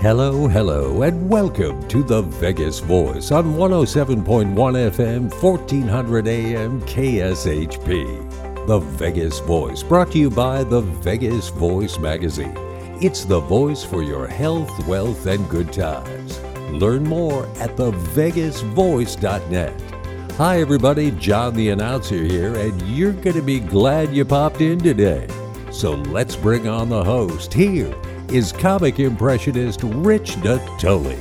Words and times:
Hello, 0.00 0.46
hello, 0.46 1.02
and 1.02 1.28
welcome 1.28 1.88
to 1.88 2.04
the 2.04 2.22
Vegas 2.22 2.78
Voice 2.78 3.32
on 3.32 3.54
107.1 3.54 4.54
FM, 4.54 5.42
1400 5.42 6.28
AM 6.28 6.80
KSHP. 6.82 8.66
The 8.68 8.78
Vegas 8.78 9.40
Voice, 9.40 9.82
brought 9.82 10.12
to 10.12 10.18
you 10.18 10.30
by 10.30 10.62
the 10.62 10.82
Vegas 10.82 11.48
Voice 11.48 11.98
magazine. 11.98 12.54
It's 13.02 13.24
the 13.24 13.40
voice 13.40 13.82
for 13.82 14.04
your 14.04 14.28
health, 14.28 14.86
wealth, 14.86 15.26
and 15.26 15.48
good 15.48 15.72
times. 15.72 16.38
Learn 16.70 17.02
more 17.02 17.44
at 17.56 17.74
thevegasvoice.net. 17.74 19.82
Hi, 20.36 20.60
everybody, 20.60 21.10
John 21.10 21.54
the 21.54 21.70
announcer 21.70 22.22
here, 22.22 22.54
and 22.54 22.80
you're 22.82 23.14
going 23.14 23.34
to 23.34 23.42
be 23.42 23.58
glad 23.58 24.14
you 24.14 24.24
popped 24.24 24.60
in 24.60 24.78
today. 24.78 25.26
So 25.72 25.94
let's 25.94 26.36
bring 26.36 26.68
on 26.68 26.88
the 26.88 27.02
host. 27.02 27.52
Here 27.52 27.92
is 28.30 28.52
comic 28.52 29.00
impressionist 29.00 29.82
Rich 29.82 30.36
Natole. 30.38 31.16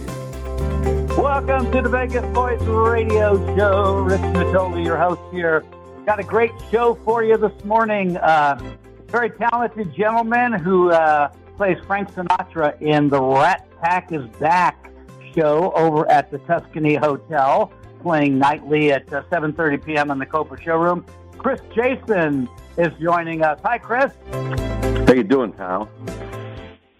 Welcome 1.18 1.72
to 1.72 1.82
the 1.82 1.90
Vegas 1.90 2.26
Voice 2.34 2.62
Radio 2.62 3.56
Show. 3.56 4.02
Rich 4.02 4.22
Natole, 4.22 4.80
your 4.84 4.98
host 4.98 5.22
here. 5.32 5.64
Got 6.06 6.20
a 6.20 6.24
great 6.24 6.52
show 6.70 6.96
for 7.06 7.24
you 7.24 7.38
this 7.38 7.64
morning. 7.64 8.18
Uh, 8.18 8.60
very 9.08 9.30
talented 9.30 9.94
gentleman 9.96 10.54
who 10.54 10.92
uh, 10.92 11.30
plays 11.56 11.78
Frank 11.88 12.12
Sinatra 12.12 12.80
in 12.82 13.10
the 13.10 13.22
Rat 13.22 13.68
Pack 13.82 14.12
is 14.12 14.26
Back 14.40 14.92
show 15.34 15.72
over 15.76 16.10
at 16.12 16.30
the 16.30 16.40
Tuscany 16.40 16.96
Hotel, 16.96 17.72
playing 18.02 18.38
nightly 18.38 18.92
at 18.92 19.12
uh, 19.14 19.24
7.30 19.32 19.86
p.m. 19.86 20.12
in 20.12 20.20
the 20.20 20.26
Copa 20.26 20.62
showroom. 20.62 21.06
Chris 21.38 21.62
Jason 21.74 22.50
is 22.78 22.92
joining 23.00 23.44
us. 23.44 23.60
Hi, 23.64 23.78
Chris. 23.78 24.12
How 24.32 25.14
you 25.14 25.24
doing, 25.24 25.54
pal? 25.54 25.90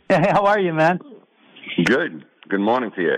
Hey, 0.10 0.28
how 0.32 0.46
are 0.46 0.60
you, 0.60 0.74
man? 0.74 1.00
Good. 1.84 2.26
Good 2.50 2.60
morning 2.60 2.92
to 2.96 3.02
you. 3.02 3.16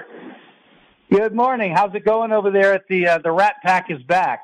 Good 1.12 1.34
morning. 1.36 1.74
How's 1.76 1.94
it 1.96 2.06
going 2.06 2.32
over 2.32 2.52
there 2.52 2.74
at 2.74 2.88
the 2.90 3.08
uh, 3.08 3.18
the 3.20 3.32
Rat 3.32 3.56
Pack 3.64 3.90
is 3.90 4.02
back? 4.04 4.44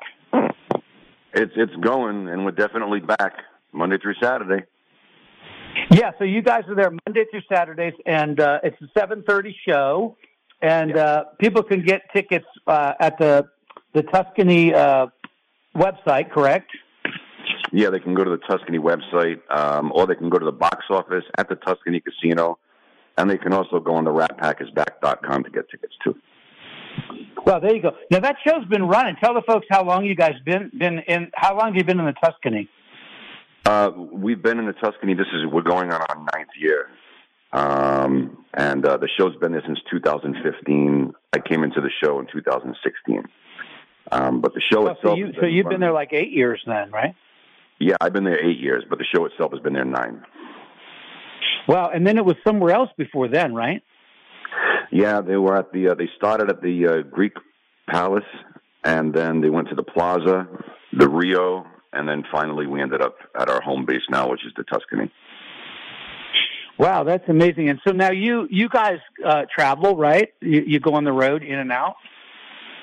It's 1.32 1.52
it's 1.56 1.74
going, 1.80 2.28
and 2.28 2.44
we're 2.44 2.52
definitely 2.52 3.00
back 3.00 3.34
Monday 3.72 3.98
through 3.98 4.14
Saturday. 4.22 4.64
Yeah, 5.90 6.12
so 6.18 6.24
you 6.24 6.42
guys 6.42 6.64
are 6.68 6.74
there 6.74 6.90
Monday 7.06 7.24
through 7.30 7.42
Saturdays, 7.52 7.94
and 8.06 8.40
uh, 8.40 8.60
it's 8.62 8.80
a 8.80 8.86
seven 8.98 9.22
thirty 9.28 9.54
show, 9.68 10.16
and 10.62 10.96
uh, 10.96 11.24
people 11.38 11.62
can 11.62 11.84
get 11.84 12.02
tickets 12.12 12.46
uh, 12.66 12.94
at 13.00 13.18
the 13.18 13.48
the 13.92 14.02
Tuscany 14.02 14.72
uh, 14.72 15.06
website, 15.76 16.30
correct? 16.30 16.70
Yeah, 17.72 17.90
they 17.90 17.98
can 18.00 18.14
go 18.14 18.24
to 18.24 18.30
the 18.30 18.38
Tuscany 18.38 18.78
website, 18.78 19.40
um, 19.50 19.92
or 19.94 20.06
they 20.06 20.14
can 20.14 20.28
go 20.30 20.38
to 20.38 20.44
the 20.44 20.52
box 20.52 20.84
office 20.90 21.24
at 21.36 21.48
the 21.48 21.56
Tuscany 21.56 22.00
Casino, 22.00 22.58
and 23.18 23.28
they 23.28 23.38
can 23.38 23.52
also 23.52 23.80
go 23.80 23.94
on 23.96 24.04
the 24.04 24.12
ratpackisback.com 24.12 25.44
to 25.44 25.50
get 25.50 25.68
tickets 25.68 25.94
too. 26.04 26.14
Well, 27.44 27.60
there 27.60 27.74
you 27.74 27.82
go. 27.82 27.92
Now 28.10 28.20
that 28.20 28.36
show's 28.46 28.64
been 28.66 28.84
running. 28.86 29.16
Tell 29.22 29.34
the 29.34 29.42
folks 29.42 29.66
how 29.70 29.84
long 29.84 30.04
you 30.04 30.14
guys 30.14 30.34
been 30.44 30.70
been 30.76 31.00
in. 31.00 31.30
How 31.34 31.56
long 31.56 31.66
have 31.68 31.76
you 31.76 31.84
been 31.84 32.00
in 32.00 32.06
the 32.06 32.12
Tuscany? 32.12 32.68
Uh, 33.64 33.90
we've 34.12 34.42
been 34.42 34.58
in 34.58 34.66
the 34.66 34.72
Tuscany. 34.72 35.14
This 35.14 35.26
is 35.34 35.46
we're 35.52 35.62
going 35.62 35.92
on 35.92 36.00
our 36.00 36.16
ninth 36.34 36.50
year, 36.58 36.88
um, 37.52 38.44
and 38.54 38.84
uh, 38.86 38.96
the 38.96 39.08
show's 39.18 39.36
been 39.36 39.52
there 39.52 39.62
since 39.66 39.78
2015. 39.90 41.12
I 41.32 41.38
came 41.40 41.64
into 41.64 41.80
the 41.80 41.90
show 42.02 42.18
in 42.20 42.26
2016, 42.32 43.24
um, 44.12 44.40
but 44.40 44.54
the 44.54 44.60
show 44.60 44.82
Well, 44.84 44.92
itself. 44.94 45.12
so 45.12 45.16
you 45.16 45.32
so 45.40 45.46
you've 45.46 45.68
been 45.68 45.80
there 45.80 45.92
like 45.92 46.12
eight 46.12 46.30
years 46.30 46.62
then, 46.66 46.90
right? 46.90 47.14
Yeah, 47.78 47.96
I've 48.00 48.12
been 48.12 48.24
there 48.24 48.42
eight 48.42 48.58
years, 48.58 48.84
but 48.88 48.98
the 48.98 49.04
show 49.14 49.26
itself 49.26 49.52
has 49.52 49.60
been 49.60 49.74
there 49.74 49.84
nine. 49.84 50.22
Wow, 51.68 51.90
and 51.92 52.06
then 52.06 52.16
it 52.16 52.24
was 52.24 52.36
somewhere 52.46 52.74
else 52.74 52.90
before 52.96 53.28
then, 53.28 53.54
right? 53.54 53.82
Yeah, 54.90 55.20
they 55.20 55.36
were 55.36 55.56
at 55.56 55.72
the. 55.72 55.88
Uh, 55.88 55.94
they 55.94 56.08
started 56.16 56.48
at 56.48 56.62
the 56.62 56.86
uh, 56.86 57.02
Greek 57.02 57.34
Palace, 57.88 58.24
and 58.84 59.12
then 59.12 59.40
they 59.40 59.50
went 59.50 59.68
to 59.68 59.74
the 59.74 59.82
Plaza, 59.82 60.46
the 60.92 61.08
Rio, 61.08 61.66
and 61.92 62.08
then 62.08 62.24
finally 62.30 62.66
we 62.66 62.80
ended 62.80 63.02
up 63.02 63.16
at 63.38 63.48
our 63.48 63.60
home 63.60 63.84
base 63.84 64.02
now, 64.10 64.30
which 64.30 64.44
is 64.46 64.52
the 64.56 64.64
Tuscany. 64.64 65.10
Wow, 66.78 67.04
that's 67.04 67.28
amazing. 67.28 67.68
And 67.70 67.80
so 67.86 67.92
now 67.92 68.12
you 68.12 68.46
you 68.50 68.68
guys 68.68 68.98
uh, 69.24 69.42
travel, 69.54 69.96
right? 69.96 70.28
You, 70.40 70.62
you 70.66 70.80
go 70.80 70.92
on 70.92 71.04
the 71.04 71.12
road 71.12 71.42
in 71.42 71.58
and 71.58 71.72
out. 71.72 71.94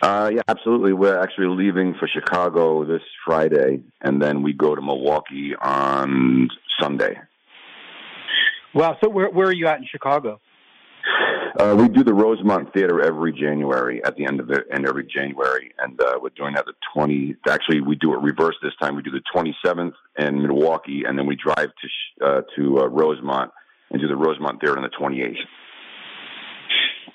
Uh, 0.03 0.30
yeah, 0.34 0.41
absolutely. 0.50 0.91
We're 0.91 1.18
actually 1.18 1.47
leaving 1.47 1.94
for 1.97 2.09
Chicago 2.09 2.84
this 2.84 3.02
Friday, 3.25 3.84
and 4.02 4.22
then 4.22 4.44
we 4.44 4.52
go 4.52 4.75
to 4.75 4.81
Milwaukee 4.81 5.53
on 5.56 6.50
Sunday. 6.81 7.22
Wow. 8.74 8.97
So 9.02 9.09
where 9.09 9.30
where 9.30 9.47
are 9.47 9.53
you 9.53 9.68
at 9.68 9.78
in 9.78 9.88
Chicago? 9.90 10.42
Uh, 11.58 11.75
we 11.80 11.88
do 11.88 12.03
the 12.03 12.13
Rosemont 12.13 12.74
Theater 12.74 13.02
every 13.02 13.31
January 13.31 14.03
at 14.03 14.18
the 14.18 14.25
end 14.25 14.42
of 14.42 14.47
the 14.47 14.63
end 14.74 14.86
every 14.86 15.06
January, 15.06 15.72
and 15.80 16.02
uh, 16.02 16.19
we're 16.22 16.31
doing 16.36 16.56
that 16.56 16.66
the 16.66 16.74
twenty. 16.94 17.38
Actually, 17.47 17.80
we 17.80 17.96
do 17.96 18.13
it 18.13 18.18
reverse 18.18 18.56
this 18.62 18.74
time. 18.81 18.97
We 18.97 19.03
do 19.03 19.12
the 19.12 19.24
twenty 19.31 19.56
seventh 19.66 19.94
in 20.19 20.42
Milwaukee, 20.42 21.03
and 21.08 21.18
then 21.18 21.28
we 21.28 21.38
drive 21.38 21.69
to 21.69 21.88
sh- 21.88 22.22
uh, 22.22 22.42
to 22.58 22.80
uh, 22.80 22.88
Rosemont 22.88 23.52
and 23.90 24.02
do 24.02 24.09
the 24.09 24.18
Rosemont 24.18 24.59
Theater 24.59 24.75
on 24.75 24.84
the 24.84 24.90
twenty 24.90 25.22
eighth. 25.22 25.47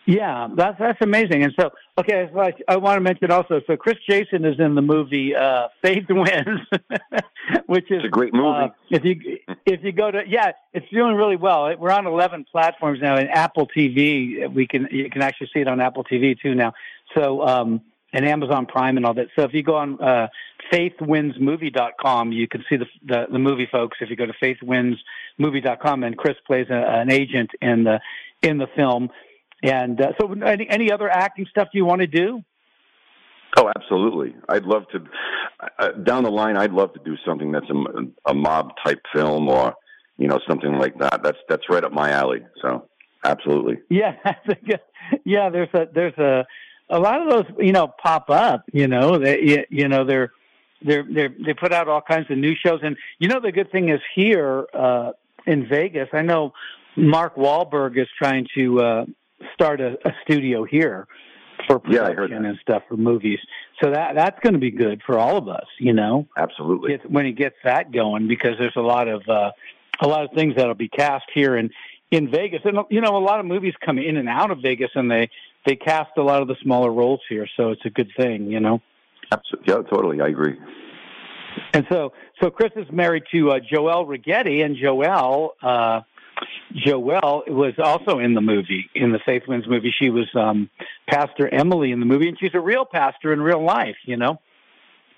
Yeah, 0.09 0.49
that's 0.57 0.79
that's 0.79 0.99
amazing. 1.03 1.43
And 1.43 1.53
so, 1.61 1.69
okay, 1.99 2.31
so 2.33 2.41
I, 2.41 2.55
I 2.67 2.77
want 2.79 2.97
to 2.97 3.03
mention 3.03 3.31
also. 3.31 3.61
So 3.67 3.77
Chris 3.77 3.99
Jason 4.09 4.47
is 4.47 4.59
in 4.59 4.75
the 4.75 4.81
movie 4.81 5.37
uh, 5.37 5.69
Faith 5.83 6.07
Wins, 6.09 6.61
which 7.67 7.91
is 7.91 7.99
It's 7.99 8.07
a 8.07 8.09
great 8.09 8.33
movie. 8.33 8.49
Uh, 8.49 8.69
if 8.89 9.05
you 9.05 9.21
if 9.67 9.85
you 9.85 9.93
go 9.93 10.11
to 10.11 10.23
yeah, 10.27 10.53
it's 10.73 10.89
doing 10.91 11.15
really 11.15 11.37
well. 11.37 11.77
We're 11.77 11.91
on 11.91 12.07
eleven 12.07 12.47
platforms 12.51 13.01
now. 13.03 13.17
And 13.17 13.29
Apple 13.29 13.69
TV, 13.69 14.51
we 14.51 14.67
can 14.67 14.89
you 14.91 15.11
can 15.11 15.21
actually 15.21 15.51
see 15.53 15.61
it 15.61 15.69
on 15.69 15.79
Apple 15.79 16.05
TV 16.05 16.41
too 16.41 16.55
now. 16.55 16.73
So 17.15 17.47
um, 17.47 17.83
and 18.15 18.25
Amazon 18.25 18.65
Prime 18.65 18.97
and 18.97 19.05
all 19.05 19.13
that. 19.13 19.27
So 19.37 19.43
if 19.43 19.53
you 19.53 19.63
go 19.63 19.77
on 19.77 20.01
uh, 20.01 20.29
faithwinsmovie.com, 20.73 22.33
you 22.33 22.49
can 22.49 22.65
see 22.67 22.77
the, 22.79 22.87
the 23.05 23.27
the 23.31 23.39
movie, 23.39 23.69
folks. 23.71 23.99
If 24.01 24.09
you 24.09 24.17
go 24.17 24.25
to 24.25 24.33
faithwinsmovie.com, 24.43 26.03
and 26.03 26.17
Chris 26.17 26.37
plays 26.47 26.69
a, 26.71 26.77
an 26.77 27.13
agent 27.13 27.51
in 27.61 27.85
the 27.85 28.01
in 28.43 28.57
the 28.57 28.69
film. 28.75 29.11
And 29.63 30.01
uh, 30.01 30.13
so, 30.21 30.33
any, 30.33 30.69
any 30.69 30.93
other 30.93 31.09
acting 31.11 31.47
stuff 31.51 31.69
you 31.73 31.85
want 31.85 32.01
to 32.01 32.07
do? 32.07 32.43
Oh, 33.57 33.71
absolutely. 33.75 34.37
I'd 34.49 34.65
love 34.65 34.85
to. 34.93 35.05
Uh, 35.79 35.89
down 35.93 36.23
the 36.23 36.31
line, 36.31 36.57
I'd 36.57 36.73
love 36.73 36.93
to 36.95 37.01
do 37.05 37.17
something 37.27 37.51
that's 37.51 37.69
a, 37.71 38.31
a 38.31 38.35
mob 38.35 38.73
type 38.85 39.01
film 39.13 39.49
or 39.49 39.75
you 40.17 40.29
know 40.29 40.39
something 40.49 40.75
like 40.79 40.99
that. 40.99 41.23
That's 41.23 41.39
that's 41.49 41.63
right 41.69 41.83
up 41.83 41.93
my 41.93 42.11
alley. 42.11 42.41
So, 42.63 42.89
absolutely. 43.25 43.79
Yeah, 43.89 44.15
yeah. 45.25 45.49
There's 45.51 45.71
a 45.75 45.87
there's 45.93 46.17
a 46.19 46.47
a 46.91 46.99
lot 47.01 47.21
of 47.23 47.31
those 47.31 47.45
you 47.59 47.73
know 47.73 47.89
pop 48.03 48.31
up. 48.31 48.65
You 48.73 48.87
know, 48.87 49.19
they 49.19 49.41
you- 49.41 49.65
you 49.71 49.89
know 49.89 50.05
they're 50.05 50.31
they're 50.83 51.03
they 51.03 51.29
they 51.29 51.55
put 51.55 51.73
out 51.73 51.89
all 51.89 52.03
kinds 52.03 52.31
of 52.31 52.39
new 52.39 52.55
shows, 52.55 52.81
and 52.85 52.97
you 53.19 53.29
know 53.29 53.41
the 53.41 53.51
good 53.51 53.73
thing 53.73 53.89
is 53.89 54.01
here 54.15 54.67
uh, 54.73 55.13
in 55.47 55.67
Vegas. 55.69 56.09
I 56.13 56.23
know 56.23 56.53
Mark 56.97 57.35
Wahlberg 57.37 57.99
is 58.01 58.09
trying 58.17 58.47
to 58.55 58.81
uh, 58.81 59.05
start 59.55 59.81
a, 59.81 59.97
a 60.07 60.13
studio 60.25 60.65
here 60.65 61.07
for 61.67 61.81
Yeah, 61.89 62.07
production 62.09 62.43
that. 62.43 62.49
and 62.51 62.59
stuff 62.61 62.83
for 62.89 62.97
movies. 62.97 63.39
So 63.83 63.91
that 63.91 64.15
that's 64.15 64.39
going 64.41 64.53
to 64.55 64.59
be 64.59 64.71
good 64.71 65.03
for 65.05 65.19
all 65.19 65.37
of 65.37 65.49
us. 65.49 65.67
You 65.79 65.93
know. 65.93 66.27
Absolutely. 66.37 66.91
gets, 66.97 67.05
when 67.09 67.25
he 67.27 67.33
gets 67.33 67.57
that 67.65 67.93
going 67.93 68.29
because 68.29 68.53
there's 68.59 68.77
a 68.77 68.81
lot 68.81 69.09
of 69.09 69.29
uh, 69.29 69.51
a 70.01 70.09
lot 70.09 70.25
of 70.25 70.31
things 70.33 70.55
that'll 70.57 70.75
be 70.75 70.89
cast 70.89 71.27
here 71.35 71.57
in 71.57 71.71
in 72.11 72.31
Vegas, 72.31 72.61
and 72.65 72.79
you 72.91 73.01
know 73.01 73.17
a 73.17 73.19
lot 73.19 73.41
of 73.41 73.47
movies 73.47 73.75
come 73.85 73.99
in 73.99 74.17
and 74.17 74.29
out 74.29 74.51
of 74.51 74.59
Vegas, 74.63 74.91
and 74.95 75.11
they 75.11 75.29
they 75.67 75.77
cast 75.77 76.11
a 76.17 76.23
lot 76.23 76.41
of 76.41 76.49
the 76.49 76.57
smaller 76.63 76.91
roles 76.91 77.21
here, 77.29 77.47
so 77.57 77.71
it's 77.71 77.85
a 77.85 77.91
good 77.91 78.11
thing, 78.17 78.51
you 78.51 78.61
know. 78.61 78.81
Absolutely. 79.31 79.75
Yeah, 79.75 79.83
totally. 79.83 80.21
I 80.21 80.29
agree. 80.29 80.57
And 81.75 81.87
so 81.91 82.13
so 82.41 82.51
Chris 82.51 82.71
is 82.77 82.87
married 82.91 83.25
to 83.33 83.51
uh, 83.51 83.59
Joelle 83.61 84.07
Rigetti, 84.07 84.65
and 84.65 84.77
Joelle. 84.77 85.51
Uh, 85.63 86.01
Joelle 86.75 87.49
was 87.49 87.75
also 87.79 88.19
in 88.19 88.35
the 88.35 88.41
movie, 88.41 88.91
in 88.95 89.13
the 89.13 89.19
Faith 89.25 89.43
Wins 89.49 89.67
movie. 89.67 89.93
She 89.99 90.11
was 90.11 90.27
um, 90.35 90.69
Pastor 91.09 91.49
Emily 91.53 91.93
in 91.93 92.01
the 92.01 92.07
movie, 92.07 92.29
and 92.29 92.39
she's 92.39 92.55
a 92.55 92.61
real 92.61 92.85
pastor 92.85 93.33
in 93.33 93.41
real 93.41 93.65
life, 93.65 93.97
you 94.05 94.17
know. 94.17 94.41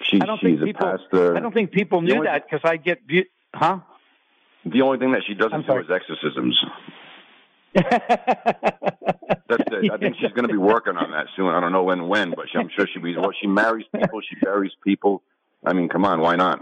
She, 0.03 0.21
I 0.21 0.27
don't 0.27 0.39
she's 0.39 0.59
think 0.59 0.62
a 0.62 0.65
people. 0.65 0.87
pastor. 0.87 1.37
I 1.37 1.41
don't 1.41 1.53
think 1.53 1.73
people 1.73 2.00
knew 2.03 2.15
only- 2.15 2.27
that 2.27 2.44
because 2.49 2.61
I 2.65 2.77
get, 2.77 3.00
huh? 3.55 3.81
the 4.65 4.83
only 4.83 4.99
thing 4.99 5.12
that 5.12 5.23
she 5.27 5.35
doesn't 5.35 5.67
do 5.67 5.79
is 5.79 5.87
exorcisms. 5.91 6.59
That's 7.75 7.93
it. 9.49 9.91
I 9.93 9.97
think 9.97 10.17
she's 10.21 10.33
going 10.33 10.47
to 10.47 10.53
be 10.53 10.59
working 10.59 10.97
on 10.97 11.12
that 11.12 11.27
soon. 11.37 11.49
I 11.49 11.61
don't 11.61 11.73
know 11.73 11.85
when, 11.85 12.09
when, 12.09 12.31
but 12.31 12.47
she, 12.50 12.59
I'm 12.59 12.69
sure 12.75 12.87
she'll 12.93 13.03
be. 13.03 13.17
Well, 13.17 13.31
she 13.41 13.47
marries 13.47 13.87
people. 13.94 14.21
She 14.21 14.37
buries 14.43 14.73
people. 14.85 15.23
I 15.65 15.73
mean, 15.73 15.89
come 15.89 16.05
on, 16.05 16.21
why 16.21 16.37
not? 16.37 16.61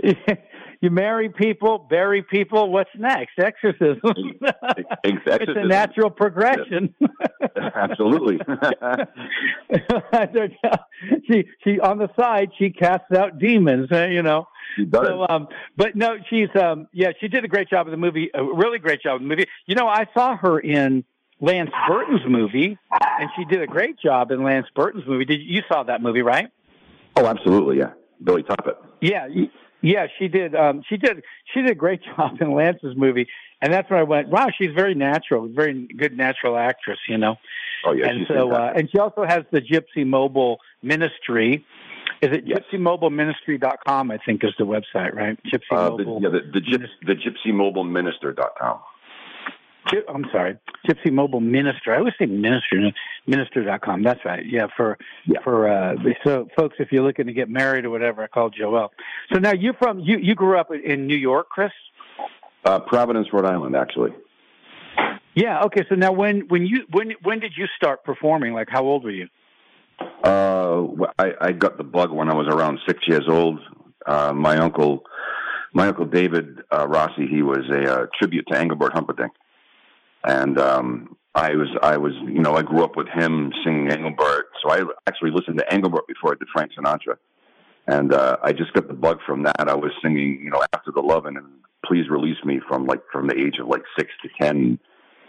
you 0.80 0.90
marry 0.90 1.28
people, 1.28 1.78
bury 1.78 2.22
people. 2.22 2.70
What's 2.70 2.90
next? 2.98 3.38
Exorcism. 3.38 4.00
Ex- 4.44 4.54
it's 5.04 5.50
a 5.56 5.66
natural 5.66 6.10
progression. 6.10 6.94
Absolutely. 7.74 8.38
she 11.28 11.44
she 11.64 11.80
on 11.80 11.98
the 11.98 12.08
side 12.18 12.50
she 12.58 12.70
casts 12.70 13.12
out 13.16 13.38
demons. 13.38 13.90
uh, 13.92 14.06
You 14.06 14.22
know. 14.22 14.48
she 14.76 14.84
does. 14.84 15.06
So, 15.06 15.26
um, 15.28 15.48
but 15.76 15.94
no, 15.96 16.16
she's 16.28 16.48
um, 16.60 16.88
yeah, 16.92 17.12
she 17.20 17.28
did 17.28 17.44
a 17.44 17.48
great 17.48 17.68
job 17.68 17.86
of 17.86 17.90
the 17.90 17.96
movie. 17.96 18.30
A 18.34 18.42
really 18.42 18.78
great 18.78 19.02
job 19.02 19.16
of 19.16 19.22
the 19.22 19.28
movie. 19.28 19.46
You 19.66 19.74
know, 19.74 19.88
I 19.88 20.06
saw 20.14 20.36
her 20.36 20.58
in 20.58 21.04
Lance 21.40 21.70
Burton's 21.88 22.22
movie, 22.26 22.78
and 22.90 23.30
she 23.36 23.44
did 23.44 23.62
a 23.62 23.66
great 23.66 23.98
job 23.98 24.30
in 24.30 24.42
Lance 24.42 24.66
Burton's 24.74 25.06
movie. 25.06 25.24
Did 25.24 25.40
you 25.42 25.62
saw 25.68 25.82
that 25.84 26.00
movie, 26.02 26.22
right? 26.22 26.48
Oh, 27.16 27.26
absolutely, 27.26 27.78
yeah. 27.78 27.90
Billy 28.22 28.42
Topit. 28.42 28.74
Yeah, 29.00 29.26
yeah, 29.82 30.06
she 30.18 30.28
did. 30.28 30.54
Um, 30.54 30.82
she 30.88 30.96
did. 30.96 31.22
She 31.52 31.60
did 31.60 31.70
a 31.70 31.74
great 31.74 32.00
job 32.16 32.40
in 32.40 32.54
Lance's 32.54 32.96
movie, 32.96 33.28
and 33.60 33.72
that's 33.72 33.90
when 33.90 33.98
I 33.98 34.04
went, 34.04 34.28
"Wow, 34.28 34.48
she's 34.56 34.72
very 34.74 34.94
natural, 34.94 35.48
very 35.48 35.86
good 35.96 36.16
natural 36.16 36.56
actress." 36.56 36.98
You 37.08 37.18
know. 37.18 37.36
Oh 37.84 37.92
yeah. 37.92 38.08
And 38.08 38.26
so, 38.28 38.52
uh, 38.52 38.72
and 38.74 38.88
she 38.90 38.98
also 38.98 39.24
has 39.24 39.44
the 39.50 39.60
Gypsy 39.60 40.06
Mobile 40.06 40.60
Ministry. 40.82 41.64
Is 42.20 42.30
it 42.32 42.44
yes. 42.46 42.60
gypsymobileministry.com? 42.72 44.10
I 44.12 44.18
think 44.18 44.44
is 44.44 44.52
the 44.56 44.64
website, 44.64 45.14
right? 45.14 45.36
Gypsy 45.44 45.76
uh, 45.76 45.90
Mobile. 45.90 46.20
The, 46.20 46.26
yeah, 46.26 46.32
the, 46.32 46.60
the, 46.60 46.60
gyp, 46.60 46.86
the 47.04 47.14
gypsymobileminister.com. 47.50 48.78
I'm 50.08 50.24
sorry, 50.32 50.58
Gypsy 50.86 51.12
Mobile 51.12 51.40
Minister. 51.40 51.92
I 51.92 51.98
always 51.98 52.14
say 52.18 52.26
minister, 52.26 52.92
minister.com. 53.26 54.02
That's 54.02 54.24
right. 54.24 54.44
Yeah, 54.44 54.66
for 54.76 54.98
yeah. 55.26 55.40
for 55.42 55.68
uh, 55.68 55.94
so 56.24 56.48
folks, 56.56 56.76
if 56.78 56.92
you're 56.92 57.02
looking 57.02 57.26
to 57.26 57.32
get 57.32 57.48
married 57.48 57.84
or 57.84 57.90
whatever, 57.90 58.22
I 58.22 58.28
call 58.28 58.50
Joel. 58.50 58.92
So 59.32 59.38
now 59.38 59.52
you're 59.52 59.74
from 59.74 60.00
you 60.00 60.18
you 60.18 60.34
grew 60.34 60.58
up 60.58 60.70
in 60.72 61.06
New 61.06 61.16
York, 61.16 61.48
Chris? 61.48 61.72
Uh, 62.64 62.78
Providence, 62.80 63.28
Rhode 63.32 63.46
Island, 63.46 63.74
actually. 63.74 64.12
Yeah. 65.34 65.62
Okay. 65.64 65.82
So 65.88 65.94
now, 65.94 66.12
when 66.12 66.42
when 66.48 66.64
you 66.64 66.84
when 66.90 67.12
when 67.22 67.40
did 67.40 67.52
you 67.56 67.66
start 67.76 68.04
performing? 68.04 68.52
Like, 68.52 68.68
how 68.70 68.84
old 68.84 69.04
were 69.04 69.10
you? 69.10 69.28
Uh, 70.24 70.86
I, 71.18 71.32
I 71.40 71.52
got 71.52 71.76
the 71.76 71.84
bug 71.84 72.10
when 72.10 72.28
I 72.28 72.34
was 72.34 72.46
around 72.48 72.78
six 72.86 73.00
years 73.06 73.24
old. 73.28 73.60
Uh, 74.06 74.32
my 74.32 74.56
uncle, 74.56 75.04
my 75.72 75.88
uncle 75.88 76.06
David 76.06 76.60
uh, 76.72 76.86
Rossi, 76.88 77.26
he 77.28 77.42
was 77.42 77.68
a 77.70 78.02
uh, 78.02 78.06
tribute 78.18 78.46
to 78.50 78.58
Engelbert 78.58 78.92
Humperdinck 78.92 79.32
and 80.24 80.58
um, 80.58 81.16
I 81.34 81.54
was 81.54 81.68
I 81.82 81.96
was 81.96 82.12
you 82.24 82.40
know 82.40 82.54
I 82.54 82.62
grew 82.62 82.84
up 82.84 82.96
with 82.96 83.08
him 83.08 83.52
singing 83.64 83.90
Engelbert, 83.90 84.46
so 84.62 84.70
I 84.70 84.82
actually 85.08 85.30
listened 85.30 85.58
to 85.58 85.72
Engelbert 85.72 86.06
before 86.06 86.32
I 86.32 86.36
did 86.38 86.48
Frank 86.52 86.72
Sinatra, 86.78 87.16
and 87.86 88.12
uh, 88.12 88.36
I 88.42 88.52
just 88.52 88.72
got 88.72 88.88
the 88.88 88.94
bug 88.94 89.20
from 89.26 89.44
that. 89.44 89.68
I 89.68 89.74
was 89.74 89.92
singing 90.02 90.40
you 90.42 90.50
know 90.50 90.62
After 90.72 90.92
the 90.92 91.00
Lovin' 91.00 91.36
and 91.36 91.46
Please 91.84 92.08
Release 92.08 92.42
Me 92.44 92.60
from 92.68 92.86
like 92.86 93.02
from 93.10 93.26
the 93.28 93.36
age 93.38 93.58
of 93.60 93.68
like 93.68 93.82
six 93.98 94.10
to 94.22 94.28
ten, 94.40 94.78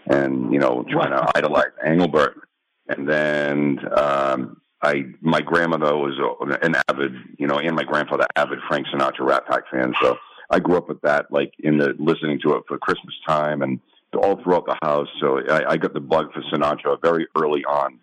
and 0.06 0.52
you 0.52 0.58
know 0.58 0.84
trying 0.90 1.10
to 1.10 1.32
idolize 1.36 1.72
Engelbert, 1.84 2.48
and 2.88 3.08
then. 3.08 3.78
um 3.96 4.60
I 4.82 5.04
my 5.22 5.40
grandmother 5.40 5.96
was 5.96 6.12
an 6.60 6.74
avid, 6.90 7.14
you 7.38 7.46
know, 7.46 7.58
and 7.58 7.74
my 7.74 7.84
grandfather 7.84 8.26
avid 8.36 8.58
Frank 8.68 8.86
Sinatra 8.88 9.20
Rat 9.20 9.46
Pack 9.46 9.62
fan. 9.70 9.94
So 10.02 10.18
I 10.50 10.58
grew 10.58 10.76
up 10.76 10.88
with 10.88 11.00
that, 11.00 11.32
like 11.32 11.54
in 11.58 11.78
the 11.78 11.94
listening 11.98 12.38
to 12.44 12.56
it 12.56 12.64
for 12.68 12.76
Christmas 12.76 13.14
time 13.26 13.62
and 13.62 13.80
all 14.14 14.42
throughout 14.42 14.66
the 14.66 14.76
house. 14.82 15.08
So 15.20 15.40
I, 15.48 15.72
I 15.72 15.76
got 15.76 15.94
the 15.94 16.00
bug 16.00 16.32
for 16.32 16.42
Sinatra 16.52 17.00
very 17.02 17.26
early 17.36 17.64
on. 17.64 18.00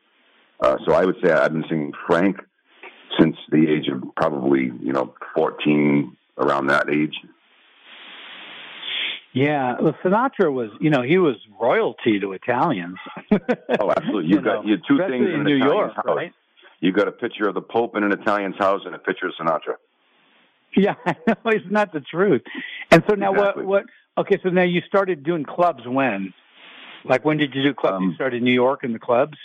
Uh, 0.60 0.78
so 0.86 0.94
I 0.94 1.06
would 1.06 1.16
say 1.24 1.31
I've 1.31 1.54
been 1.54 1.66
singing 1.69 1.92
Frank 2.08 2.38
since 3.19 3.36
the 3.50 3.68
age 3.68 3.88
of 3.88 4.04
probably 4.16 4.72
you 4.81 4.94
know 4.94 5.13
14, 5.36 6.16
around 6.38 6.68
that 6.68 6.90
age. 6.90 7.16
Yeah, 9.34 9.75
well, 9.80 9.96
Sinatra 10.04 10.52
was, 10.52 10.72
you 10.81 10.90
know, 10.90 11.02
he 11.02 11.18
was 11.18 11.36
royalty 11.60 12.19
to 12.19 12.34
Italians. 12.34 12.98
oh, 13.31 13.92
absolutely. 13.92 14.25
You, 14.30 14.36
you 14.38 14.42
got 14.42 14.66
you 14.66 14.78
two 14.88 14.98
things 14.98 15.25
in, 15.28 15.36
in 15.36 15.44
New 15.44 15.56
York, 15.56 15.96
house. 15.96 16.06
right? 16.06 16.34
You 16.81 16.92
got 16.92 17.07
a 17.07 17.12
picture 17.12 17.48
of 17.48 17.56
the 17.56 17.62
Pope 17.62 17.96
in 17.96 18.04
an 18.04 18.12
Italian's 18.12 18.57
house 18.57 18.81
and 18.86 18.94
a 18.94 19.00
picture 19.00 19.28
of 19.28 19.34
Sinatra. 19.40 19.75
Yeah, 20.75 20.96
know. 21.06 21.36
It's 21.46 21.66
not 21.69 21.94
the 21.94 22.02
truth. 22.02 22.42
And 22.92 23.04
so 23.10 23.16
now, 23.16 23.34
exactly. 23.34 23.66
what 23.66 23.86
what 23.86 23.86
Okay, 24.18 24.38
so 24.44 24.50
now 24.50 24.63
you 24.63 24.81
started 24.88 25.24
doing 25.24 25.44
clubs 25.44 25.84
when? 25.86 26.34
Like 27.06 27.25
when 27.25 27.38
did 27.38 27.56
you 27.56 27.63
do 27.63 27.74
clubs? 27.74 27.98
Um, 27.98 28.04
you 28.10 28.16
started 28.16 28.38
in 28.38 28.44
New 28.44 28.54
York 28.54 28.84
in 28.84 28.94
the 28.94 29.00
clubs. 29.00 29.38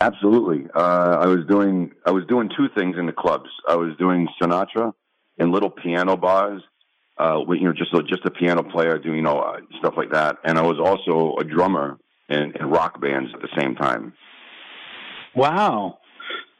Absolutely. 0.00 0.68
Uh, 0.74 1.18
I 1.20 1.26
was 1.26 1.44
doing 1.46 1.92
I 2.04 2.10
was 2.10 2.24
doing 2.26 2.50
two 2.56 2.68
things 2.76 2.96
in 2.98 3.06
the 3.06 3.12
clubs. 3.12 3.50
I 3.68 3.76
was 3.76 3.96
doing 3.98 4.28
Sinatra 4.40 4.92
in 5.38 5.52
little 5.52 5.70
piano 5.70 6.16
bars. 6.16 6.62
Uh, 7.18 7.40
with, 7.46 7.58
you 7.58 7.64
know, 7.64 7.72
just 7.72 7.94
a, 7.94 8.02
just 8.02 8.26
a 8.26 8.30
piano 8.30 8.62
player 8.62 8.98
doing 8.98 9.16
you 9.16 9.22
know 9.22 9.38
uh, 9.38 9.58
stuff 9.78 9.94
like 9.96 10.10
that, 10.10 10.36
and 10.44 10.58
I 10.58 10.62
was 10.62 10.78
also 10.78 11.34
a 11.40 11.44
drummer 11.44 11.98
in, 12.28 12.52
in 12.60 12.68
rock 12.68 13.00
bands 13.00 13.30
at 13.32 13.40
the 13.40 13.48
same 13.58 13.74
time. 13.74 14.12
Wow. 15.34 15.98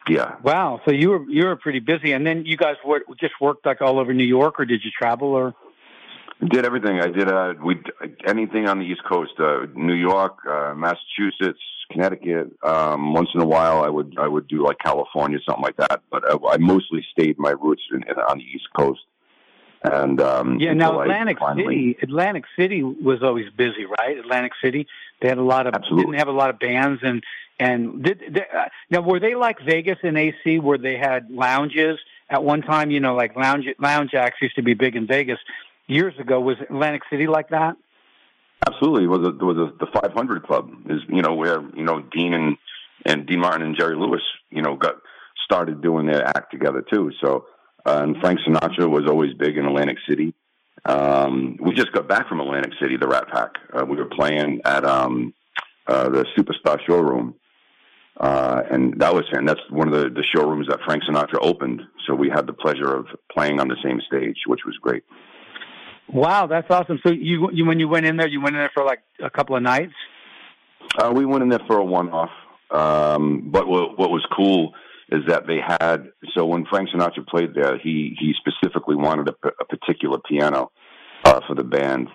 Yeah. 0.08 0.36
Wow. 0.42 0.80
So 0.86 0.92
you 0.92 1.10
were 1.10 1.28
you 1.28 1.46
were 1.46 1.56
pretty 1.56 1.80
busy, 1.80 2.12
and 2.12 2.26
then 2.26 2.44
you 2.46 2.56
guys 2.56 2.76
were, 2.84 3.02
just 3.20 3.34
worked 3.38 3.66
like 3.66 3.82
all 3.82 3.98
over 3.98 4.14
New 4.14 4.24
York, 4.24 4.58
or 4.58 4.64
did 4.64 4.82
you 4.84 4.90
travel, 4.90 5.28
or? 5.28 5.54
Did 6.40 6.66
everything. 6.66 7.00
I 7.00 7.06
did 7.06 7.28
uh, 7.32 7.54
we 7.64 7.82
anything 8.26 8.68
on 8.68 8.78
the 8.78 8.84
East 8.84 9.02
Coast, 9.08 9.32
uh, 9.38 9.66
New 9.74 9.94
York, 9.94 10.36
uh, 10.46 10.74
Massachusetts, 10.74 11.60
Connecticut. 11.90 12.52
Um, 12.62 13.14
once 13.14 13.30
in 13.34 13.40
a 13.40 13.46
while, 13.46 13.82
I 13.82 13.88
would 13.88 14.16
I 14.18 14.28
would 14.28 14.46
do 14.46 14.62
like 14.62 14.76
California, 14.78 15.38
something 15.48 15.62
like 15.62 15.78
that. 15.78 16.02
But 16.10 16.30
I, 16.30 16.36
I 16.52 16.56
mostly 16.58 17.06
stayed 17.10 17.38
my 17.38 17.52
roots 17.52 17.82
in, 17.90 18.02
in, 18.02 18.18
on 18.18 18.36
the 18.38 18.44
East 18.44 18.66
Coast. 18.76 19.00
And 19.82 20.20
um, 20.20 20.58
yeah, 20.60 20.74
now 20.74 21.00
Atlantic 21.00 21.38
finally... 21.38 21.64
City, 21.64 21.98
Atlantic 22.02 22.44
City 22.58 22.82
was 22.82 23.22
always 23.22 23.46
busy, 23.56 23.86
right? 23.86 24.18
Atlantic 24.18 24.52
City, 24.62 24.86
they 25.22 25.28
had 25.28 25.38
a 25.38 25.42
lot 25.42 25.66
of 25.66 25.74
Absolutely. 25.74 26.04
didn't 26.04 26.18
have 26.18 26.28
a 26.28 26.32
lot 26.32 26.50
of 26.50 26.58
bands, 26.58 27.00
and 27.02 27.22
and 27.58 28.02
did 28.02 28.20
they, 28.30 28.40
uh, 28.40 28.66
now 28.90 29.00
were 29.00 29.20
they 29.20 29.34
like 29.34 29.58
Vegas 29.64 29.98
and 30.02 30.18
AC, 30.18 30.58
where 30.58 30.76
they 30.78 30.98
had 30.98 31.30
lounges 31.30 31.98
at 32.28 32.42
one 32.42 32.62
time? 32.62 32.90
You 32.90 33.00
know, 33.00 33.14
like 33.14 33.36
lounge 33.36 33.66
lounge 33.78 34.12
acts 34.14 34.42
used 34.42 34.56
to 34.56 34.62
be 34.62 34.74
big 34.74 34.96
in 34.96 35.06
Vegas 35.06 35.38
years 35.86 36.14
ago. 36.18 36.40
Was 36.40 36.56
Atlantic 36.60 37.02
City 37.10 37.26
like 37.26 37.50
that? 37.50 37.76
Absolutely. 38.66 39.04
It 39.04 39.08
was 39.08 39.26
a, 39.26 39.44
was 39.44 39.72
the 39.78 39.86
500 39.86 40.42
Club 40.44 40.70
is 40.88 41.00
you 41.08 41.22
know 41.22 41.34
where 41.34 41.60
you 41.74 41.84
know 41.84 42.00
Dean 42.00 42.34
and 42.34 42.56
and 43.04 43.26
Dean 43.26 43.40
Martin 43.40 43.62
and 43.62 43.76
Jerry 43.76 43.96
Lewis 43.96 44.22
you 44.50 44.62
know 44.62 44.76
got 44.76 44.96
started 45.44 45.82
doing 45.82 46.06
their 46.06 46.26
act 46.26 46.50
together 46.50 46.82
too. 46.82 47.12
So 47.22 47.46
uh, 47.84 48.00
and 48.02 48.16
Frank 48.20 48.40
Sinatra 48.40 48.90
was 48.90 49.06
always 49.08 49.34
big 49.34 49.56
in 49.56 49.66
Atlantic 49.66 49.98
City. 50.08 50.34
Um, 50.84 51.56
we 51.60 51.74
just 51.74 51.92
got 51.92 52.08
back 52.08 52.28
from 52.28 52.40
Atlantic 52.40 52.72
City, 52.80 52.96
the 52.96 53.08
Rat 53.08 53.28
Pack. 53.28 53.52
Uh, 53.72 53.84
we 53.84 53.96
were 53.96 54.06
playing 54.06 54.60
at 54.64 54.84
um, 54.84 55.34
uh, 55.86 56.08
the 56.08 56.24
Superstar 56.36 56.78
Showroom. 56.86 57.34
Uh, 58.18 58.62
and 58.70 58.98
that 58.98 59.14
was 59.14 59.24
and 59.32 59.46
that's 59.46 59.60
one 59.68 59.92
of 59.92 59.94
the, 59.94 60.08
the 60.08 60.24
showrooms 60.24 60.66
that 60.68 60.80
Frank 60.86 61.02
Sinatra 61.04 61.38
opened. 61.40 61.82
So 62.06 62.14
we 62.14 62.30
had 62.30 62.46
the 62.46 62.54
pleasure 62.54 62.94
of 62.94 63.06
playing 63.30 63.60
on 63.60 63.68
the 63.68 63.76
same 63.84 64.00
stage, 64.06 64.38
which 64.46 64.64
was 64.64 64.74
great. 64.80 65.04
Wow, 66.12 66.46
that's 66.46 66.70
awesome. 66.70 67.00
So 67.04 67.12
you, 67.12 67.50
you 67.52 67.66
when 67.66 67.80
you 67.80 67.88
went 67.88 68.06
in 68.06 68.16
there, 68.16 68.28
you 68.28 68.40
went 68.40 68.54
in 68.54 68.60
there 68.60 68.70
for 68.72 68.84
like 68.84 69.00
a 69.22 69.30
couple 69.30 69.56
of 69.56 69.62
nights. 69.62 69.92
Uh, 70.98 71.12
we 71.14 71.26
went 71.26 71.42
in 71.42 71.48
there 71.48 71.60
for 71.66 71.78
a 71.78 71.84
one-off. 71.84 72.30
Um, 72.70 73.48
but 73.50 73.66
what, 73.66 73.98
what 73.98 74.10
was 74.10 74.26
cool 74.36 74.72
is 75.08 75.22
that 75.28 75.46
they 75.46 75.58
had 75.64 76.08
so 76.34 76.46
when 76.46 76.66
Frank 76.66 76.88
Sinatra 76.90 77.26
played 77.26 77.54
there, 77.54 77.78
he 77.78 78.16
he 78.18 78.34
specifically 78.38 78.96
wanted 78.96 79.28
a, 79.28 79.48
a 79.60 79.64
particular 79.64 80.18
piano 80.18 80.72
uh, 81.24 81.40
for 81.46 81.54
the 81.54 81.62
band 81.62 82.08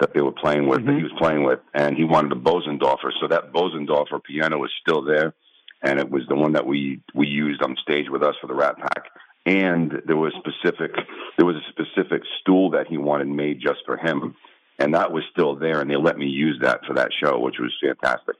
that 0.00 0.14
they 0.14 0.22
were 0.22 0.32
playing 0.32 0.68
with, 0.68 0.80
mm-hmm. 0.80 0.88
that 0.88 0.96
he 0.96 1.02
was 1.02 1.12
playing 1.18 1.42
with, 1.42 1.58
and 1.74 1.96
he 1.96 2.04
wanted 2.04 2.32
a 2.32 2.36
Bosendorfer. 2.36 3.10
So 3.20 3.28
that 3.28 3.52
Bosendorfer 3.52 4.22
piano 4.24 4.62
is 4.64 4.70
still 4.80 5.02
there, 5.04 5.34
and 5.82 5.98
it 5.98 6.10
was 6.10 6.22
the 6.28 6.36
one 6.36 6.52
that 6.52 6.66
we 6.66 7.02
we 7.14 7.26
used 7.26 7.62
on 7.62 7.76
stage 7.82 8.06
with 8.08 8.22
us 8.22 8.34
for 8.40 8.46
the 8.46 8.54
Rat 8.54 8.76
Pack 8.78 9.10
and 9.48 10.02
there 10.04 10.16
was 10.16 10.34
specific 10.38 10.94
there 11.38 11.46
was 11.46 11.56
a 11.56 11.70
specific 11.70 12.22
stool 12.40 12.70
that 12.70 12.86
he 12.86 12.98
wanted 12.98 13.28
made 13.28 13.60
just 13.60 13.78
for 13.86 13.96
him, 13.96 14.36
and 14.78 14.94
that 14.94 15.10
was 15.10 15.24
still 15.32 15.56
there, 15.56 15.80
and 15.80 15.90
they 15.90 15.96
let 15.96 16.18
me 16.18 16.26
use 16.26 16.58
that 16.60 16.80
for 16.86 16.94
that 16.94 17.08
show, 17.22 17.38
which 17.38 17.54
was 17.58 17.72
fantastic. 17.82 18.36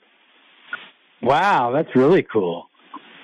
Wow, 1.23 1.73
that's 1.73 1.89
really 1.97 2.23
cool. 2.23 2.67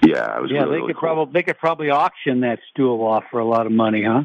Yeah. 0.03 0.15
Yeah, 0.15 0.37
really, 0.37 0.49
they 0.49 0.65
really 0.65 0.87
could 0.87 0.97
cool. 0.97 1.01
probably 1.01 1.33
they 1.35 1.43
could 1.43 1.59
probably 1.59 1.91
auction 1.91 2.41
that 2.41 2.59
stool 2.71 3.07
off 3.07 3.25
for 3.31 3.41
a 3.41 3.45
lot 3.45 3.67
of 3.67 3.73
money, 3.73 4.03
huh? 4.07 4.23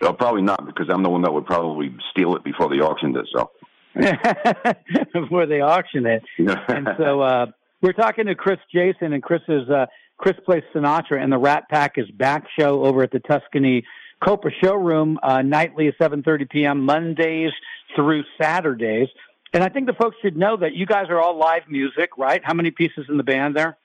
No, 0.00 0.12
probably 0.12 0.42
not, 0.42 0.64
because 0.66 0.86
I'm 0.88 1.02
the 1.02 1.10
one 1.10 1.22
that 1.22 1.32
would 1.32 1.46
probably 1.46 1.94
steal 2.10 2.34
it 2.36 2.44
before 2.44 2.68
they 2.68 2.76
auctioned 2.76 3.16
it. 3.16 3.28
So 3.34 3.50
before 5.20 5.46
they 5.46 5.60
auction 5.60 6.06
it, 6.06 6.22
and 6.68 6.88
so 6.96 7.20
uh, 7.20 7.46
we're 7.80 7.92
talking 7.92 8.26
to 8.26 8.34
Chris 8.34 8.58
Jason, 8.72 9.12
and 9.12 9.22
Chris 9.22 9.42
is 9.48 9.68
uh, 9.68 9.86
Chris 10.22 10.36
plays 10.44 10.62
Sinatra, 10.72 11.20
and 11.20 11.32
the 11.32 11.36
Rat 11.36 11.68
Pack 11.68 11.98
is 11.98 12.08
back 12.12 12.44
show 12.56 12.84
over 12.84 13.02
at 13.02 13.10
the 13.10 13.18
Tuscany 13.18 13.84
Copa 14.24 14.50
Showroom 14.62 15.18
uh, 15.20 15.42
nightly 15.42 15.88
at 15.88 15.98
7:30 15.98 16.48
p.m. 16.48 16.84
Mondays 16.84 17.50
through 17.96 18.22
Saturdays. 18.40 19.08
And 19.52 19.64
I 19.64 19.68
think 19.68 19.86
the 19.86 19.94
folks 19.94 20.16
should 20.22 20.36
know 20.36 20.56
that 20.58 20.74
you 20.74 20.86
guys 20.86 21.06
are 21.10 21.20
all 21.20 21.36
live 21.36 21.62
music, 21.68 22.10
right? 22.16 22.40
How 22.44 22.54
many 22.54 22.70
pieces 22.70 23.06
in 23.08 23.16
the 23.16 23.24
band 23.24 23.56
there? 23.56 23.76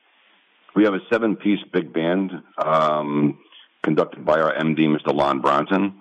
We 0.76 0.84
have 0.84 0.94
a 0.94 1.02
seven-piece 1.12 1.64
big 1.74 1.92
band 1.92 2.32
um, 2.64 3.40
conducted 3.82 4.24
by 4.24 4.40
our 4.40 4.54
MD, 4.54 4.82
Mr. 4.82 5.16
Lon 5.16 5.42
Bronson 5.42 6.00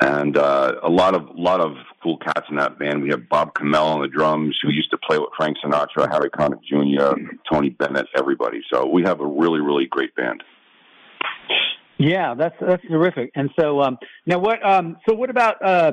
and 0.00 0.36
uh, 0.36 0.74
a 0.82 0.88
lot 0.88 1.14
of 1.14 1.28
lot 1.34 1.60
of 1.60 1.76
cool 2.02 2.18
cats 2.18 2.46
in 2.50 2.56
that 2.56 2.78
band. 2.78 3.02
We 3.02 3.10
have 3.10 3.28
Bob 3.28 3.54
Kamel 3.54 3.86
on 3.86 4.02
the 4.02 4.08
drums, 4.08 4.58
who 4.62 4.70
used 4.70 4.90
to 4.90 4.98
play 4.98 5.18
with 5.18 5.30
Frank 5.36 5.56
Sinatra, 5.64 6.10
Harry 6.10 6.30
Connick 6.30 6.62
Jr., 6.62 7.20
Tony 7.50 7.70
Bennett, 7.70 8.06
everybody. 8.16 8.60
So 8.72 8.86
we 8.86 9.02
have 9.02 9.20
a 9.20 9.26
really 9.26 9.60
really 9.60 9.86
great 9.86 10.14
band. 10.14 10.42
Yeah, 11.98 12.34
that's 12.34 12.56
that's 12.60 12.82
terrific. 12.86 13.30
And 13.34 13.50
so 13.58 13.80
um, 13.80 13.98
now 14.26 14.38
what? 14.38 14.64
Um, 14.64 14.96
so 15.08 15.14
what 15.14 15.30
about? 15.30 15.62
Uh, 15.64 15.92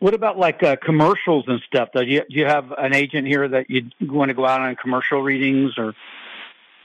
what 0.00 0.12
about 0.12 0.36
like 0.36 0.62
uh, 0.62 0.76
commercials 0.84 1.44
and 1.46 1.60
stuff? 1.66 1.88
Do 1.94 2.04
you 2.04 2.20
do 2.28 2.36
you 2.36 2.44
have 2.44 2.72
an 2.76 2.94
agent 2.94 3.26
here 3.26 3.48
that 3.48 3.70
you 3.70 3.90
want 4.02 4.28
to 4.28 4.34
go 4.34 4.44
out 4.44 4.60
on 4.60 4.76
commercial 4.76 5.22
readings 5.22 5.72
or? 5.78 5.94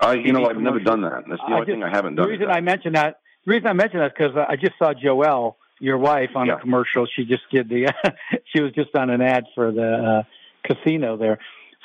I, 0.01 0.13
you 0.13 0.31
know, 0.31 0.45
I've 0.45 0.55
never 0.55 0.79
done 0.79 1.01
that. 1.01 1.25
That's 1.27 1.41
the 1.41 1.53
only 1.53 1.65
just, 1.65 1.75
thing 1.75 1.83
I 1.83 1.89
haven't 1.89 2.15
done. 2.15 2.27
The 2.27 2.31
reason 2.31 2.49
I 2.49 2.61
mentioned 2.61 2.95
that, 2.95 3.19
the 3.45 3.51
reason 3.51 3.67
I 3.67 3.73
mentioned 3.73 4.01
that 4.01 4.13
is 4.17 4.17
because 4.17 4.45
I 4.49 4.55
just 4.55 4.77
saw 4.79 4.93
Joelle, 4.93 5.55
your 5.79 5.97
wife, 5.97 6.31
on 6.35 6.47
Yeah. 6.47 6.55
a 6.57 6.59
commercial. 6.59 7.05
She 7.15 7.25
just 7.25 7.43
did 7.51 7.69
the, 7.69 7.93
she 8.53 8.61
was 8.61 8.71
just 8.73 8.95
on 8.95 9.09
an 9.09 9.21
ad 9.21 9.45
for 9.55 9.71
the 9.71 10.23
uh, 10.23 10.23
casino 10.65 11.17
there. 11.17 11.39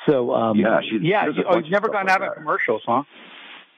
So 0.07 0.33
um, 0.33 0.57
Yeah, 0.59 0.79
she- 0.81 0.99
yeah. 1.01 1.25
she 1.31 1.37
You, 1.39 1.43
oh, 1.49 1.57
you've 1.57 1.71
never 1.71 1.89
gone 1.89 2.09
out 2.09 2.21
like 2.21 2.29
on 2.31 2.35
commercials, 2.35 2.81
huh? 2.85 3.03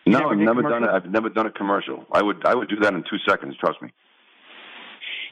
No, 0.06 0.20
never 0.20 0.32
I've 0.32 0.38
never 0.40 0.62
done 0.62 0.84
it. 0.84 0.90
I've 0.90 1.06
never 1.10 1.30
done 1.30 1.46
a 1.48 1.52
commercial. 1.52 2.06
I 2.12 2.22
would 2.22 2.46
I 2.46 2.56
would 2.56 2.70
do 2.70 2.78
that 2.78 2.94
in 2.94 3.04
two 3.10 3.18
seconds. 3.28 3.56
Trust 3.58 3.82
me. 3.82 3.90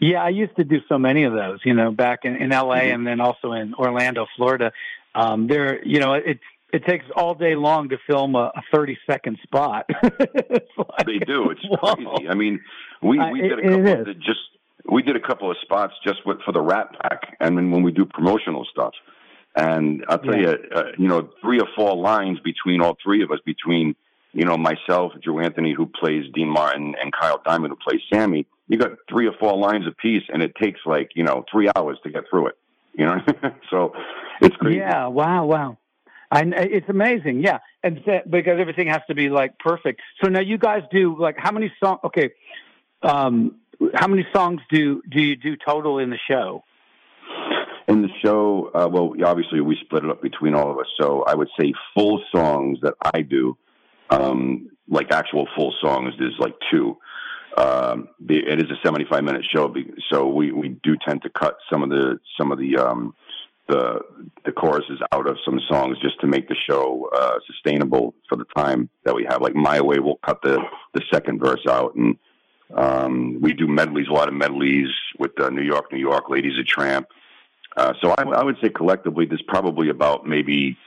Yeah, 0.01 0.21
I 0.21 0.29
used 0.29 0.55
to 0.57 0.65
do 0.65 0.79
so 0.89 0.97
many 0.97 1.23
of 1.23 1.31
those, 1.33 1.59
you 1.63 1.73
know, 1.73 1.91
back 1.91 2.19
in, 2.25 2.35
in 2.35 2.49
LA 2.49 2.79
Mhm. 2.79 2.93
and 2.95 3.07
then 3.07 3.21
also 3.21 3.53
in 3.53 3.73
Orlando, 3.75 4.25
Florida. 4.35 4.73
Um, 5.13 5.47
there, 5.47 5.81
you 5.85 5.99
know, 6.01 6.13
it 6.15 6.39
it 6.73 6.85
takes 6.85 7.05
all 7.15 7.35
day 7.35 7.55
long 7.55 7.87
to 7.89 7.97
film 8.05 8.35
a, 8.35 8.51
a 8.53 8.61
thirty 8.73 8.97
second 9.09 9.37
spot. 9.43 9.89
Like- 10.03 11.05
They 11.05 11.19
do. 11.19 11.51
It's 11.51 11.61
Whoa. 11.69 11.95
crazy. 11.95 12.27
I 12.29 12.33
mean, 12.35 12.59
we 13.01 13.17
we 13.31 13.41
did 13.41 13.59
a 13.59 13.61
couple 13.61 13.99
of 14.01 14.05
the, 14.07 14.13
just 14.15 14.39
we 14.91 15.01
did 15.01 15.15
a 15.15 15.19
couple 15.19 15.49
of 15.49 15.57
spots 15.61 15.93
just 16.05 16.25
with 16.25 16.41
for 16.43 16.51
the 16.51 16.61
Rat 16.61 16.89
Pack, 17.01 17.37
and 17.39 17.57
then 17.57 17.71
when 17.71 17.83
we 17.83 17.91
do 17.91 18.05
promotional 18.05 18.65
stuff. 18.71 18.93
And 19.55 20.03
I'll 20.09 20.19
tell 20.19 20.35
Yeah. 20.35 20.49
you, 20.51 20.69
uh, 20.75 20.83
you 20.97 21.07
know, 21.07 21.29
three 21.41 21.59
or 21.59 21.67
four 21.75 21.95
lines 21.95 22.39
between 22.39 22.81
all 22.81 22.97
three 23.01 23.23
of 23.23 23.31
us, 23.31 23.39
between 23.45 23.95
you 24.33 24.43
know 24.45 24.57
myself, 24.57 25.13
Drew 25.21 25.39
Anthony, 25.39 25.73
who 25.73 25.85
plays 25.85 26.25
Dean 26.33 26.49
Martin, 26.49 26.93
and 27.01 27.13
Kyle 27.13 27.41
Diamond, 27.45 27.71
who 27.73 27.89
plays 27.89 28.01
Sammy. 28.13 28.45
You 28.67 28.77
got 28.77 28.91
three 29.09 29.27
or 29.27 29.33
four 29.39 29.57
lines 29.57 29.85
apiece, 29.87 30.23
and 30.31 30.43
it 30.43 30.53
takes 30.61 30.81
like 30.85 31.11
you 31.15 31.23
know 31.23 31.45
three 31.51 31.69
hours 31.75 31.97
to 32.03 32.09
get 32.09 32.23
through 32.29 32.47
it. 32.47 32.57
You 32.93 33.05
know, 33.05 33.17
so 33.69 33.93
it's 34.41 34.55
crazy. 34.57 34.77
Yeah, 34.77 35.07
wow, 35.07 35.45
wow. 35.45 35.77
I, 36.31 36.41
it's 36.41 36.89
amazing, 36.89 37.41
yeah, 37.41 37.59
and 37.83 38.01
that, 38.07 38.29
because 38.29 38.59
everything 38.59 38.87
has 38.87 39.01
to 39.07 39.15
be 39.15 39.29
like 39.29 39.57
perfect. 39.59 40.01
So 40.21 40.29
now 40.29 40.41
you 40.41 40.57
guys 40.57 40.81
do 40.91 41.15
like 41.17 41.35
how 41.37 41.51
many 41.51 41.71
songs? 41.81 41.99
Okay, 42.03 42.31
um, 43.03 43.55
how 43.93 44.07
many 44.07 44.25
songs 44.33 44.61
do 44.69 45.01
do 45.09 45.21
you 45.21 45.35
do 45.35 45.55
total 45.55 45.99
in 45.99 46.09
the 46.09 46.19
show? 46.29 46.63
In 47.87 48.01
the 48.01 48.09
show, 48.23 48.71
uh, 48.73 48.87
well, 48.91 49.13
obviously 49.23 49.61
we 49.61 49.77
split 49.81 50.03
it 50.03 50.09
up 50.09 50.21
between 50.21 50.55
all 50.55 50.71
of 50.71 50.79
us. 50.79 50.87
So 50.99 51.23
I 51.23 51.35
would 51.35 51.49
say 51.59 51.73
full 51.93 52.23
songs 52.33 52.79
that 52.81 52.95
I 53.13 53.21
do, 53.21 53.57
um, 54.09 54.71
like 54.87 55.11
actual 55.11 55.47
full 55.55 55.73
songs, 55.81 56.13
there's 56.17 56.37
like 56.39 56.55
two. 56.71 56.97
Um, 57.57 58.09
it 58.27 58.59
is 58.59 58.69
a 58.69 58.75
75 58.83 59.23
minute 59.23 59.45
show, 59.49 59.73
so 60.11 60.27
we, 60.27 60.51
we 60.51 60.69
do 60.83 60.97
tend 61.07 61.21
to 61.21 61.29
cut 61.29 61.57
some 61.71 61.83
of 61.83 61.89
the 61.89 62.19
some 62.37 62.51
of 62.51 62.57
the 62.57 62.77
um, 62.77 63.13
the 63.67 63.99
the 64.45 64.51
choruses 64.51 64.99
out 65.11 65.27
of 65.27 65.37
some 65.45 65.59
songs 65.69 65.97
just 66.01 66.19
to 66.21 66.27
make 66.27 66.47
the 66.47 66.55
show 66.69 67.09
uh, 67.15 67.35
sustainable 67.47 68.13
for 68.27 68.35
the 68.35 68.45
time 68.55 68.89
that 69.05 69.15
we 69.15 69.25
have. 69.29 69.41
Like 69.41 69.55
My 69.55 69.79
Way, 69.81 69.99
we'll 69.99 70.19
cut 70.25 70.41
the 70.41 70.59
the 70.93 71.01
second 71.13 71.39
verse 71.39 71.65
out, 71.69 71.95
and 71.95 72.17
um, 72.73 73.39
we 73.41 73.53
do 73.53 73.67
medleys, 73.67 74.07
a 74.09 74.13
lot 74.13 74.27
of 74.27 74.33
medleys 74.33 74.89
with 75.19 75.39
uh, 75.39 75.49
New 75.49 75.61
York, 75.61 75.91
New 75.91 75.99
York, 75.99 76.29
Lady 76.29 76.49
Is 76.49 76.59
a 76.59 76.63
Tramp. 76.63 77.07
Uh, 77.77 77.93
so 78.01 78.11
I, 78.17 78.23
I 78.23 78.43
would 78.43 78.57
say 78.61 78.69
collectively, 78.69 79.25
there's 79.25 79.43
probably 79.47 79.89
about 79.89 80.25
maybe, 80.25 80.77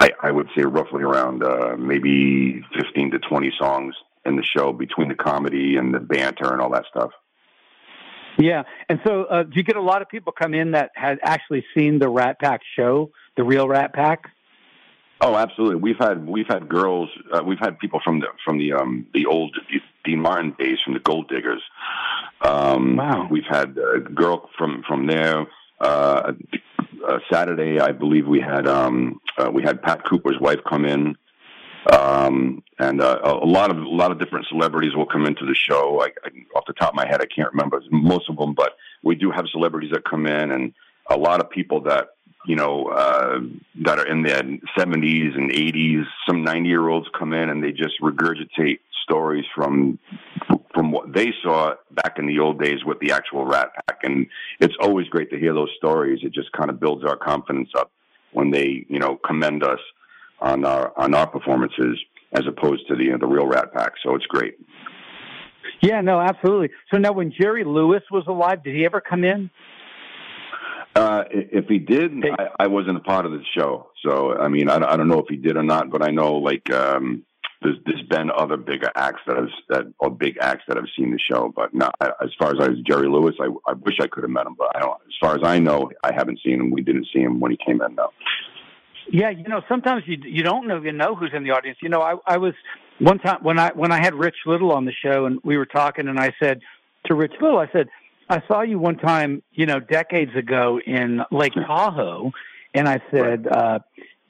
I, 0.00 0.10
I 0.22 0.30
would 0.30 0.48
say 0.56 0.62
roughly 0.62 1.02
around 1.02 1.42
uh, 1.44 1.76
maybe 1.78 2.62
15 2.76 3.12
to 3.12 3.18
20 3.18 3.52
songs 3.58 3.94
in 4.24 4.36
the 4.36 4.42
show 4.42 4.72
between 4.72 5.08
the 5.08 5.14
comedy 5.14 5.76
and 5.76 5.94
the 5.94 6.00
banter 6.00 6.52
and 6.52 6.60
all 6.60 6.70
that 6.70 6.84
stuff. 6.90 7.10
Yeah, 8.38 8.62
and 8.88 8.98
so 9.06 9.24
uh, 9.24 9.42
do 9.42 9.52
you 9.54 9.62
get 9.62 9.76
a 9.76 9.82
lot 9.82 10.00
of 10.00 10.08
people 10.08 10.32
come 10.32 10.54
in 10.54 10.72
that 10.72 10.90
had 10.94 11.18
actually 11.22 11.64
seen 11.76 11.98
the 11.98 12.08
Rat 12.08 12.38
Pack 12.40 12.62
show, 12.76 13.10
the 13.36 13.44
real 13.44 13.68
Rat 13.68 13.92
Pack? 13.92 14.24
Oh, 15.24 15.36
absolutely. 15.36 15.76
We've 15.76 15.98
had 15.98 16.26
we've 16.26 16.48
had 16.48 16.68
girls, 16.68 17.08
uh, 17.32 17.42
we've 17.46 17.60
had 17.60 17.78
people 17.78 18.00
from 18.04 18.18
the 18.18 18.26
from 18.44 18.58
the 18.58 18.72
um, 18.72 19.06
the 19.14 19.26
old 19.26 19.56
Dean 20.04 20.20
Martin 20.20 20.54
days 20.58 20.78
from 20.84 20.94
the 20.94 21.00
Gold 21.00 21.28
Diggers. 21.28 21.62
Um, 22.40 22.96
Wow. 22.96 23.28
We've 23.30 23.46
had 23.48 23.78
a 23.78 24.00
girl 24.00 24.50
from 24.58 24.82
from 24.86 25.06
there. 25.06 25.46
Uh, 25.80 26.32
uh, 27.06 27.18
Saturday, 27.32 27.80
I 27.80 27.92
believe 27.92 28.26
we 28.26 28.40
had 28.40 28.66
um, 28.66 29.20
uh, 29.38 29.50
we 29.52 29.62
had 29.62 29.80
Pat 29.80 30.04
Cooper's 30.04 30.38
wife 30.40 30.60
come 30.68 30.84
in, 30.84 31.16
um, 31.92 32.62
and 32.80 33.00
uh, 33.00 33.20
a 33.22 33.46
lot 33.46 33.70
of 33.70 33.76
a 33.78 33.88
lot 33.88 34.10
of 34.10 34.18
different 34.18 34.46
celebrities 34.48 34.94
will 34.96 35.06
come 35.06 35.26
into 35.26 35.46
the 35.46 35.54
show. 35.54 36.02
I, 36.02 36.06
I, 36.24 36.58
off 36.58 36.64
the 36.66 36.72
top 36.72 36.90
of 36.90 36.94
my 36.96 37.06
head, 37.06 37.20
I 37.20 37.26
can't 37.26 37.50
remember 37.52 37.80
most 37.90 38.28
of 38.28 38.36
them, 38.36 38.54
but 38.54 38.72
we 39.04 39.14
do 39.14 39.30
have 39.30 39.46
celebrities 39.52 39.90
that 39.92 40.04
come 40.04 40.26
in, 40.26 40.50
and 40.50 40.74
a 41.10 41.16
lot 41.16 41.40
of 41.40 41.50
people 41.50 41.80
that 41.82 42.08
you 42.46 42.56
know 42.56 42.86
uh, 42.88 43.38
that 43.82 43.98
are 43.98 44.06
in 44.06 44.22
their 44.22 44.42
seventies 44.78 45.32
and 45.36 45.52
eighties. 45.52 46.04
Some 46.26 46.44
ninety 46.44 46.68
year 46.68 46.88
olds 46.88 47.06
come 47.18 47.32
in 47.32 47.48
and 47.48 47.62
they 47.62 47.72
just 47.72 48.00
regurgitate 48.02 48.80
stories 49.04 49.44
from 49.54 49.98
from 50.74 50.90
what 50.90 51.12
they 51.12 51.32
saw 51.42 51.74
back 51.90 52.18
in 52.18 52.26
the 52.26 52.38
old 52.38 52.60
days 52.60 52.84
with 52.84 52.98
the 53.00 53.12
actual 53.12 53.44
Rat 53.44 53.72
Pack, 53.74 54.00
and 54.04 54.26
it's 54.60 54.74
always 54.80 55.06
great 55.08 55.30
to 55.30 55.38
hear 55.38 55.52
those 55.52 55.70
stories. 55.76 56.20
It 56.22 56.32
just 56.32 56.50
kind 56.52 56.70
of 56.70 56.80
builds 56.80 57.04
our 57.04 57.16
confidence 57.16 57.70
up 57.76 57.90
when 58.32 58.50
they 58.50 58.86
you 58.88 58.98
know 58.98 59.18
commend 59.24 59.62
us 59.62 59.80
on 60.40 60.64
our 60.64 60.92
on 60.96 61.14
our 61.14 61.26
performances 61.26 61.98
as 62.32 62.44
opposed 62.46 62.86
to 62.88 62.96
the 62.96 63.04
you 63.04 63.10
know, 63.12 63.18
the 63.18 63.26
real 63.26 63.46
Rat 63.46 63.72
Pack. 63.72 63.92
So 64.02 64.14
it's 64.14 64.26
great. 64.26 64.58
Yeah, 65.80 66.00
no, 66.00 66.20
absolutely. 66.20 66.70
So 66.92 66.98
now, 66.98 67.12
when 67.12 67.32
Jerry 67.38 67.64
Lewis 67.64 68.02
was 68.10 68.24
alive, 68.26 68.62
did 68.62 68.74
he 68.74 68.84
ever 68.84 69.00
come 69.00 69.24
in? 69.24 69.50
Uh, 70.94 71.24
if 71.30 71.66
he 71.68 71.78
did, 71.78 72.12
Hey. 72.22 72.30
I, 72.38 72.64
I 72.64 72.66
wasn't 72.66 72.98
a 72.98 73.00
part 73.00 73.24
of 73.24 73.32
the 73.32 73.42
show, 73.56 73.90
so 74.04 74.36
I 74.36 74.48
mean, 74.48 74.68
I, 74.68 74.78
don't- 74.78 74.88
I 74.90 74.96
don't 74.96 75.08
know 75.08 75.18
if 75.20 75.26
he 75.28 75.36
did 75.36 75.56
or 75.56 75.62
not, 75.62 75.90
but 75.90 76.02
I 76.06 76.10
know 76.10 76.34
like 76.34 76.70
um, 76.72 77.24
there's 77.62 77.78
there's 77.86 78.02
been 78.10 78.30
other 78.30 78.56
bigger 78.58 78.90
acts 78.94 79.20
that 79.26 79.36
have 79.36 79.48
that 79.70 79.84
or 79.98 80.10
big 80.10 80.36
acts 80.40 80.64
that 80.68 80.76
have 80.76 80.86
seen 80.96 81.10
the 81.12 81.18
show, 81.18 81.52
but 81.54 81.72
not 81.72 81.94
as 82.00 82.30
far 82.38 82.50
as 82.50 82.56
I 82.60 82.68
was 82.68 82.78
Jerry 82.86 83.08
Lewis. 83.08 83.34
I, 83.40 83.46
I 83.66 83.72
wish 83.74 83.96
I 84.00 84.06
could 84.06 84.24
have 84.24 84.30
met 84.30 84.46
him, 84.46 84.54
but 84.58 84.76
I 84.76 84.80
don't. 84.80 85.00
As 85.06 85.14
far 85.20 85.34
as 85.34 85.40
I 85.44 85.58
know, 85.58 85.90
I 86.02 86.12
haven't 86.14 86.40
seen 86.44 86.60
him. 86.60 86.70
We 86.70 86.82
didn't 86.82 87.06
see 87.12 87.20
him 87.20 87.40
when 87.40 87.52
he 87.52 87.58
came 87.64 87.80
in, 87.80 87.94
though. 87.94 88.12
Yeah, 89.10 89.30
you 89.30 89.44
know, 89.44 89.62
sometimes 89.68 90.02
you 90.06 90.18
you 90.24 90.42
don't 90.42 90.66
know 90.68 90.80
you 90.82 90.92
know 90.92 91.14
who's 91.14 91.32
in 91.34 91.42
the 91.44 91.50
audience. 91.52 91.78
You 91.82 91.88
know, 91.88 92.02
I 92.02 92.16
I 92.26 92.36
was 92.36 92.54
one 92.98 93.18
time 93.18 93.38
when 93.42 93.58
I 93.58 93.70
when 93.74 93.92
I 93.92 94.00
had 94.02 94.14
Rich 94.14 94.36
Little 94.46 94.72
on 94.72 94.84
the 94.84 94.92
show 94.92 95.24
and 95.26 95.40
we 95.42 95.56
were 95.56 95.66
talking 95.66 96.06
and 96.08 96.20
I 96.20 96.32
said 96.42 96.60
to 97.06 97.14
Rich 97.14 97.32
Little, 97.40 97.58
I 97.58 97.66
said, 97.72 97.88
I 98.32 98.42
saw 98.48 98.62
you 98.62 98.78
one 98.78 98.96
time, 98.96 99.42
you 99.52 99.66
know, 99.66 99.78
decades 99.78 100.34
ago 100.34 100.80
in 100.84 101.20
Lake 101.30 101.52
Tahoe, 101.52 102.32
and 102.72 102.88
I 102.88 102.98
said, 103.10 103.46
uh, 103.46 103.80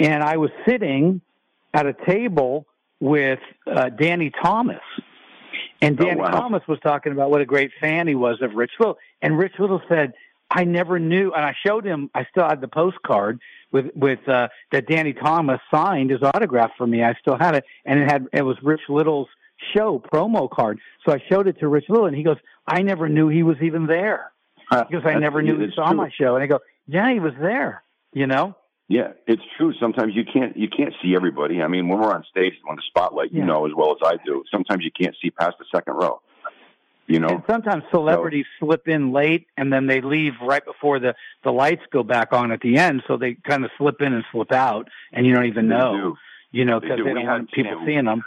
and 0.01 0.25
I 0.25 0.39
was 0.39 0.51
sitting 0.67 1.21
at 1.73 1.87
a 1.87 1.95
table 2.07 2.67
with 2.99 3.39
uh, 3.65 3.91
Danny 3.91 4.33
Thomas. 4.43 4.83
And 5.81 6.01
Oh, 6.01 6.05
Danny 6.05 6.21
wow. 6.21 6.31
Thomas 6.31 6.63
was 6.67 6.81
talking 6.83 7.13
about 7.13 7.31
what 7.31 7.43
a 7.43 7.45
great 7.45 7.71
fan 7.81 8.09
he 8.09 8.17
was 8.17 8.43
of 8.43 8.55
Rich 8.55 8.73
Little. 8.81 8.99
And 9.21 9.39
Rich 9.39 9.55
Little 9.61 9.81
said, 9.89 10.15
I 10.51 10.65
never 10.65 10.99
knew. 10.99 11.33
And 11.33 11.45
I 11.45 11.55
showed 11.65 11.85
him, 11.85 12.11
I 12.13 12.27
still 12.31 12.49
had 12.49 12.61
the 12.61 12.69
postcard 12.69 13.41
with, 13.71 13.87
with, 13.95 14.29
uh, 14.29 14.49
that 14.73 14.89
Danny 14.89 15.13
Thomas 15.13 15.61
signed 15.73 16.11
his 16.11 16.23
autograph 16.23 16.73
for 16.77 16.89
me. 16.89 17.05
I 17.05 17.15
still 17.21 17.39
had 17.39 17.55
it. 17.55 17.65
And 17.85 18.01
it 18.01 18.11
had, 18.11 18.27
it 18.33 18.43
was 18.43 18.57
Rich 18.65 18.83
Little's 18.89 19.29
show 19.75 20.03
promo 20.13 20.51
card. 20.51 20.81
So 21.07 21.13
I 21.15 21.23
showed 21.31 21.47
it 21.47 21.61
to 21.61 21.69
Rich 21.69 21.87
Little 21.89 22.07
and 22.07 22.17
he 22.17 22.25
goes, 22.25 22.39
I 22.66 22.83
never 22.83 23.09
knew 23.09 23.28
he 23.28 23.42
was 23.42 23.57
even 23.62 23.87
there. 23.87 24.31
Uh, 24.71 24.85
he 24.88 24.95
goes, 24.95 25.02
I 25.04 25.14
never 25.19 25.42
knew 25.42 25.59
he 25.59 25.73
saw 25.75 25.88
true. 25.88 25.97
my 25.97 26.11
show. 26.11 26.35
And 26.37 26.42
I 26.45 26.47
go, 26.47 26.61
yeah, 26.87 27.12
he 27.12 27.21
was 27.21 27.33
there, 27.40 27.83
you 28.12 28.26
know? 28.26 28.54
Yeah, 28.88 29.12
it's 29.26 29.42
true. 29.57 29.73
Sometimes 29.81 30.14
you 30.14 30.25
can't 30.25 30.54
you 30.57 30.69
can't 30.69 30.92
see 31.02 31.14
everybody. 31.14 31.62
I 31.62 31.69
mean, 31.69 31.88
when 31.88 31.99
we're 31.99 32.12
on 32.12 32.25
stage 32.31 32.52
on 32.69 32.76
the 32.76 32.83
spotlight, 32.88 33.33
Yeah. 33.33 33.40
you 33.40 33.47
know 33.47 33.64
as 33.66 33.73
well 33.75 33.92
as 33.92 33.99
I 34.04 34.16
do. 34.25 34.45
Sometimes 34.50 34.85
you 34.85 34.90
can't 34.90 35.16
see 35.23 35.31
past 35.31 35.57
the 35.59 35.64
second 35.75 35.95
row. 35.95 36.21
You 37.07 37.19
know, 37.19 37.28
And 37.28 37.42
sometimes 37.49 37.85
celebrities 37.90 38.47
slip 38.61 38.87
in 38.88 39.12
late 39.12 39.47
and 39.57 39.73
then 39.73 39.87
they 39.87 40.00
leave 40.00 40.35
right 40.40 40.64
before 40.64 40.99
the, 41.00 41.14
the 41.42 41.50
lights 41.52 41.83
go 41.92 42.02
back 42.02 42.33
on 42.33 42.52
at 42.52 42.61
the 42.61 42.76
end. 42.78 43.02
So 43.09 43.16
they 43.16 43.35
kind 43.35 43.64
of 43.64 43.71
slip 43.76 44.00
in 44.00 44.12
and 44.14 44.25
slip 44.31 44.52
out 44.52 44.88
and 45.12 45.26
you 45.26 45.35
don't 45.35 45.47
even 45.47 45.69
know, 45.69 45.92
do. 45.97 46.16
you 46.59 46.64
know, 46.64 46.78
They 46.81 46.87
because 46.88 46.99
they, 47.04 47.12
We 47.12 47.14
don't 47.14 47.25
had 47.26 47.33
want 47.33 47.52
people 47.52 47.83
seeing 47.87 48.04
them. 48.04 48.23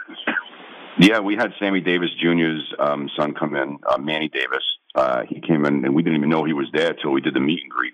Yeah, 0.98 1.20
we 1.20 1.36
had 1.36 1.52
Sammy 1.58 1.80
Davis 1.80 2.10
Jr.'s 2.18 2.62
um, 2.78 3.10
son 3.16 3.34
come 3.34 3.54
in, 3.54 3.78
uh, 3.86 3.98
Manny 3.98 4.28
Davis. 4.28 4.64
Uh, 4.94 5.22
he 5.28 5.40
came 5.40 5.64
in, 5.66 5.84
and 5.84 5.94
we 5.94 6.02
didn't 6.02 6.16
even 6.18 6.30
know 6.30 6.44
he 6.44 6.54
was 6.54 6.68
there 6.72 6.94
till 6.94 7.10
we 7.10 7.20
did 7.20 7.34
the 7.34 7.40
meet 7.40 7.60
and 7.62 7.70
greet. 7.70 7.92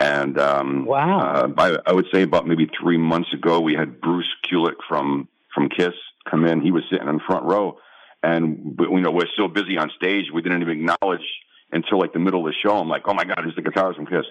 And 0.00 0.38
um, 0.38 0.84
Wow. 0.86 1.20
uh, 1.20 1.46
by, 1.48 1.76
I 1.86 1.92
would 1.92 2.06
say 2.12 2.22
about 2.22 2.46
maybe 2.46 2.70
three 2.80 2.96
months 2.98 3.32
ago, 3.34 3.60
we 3.60 3.74
had 3.74 4.00
Bruce 4.00 4.28
Kulick 4.44 4.76
from 4.88 5.28
from 5.54 5.68
Kiss 5.70 5.94
come 6.30 6.44
in. 6.44 6.60
He 6.60 6.70
was 6.70 6.84
sitting 6.90 7.08
in 7.08 7.18
front 7.20 7.44
row, 7.46 7.78
and 8.22 8.76
but, 8.76 8.90
you 8.90 9.00
know 9.00 9.10
we're 9.10 9.26
so 9.36 9.48
busy 9.48 9.78
on 9.78 9.90
stage, 9.96 10.26
we 10.32 10.42
didn't 10.42 10.60
even 10.62 10.80
acknowledge 10.80 11.24
until 11.72 11.98
like 11.98 12.12
the 12.12 12.18
middle 12.18 12.46
of 12.46 12.52
the 12.52 12.54
show. 12.62 12.76
I'm 12.76 12.88
like, 12.88 13.02
oh 13.06 13.14
my 13.14 13.24
god, 13.24 13.40
it's 13.46 13.56
the 13.56 13.62
guitarist 13.62 13.96
from 13.96 14.06
Kiss. 14.06 14.26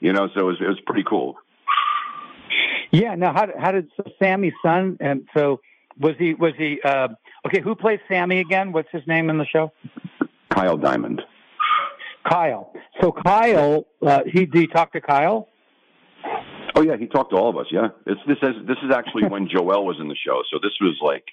You 0.00 0.12
know, 0.14 0.28
so 0.34 0.40
it 0.40 0.44
was, 0.44 0.56
it 0.60 0.68
was 0.68 0.80
pretty 0.86 1.04
cool. 1.06 1.36
Yeah. 2.90 3.14
Now, 3.14 3.32
how, 3.34 3.46
did- 3.46 3.56
how 3.58 3.72
did 3.72 3.88
so 3.96 4.04
Sammy's 4.18 4.54
son? 4.62 4.96
And 5.00 5.26
so 5.36 5.60
was 5.98 6.14
he, 6.18 6.32
was 6.34 6.54
he, 6.56 6.80
uh, 6.82 7.08
okay, 7.46 7.60
who 7.60 7.74
plays 7.74 8.00
Sammy 8.08 8.40
again? 8.40 8.72
What's 8.72 8.90
his 8.92 9.02
name 9.06 9.30
in 9.30 9.38
the 9.38 9.46
show? 9.46 9.72
Kyle 10.50 10.76
Diamond. 10.76 11.22
Kyle. 12.28 12.72
So 13.00 13.12
Kyle, 13.12 13.86
uh, 14.06 14.20
he 14.26 14.46
did 14.46 14.62
you 14.62 14.68
talk 14.68 14.92
to 14.92 15.00
Kyle? 15.00 15.48
Oh 16.74 16.82
yeah, 16.82 16.96
he 16.96 17.06
talked 17.06 17.30
to 17.30 17.36
all 17.36 17.48
of 17.48 17.56
us. 17.56 17.66
Yeah, 17.70 17.88
it's, 18.06 18.20
this 18.26 18.38
is 18.42 18.66
this 18.66 18.76
is 18.84 18.94
actually 18.94 19.24
when 19.28 19.48
Joel 19.48 19.84
was 19.84 19.96
in 20.00 20.08
the 20.08 20.16
show. 20.16 20.42
So 20.50 20.58
this 20.62 20.72
was 20.80 20.96
like, 21.02 21.24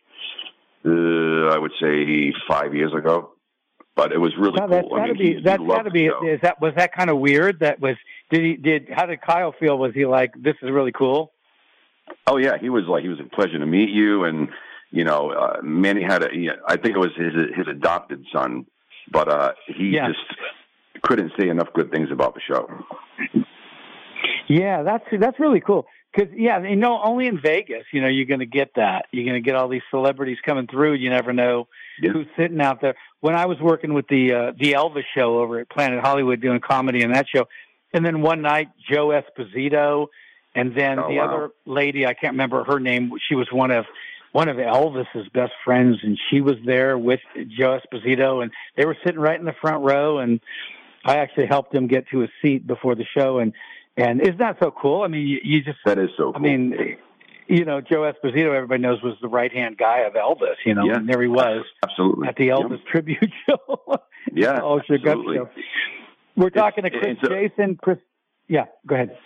uh, 0.85 1.55
I 1.55 1.57
would 1.57 1.73
say 1.81 2.33
five 2.49 2.73
years 2.73 2.93
ago. 2.97 3.31
But 3.95 4.11
it 4.11 4.19
was 4.19 4.31
really 4.37 4.59
no, 4.59 4.67
that's 4.67 4.87
cool. 4.87 4.97
Gotta 4.97 5.09
I 5.09 5.13
mean, 5.13 5.37
be, 5.37 5.41
that's 5.41 5.63
got 5.63 5.81
to 5.81 5.89
be. 5.89 6.05
Is 6.05 6.39
that 6.43 6.61
was 6.61 6.73
that 6.77 6.93
kind 6.93 7.09
of 7.09 7.17
weird? 7.17 7.61
That 7.61 7.79
was. 7.79 7.95
Did 8.29 8.43
he 8.43 8.55
did? 8.55 8.87
How 8.91 9.07
did 9.07 9.21
Kyle 9.21 9.55
feel? 9.59 9.75
Was 9.75 9.93
he 9.95 10.05
like, 10.05 10.33
this 10.39 10.53
is 10.61 10.69
really 10.69 10.91
cool? 10.91 11.31
Oh 12.27 12.37
yeah, 12.37 12.57
he 12.61 12.69
was 12.69 12.83
like, 12.87 13.01
he 13.01 13.09
was 13.09 13.19
a 13.19 13.35
pleasure 13.35 13.57
to 13.57 13.65
meet 13.65 13.89
you, 13.89 14.25
and 14.25 14.49
you 14.91 15.03
know, 15.03 15.31
uh, 15.31 15.61
Manny 15.63 16.03
had 16.03 16.23
a. 16.23 16.29
I 16.67 16.77
think 16.77 16.95
it 16.95 16.99
was 16.99 17.11
his 17.15 17.33
his 17.55 17.67
adopted 17.67 18.25
son, 18.33 18.65
but 19.11 19.27
uh, 19.27 19.51
he 19.67 19.89
yeah. 19.95 20.07
just 20.07 21.03
couldn't 21.03 21.31
say 21.39 21.49
enough 21.49 21.67
good 21.73 21.91
things 21.91 22.09
about 22.11 22.35
the 22.35 22.41
show. 22.41 22.67
Yeah, 24.47 24.83
that's 24.83 25.05
that's 25.19 25.39
really 25.39 25.59
cool. 25.59 25.85
Because 26.15 26.33
yeah, 26.35 26.63
you 26.63 26.75
know, 26.75 26.99
only 27.03 27.27
in 27.27 27.39
Vegas, 27.39 27.83
you 27.91 28.01
know, 28.01 28.07
you're 28.07 28.25
going 28.25 28.39
to 28.39 28.45
get 28.45 28.71
that. 28.75 29.05
You're 29.11 29.25
going 29.25 29.41
to 29.41 29.45
get 29.45 29.55
all 29.55 29.67
these 29.67 29.83
celebrities 29.91 30.37
coming 30.45 30.67
through. 30.67 30.93
You 30.95 31.09
never 31.09 31.33
know 31.33 31.67
yeah. 32.01 32.11
who's 32.11 32.27
sitting 32.37 32.61
out 32.61 32.81
there. 32.81 32.95
When 33.19 33.35
I 33.35 33.45
was 33.45 33.59
working 33.59 33.93
with 33.93 34.07
the 34.07 34.33
uh, 34.33 34.51
the 34.57 34.73
Elvis 34.73 35.03
show 35.15 35.39
over 35.39 35.59
at 35.59 35.69
Planet 35.69 35.99
Hollywood 36.03 36.41
doing 36.41 36.59
comedy 36.59 37.03
in 37.03 37.11
that 37.11 37.27
show, 37.33 37.45
and 37.93 38.05
then 38.05 38.21
one 38.21 38.41
night 38.41 38.69
Joe 38.89 39.09
Esposito, 39.09 40.07
and 40.55 40.75
then 40.75 40.97
oh, 40.97 41.09
the 41.09 41.15
wow. 41.15 41.25
other 41.25 41.49
lady 41.65 42.05
I 42.05 42.13
can't 42.13 42.33
remember 42.33 42.63
her 42.63 42.79
name. 42.79 43.11
She 43.27 43.35
was 43.35 43.47
one 43.51 43.71
of 43.71 43.85
one 44.31 44.49
of 44.49 44.57
Elvis's 44.57 45.27
best 45.33 45.53
friends, 45.63 45.97
and 46.03 46.17
she 46.29 46.41
was 46.41 46.55
there 46.65 46.97
with 46.97 47.19
Joe 47.57 47.79
Esposito, 47.79 48.41
and 48.41 48.51
they 48.75 48.85
were 48.85 48.97
sitting 49.05 49.19
right 49.19 49.39
in 49.39 49.45
the 49.45 49.55
front 49.61 49.83
row, 49.83 50.19
and 50.19 50.39
I 51.05 51.17
actually 51.17 51.47
helped 51.47 51.73
him 51.73 51.87
get 51.87 52.09
to 52.09 52.23
a 52.23 52.27
seat 52.41 52.67
before 52.67 52.95
the 52.95 53.05
show, 53.17 53.39
and 53.39 53.53
and 53.95 54.21
isn't 54.21 54.37
that 54.37 54.57
so 54.61 54.71
cool? 54.71 55.01
I 55.01 55.07
mean, 55.07 55.27
you, 55.27 55.39
you 55.43 55.63
just 55.63 55.79
that 55.85 55.97
is 55.97 56.09
so. 56.17 56.31
Cool. 56.31 56.35
I 56.35 56.39
mean, 56.39 56.97
you 57.47 57.65
know, 57.65 57.81
Joe 57.81 58.11
Esposito, 58.11 58.53
everybody 58.53 58.81
knows 58.81 59.01
was 59.01 59.15
the 59.21 59.27
right 59.27 59.51
hand 59.51 59.77
guy 59.77 59.99
of 59.99 60.13
Elvis. 60.13 60.55
You 60.65 60.75
know, 60.75 60.85
yeah. 60.85 60.97
and 60.97 61.09
there 61.09 61.21
he 61.21 61.27
was 61.27 61.65
absolutely 61.83 62.27
at 62.27 62.35
the 62.35 62.49
Elvis 62.49 62.79
yeah. 62.85 62.91
tribute 62.91 63.31
show. 63.49 63.99
yeah, 64.33 64.59
oh, 64.63 64.79
absolutely. 64.79 65.37
show. 65.37 65.49
We're 66.35 66.49
talking 66.51 66.85
it's, 66.85 66.95
to 66.95 67.01
Chris 67.01 67.17
a, 67.23 67.29
Jason. 67.29 67.77
Chris, 67.81 67.97
yeah, 68.47 68.65
go 68.85 68.95
ahead. 68.95 69.17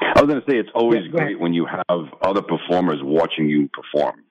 I 0.00 0.22
was 0.22 0.30
going 0.30 0.40
to 0.40 0.50
say 0.50 0.56
it's 0.56 0.70
always 0.74 1.02
yeah, 1.04 1.10
great 1.10 1.40
when 1.40 1.52
you 1.52 1.66
have 1.66 2.06
other 2.22 2.42
performers 2.42 3.00
watching 3.02 3.48
you 3.48 3.68
perform. 3.68 4.22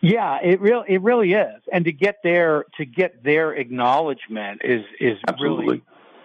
Yeah, 0.00 0.38
it 0.42 0.60
really 0.60 0.84
it 0.88 1.02
really 1.02 1.32
is, 1.32 1.62
and 1.72 1.84
to 1.86 1.92
get 1.92 2.22
their 2.22 2.66
to 2.78 2.84
get 2.84 3.24
their 3.24 3.52
acknowledgement 3.52 4.60
is 4.62 4.82
is 5.00 5.18
Absolutely. 5.26 5.66
really 5.66 5.82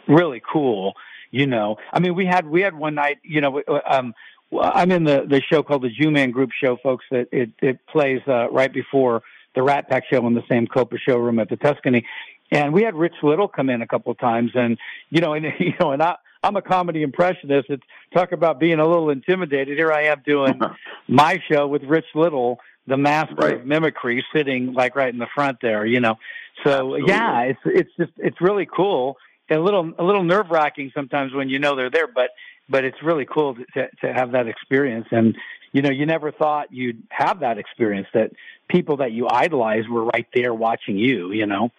really 0.08 0.42
cool. 0.52 0.94
You 1.32 1.48
know, 1.48 1.78
I 1.94 2.00
mean, 2.00 2.16
we 2.16 2.26
had 2.26 2.46
we 2.46 2.62
had 2.62 2.76
one 2.76 2.96
night. 2.96 3.20
You 3.24 3.42
know, 3.42 3.62
um, 3.90 4.14
I'm 4.60 4.92
in 4.92 5.06
the 5.06 5.26
the 5.28 5.42
show 5.42 5.64
called 5.64 5.84
the 5.84 5.90
Jew 5.90 6.12
Man 6.12 6.32
Group 6.32 6.52
Show, 6.52 6.78
folks. 6.84 7.06
That 7.12 7.28
it 7.32 7.52
it 7.62 7.80
plays 7.88 8.22
uh, 8.28 8.50
right 8.50 8.72
before 8.72 9.24
the 9.56 9.64
Rat 9.64 9.90
Pack 9.90 10.04
show 10.12 10.26
in 10.28 10.34
the 10.34 10.44
same 10.50 10.68
Copa 10.68 10.98
showroom 10.98 11.40
at 11.40 11.50
the 11.50 11.56
Tuscany, 11.56 12.06
and 12.52 12.74
we 12.74 12.84
had 12.84 12.96
Rich 12.96 13.16
Little 13.24 13.48
come 13.48 13.70
in 13.70 13.82
a 13.82 13.88
couple 13.88 14.12
of 14.12 14.20
times, 14.20 14.52
and 14.56 14.78
you 15.10 15.22
know, 15.22 15.34
and 15.34 15.46
you 15.60 15.74
know, 15.80 15.92
and 15.92 16.02
I. 16.02 16.16
I'm 16.44 16.56
a 16.56 16.62
comedy 16.64 17.04
impressionist. 17.04 17.70
It's 17.70 17.84
talk 18.16 18.32
about 18.32 18.60
being 18.60 18.80
a 18.80 18.88
little 18.88 19.12
intimidated. 19.12 19.78
Here 19.78 19.92
I 19.92 20.06
am 20.06 20.24
doing 20.26 20.60
my 21.08 21.40
show 21.48 21.68
with 21.68 21.84
Rich 21.84 22.08
Little, 22.16 22.60
the 22.92 22.98
master 22.98 23.36
right. 23.36 23.54
of 23.56 23.66
mimicry, 23.66 24.24
sitting 24.36 24.74
like 24.74 24.96
right 24.98 25.12
in 25.12 25.18
the 25.18 25.28
front 25.34 25.60
there. 25.62 25.86
You 25.86 26.02
know, 26.02 26.16
so 26.64 26.72
Absolutely. 26.72 27.08
yeah, 27.08 27.42
it's 27.44 27.60
it's 27.66 27.90
just 27.98 28.12
it's 28.18 28.42
really 28.42 28.68
cool. 28.68 29.18
A 29.50 29.58
little 29.58 29.92
a 29.98 30.04
little 30.04 30.24
nerve 30.24 30.50
wracking 30.50 30.92
sometimes 30.94 31.34
when 31.34 31.48
you 31.50 31.58
know 31.58 31.76
they're 31.76 31.90
there, 31.90 32.08
but 32.08 32.32
but 32.70 32.84
it's 32.84 32.98
really 33.02 33.26
cool 33.26 33.56
to, 33.56 33.66
to 33.74 33.90
to 34.02 34.14
have 34.14 34.34
that 34.34 34.48
experience. 34.48 35.08
And 35.12 35.38
you 35.72 35.82
know, 35.82 35.90
you 35.90 36.06
never 36.06 36.32
thought 36.32 36.74
you'd 36.74 37.02
have 37.10 37.40
that 37.40 37.58
experience 37.58 38.08
that 38.14 38.32
people 38.68 38.98
that 38.98 39.14
you 39.14 39.28
idolize 39.30 39.88
were 39.90 40.04
right 40.04 40.28
there 40.34 40.54
watching 40.54 40.98
you. 40.98 41.32
You 41.32 41.46
know, 41.46 41.72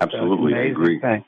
absolutely, 0.00 0.52
so 0.52 0.58
I 0.58 0.62
agree. 0.62 1.00
Thing. 1.00 1.24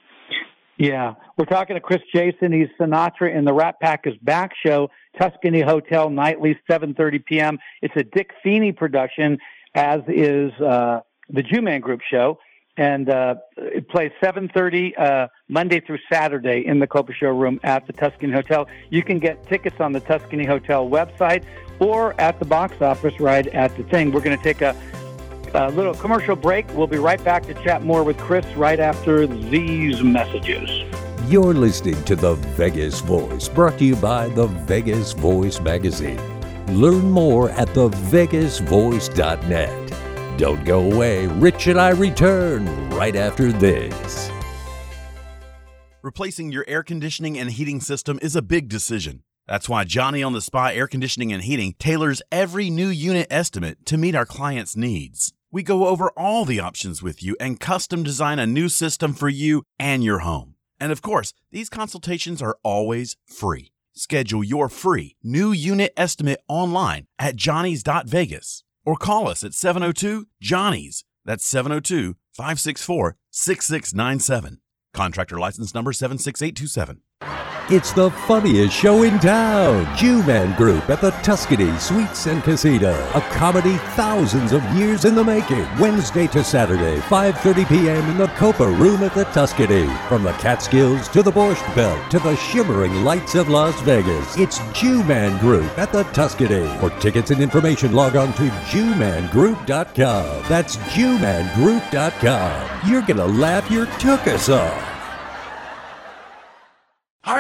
Yeah, 0.79 1.15
we're 1.39 1.47
talking 1.47 1.75
to 1.75 1.81
Chris 1.81 2.03
Jason. 2.15 2.53
He's 2.53 2.69
Sinatra 2.79 3.35
in 3.35 3.47
the 3.47 3.55
Rat 3.55 3.81
Pack 3.81 4.07
is 4.07 4.15
Back 4.19 4.53
show, 4.65 4.91
Tuscany 5.19 5.63
Hotel 5.63 6.11
nightly, 6.11 6.59
7:30 6.69 7.25
p.m. 7.25 7.59
It's 7.81 7.95
a 7.97 8.03
Dick 8.03 8.33
Feeney 8.43 8.73
production, 8.73 9.39
as 9.75 10.03
is 10.07 10.53
uh, 10.61 11.01
the 11.31 11.43
Jew 11.43 11.63
Man 11.63 11.81
Group 11.81 12.03
show, 12.03 12.39
and 12.77 13.09
uh, 13.09 13.37
it 13.57 13.89
plays 13.89 14.13
7:30 14.23 14.99
uh, 14.99 15.29
Monday 15.49 15.81
through 15.81 15.99
Saturday 16.13 16.67
in 16.67 16.79
the 16.79 16.87
Copa 16.87 17.15
Showroom 17.15 17.59
at 17.63 17.87
the 17.87 17.95
Tuscany 17.95 18.33
Hotel. 18.33 18.69
You 18.91 19.03
can 19.03 19.19
get 19.19 19.47
tickets 19.47 19.81
on 19.81 19.93
the 19.93 20.01
Tuscany 20.01 20.45
Hotel 20.45 20.87
website 20.87 21.45
or 21.79 22.19
at 22.21 22.39
the 22.39 22.45
box 22.45 22.83
office 22.83 23.19
right 23.19 23.47
at 23.47 23.75
the 23.79 23.83
thing. 23.85 24.13
We're 24.13 24.21
going 24.21 24.37
to 24.37 24.45
take 24.45 24.61
a 24.61 24.77
a 25.57 25.71
little 25.71 25.95
commercial 25.95 26.37
break. 26.37 26.69
We'll 26.75 26.87
be 26.87 26.99
right 26.99 27.25
back 27.25 27.47
to 27.47 27.55
chat 27.55 27.83
more 27.83 28.05
with 28.05 28.19
Chris 28.19 28.45
right 28.57 28.79
after 28.79 29.27
these 29.27 30.03
messages. 30.03 30.71
You're 31.29 31.55
listening 31.55 32.05
to 32.05 32.15
The 32.15 32.35
Vegas 32.35 33.01
Voice, 33.01 33.49
brought 33.49 33.79
to 33.79 33.85
you 33.85 33.97
by 33.97 34.29
the 34.29 34.47
Vegas 34.47 35.13
Voice 35.13 35.61
magazine. 35.61 36.21
Learn 36.69 37.11
more 37.11 37.51
at 37.51 37.67
thevegasvoice.net. 37.69 40.39
Don't 40.39 40.65
go 40.65 40.93
away. 40.93 41.27
Rich 41.27 41.67
and 41.67 41.81
I 41.81 41.91
return 41.91 42.91
right 42.91 43.17
after 43.17 43.53
this. 43.53 44.31
Replacing 46.03 46.53
your 46.53 46.65
air 46.69 46.83
conditioning 46.83 47.39
and 47.39 47.51
heating 47.51 47.81
system 47.81 48.19
is 48.23 48.37
a 48.37 48.43
big 48.43 48.69
decision. 48.69 49.23
That's 49.49 49.69
why 49.69 49.85
Johnny 49.85 50.23
on 50.23 50.33
the 50.33 50.41
Spot 50.41 50.75
Air 50.75 50.89
Conditioning 50.89 51.33
and 51.33 51.43
Heating 51.43 51.75
tailors 51.79 52.21
every 52.31 52.69
new 52.69 52.89
unit 52.89 53.29
estimate 53.31 53.87
to 53.87 53.97
meet 53.97 54.15
our 54.15 54.27
clients' 54.27 54.77
needs. 54.77 55.33
We 55.53 55.63
go 55.63 55.87
over 55.87 56.11
all 56.11 56.45
the 56.45 56.61
options 56.61 57.03
with 57.03 57.23
you 57.23 57.37
and 57.41 57.61
custom 57.61 58.03
design 58.03 58.39
a 58.39 58.47
new 58.47 58.69
system 58.69 59.15
for 59.15 59.29
you 59.29 59.63
and 59.79 60.03
your 60.03 60.21
home. 60.21 60.55
And 60.81 60.93
of 60.93 61.03
course, 61.03 61.33
these 61.51 61.69
consultations 61.69 62.43
are 62.43 62.59
always 62.63 63.17
free. 63.27 63.73
Schedule 63.95 64.45
your 64.45 64.69
free 64.69 65.17
new 65.23 65.53
unit 65.53 65.93
estimate 65.97 66.41
online 66.49 67.07
at 67.19 67.37
johnny's.vegas 67.37 68.65
or 68.85 68.97
call 68.97 69.29
us 69.29 69.43
at 69.43 69.55
702 69.55 70.27
Johnny's. 70.41 71.05
That's 71.25 71.47
702 71.47 72.17
564 72.33 73.17
6697. 73.31 74.61
Contractor 74.93 75.39
license 75.39 75.75
number 75.75 75.93
76827. 75.93 77.03
It's 77.69 77.91
the 77.91 78.13
funniest 78.13 78.77
show 78.77 79.03
in 79.03 79.19
town. 79.19 79.97
Jew 79.97 80.23
Man 80.23 80.57
Group 80.57 80.89
at 80.89 81.01
the 81.01 81.11
Tuscany 81.11 81.77
Suites 81.79 82.27
and 82.27 82.41
Casino. 82.45 82.93
A 83.15 83.21
comedy 83.33 83.77
thousands 83.97 84.53
of 84.53 84.63
years 84.77 85.05
in 85.05 85.17
the 85.17 85.25
making. 85.25 85.67
Wednesday 85.81 86.29
to 86.29 86.45
Saturday, 86.45 87.01
5.30 87.01 87.69
p.m. 87.69 88.09
in 88.09 88.19
the 88.19 88.29
Copa 88.29 88.69
Room 88.69 89.03
at 89.03 89.15
the 89.15 89.25
Tuscany. 89.25 89.89
From 90.09 90.23
the 90.23 90.31
Catskills 90.35 91.09
to 91.09 91.25
the 91.25 91.33
Borscht 91.33 91.75
Belt 91.75 92.09
to 92.13 92.21
the 92.21 92.37
shimmering 92.37 93.03
lights 93.03 93.35
of 93.35 93.49
Las 93.49 93.81
Vegas. 93.81 94.39
It's 94.39 94.61
Jew 94.73 95.03
Man 95.03 95.37
Group 95.41 95.77
at 95.77 95.91
the 95.91 96.05
Tuscany. 96.05 96.69
For 96.79 96.91
tickets 97.01 97.33
and 97.33 97.43
information, 97.43 97.93
log 97.93 98.15
on 98.15 98.33
to 98.35 98.49
JewManGroup.com. 98.71 100.45
That's 100.49 100.77
JewManGroup.com. 100.77 102.89
You're 102.89 103.03
going 103.03 103.17
to 103.17 103.27
laugh 103.27 103.69
your 103.73 103.87
tuchus 103.87 104.57
off. 104.57 104.96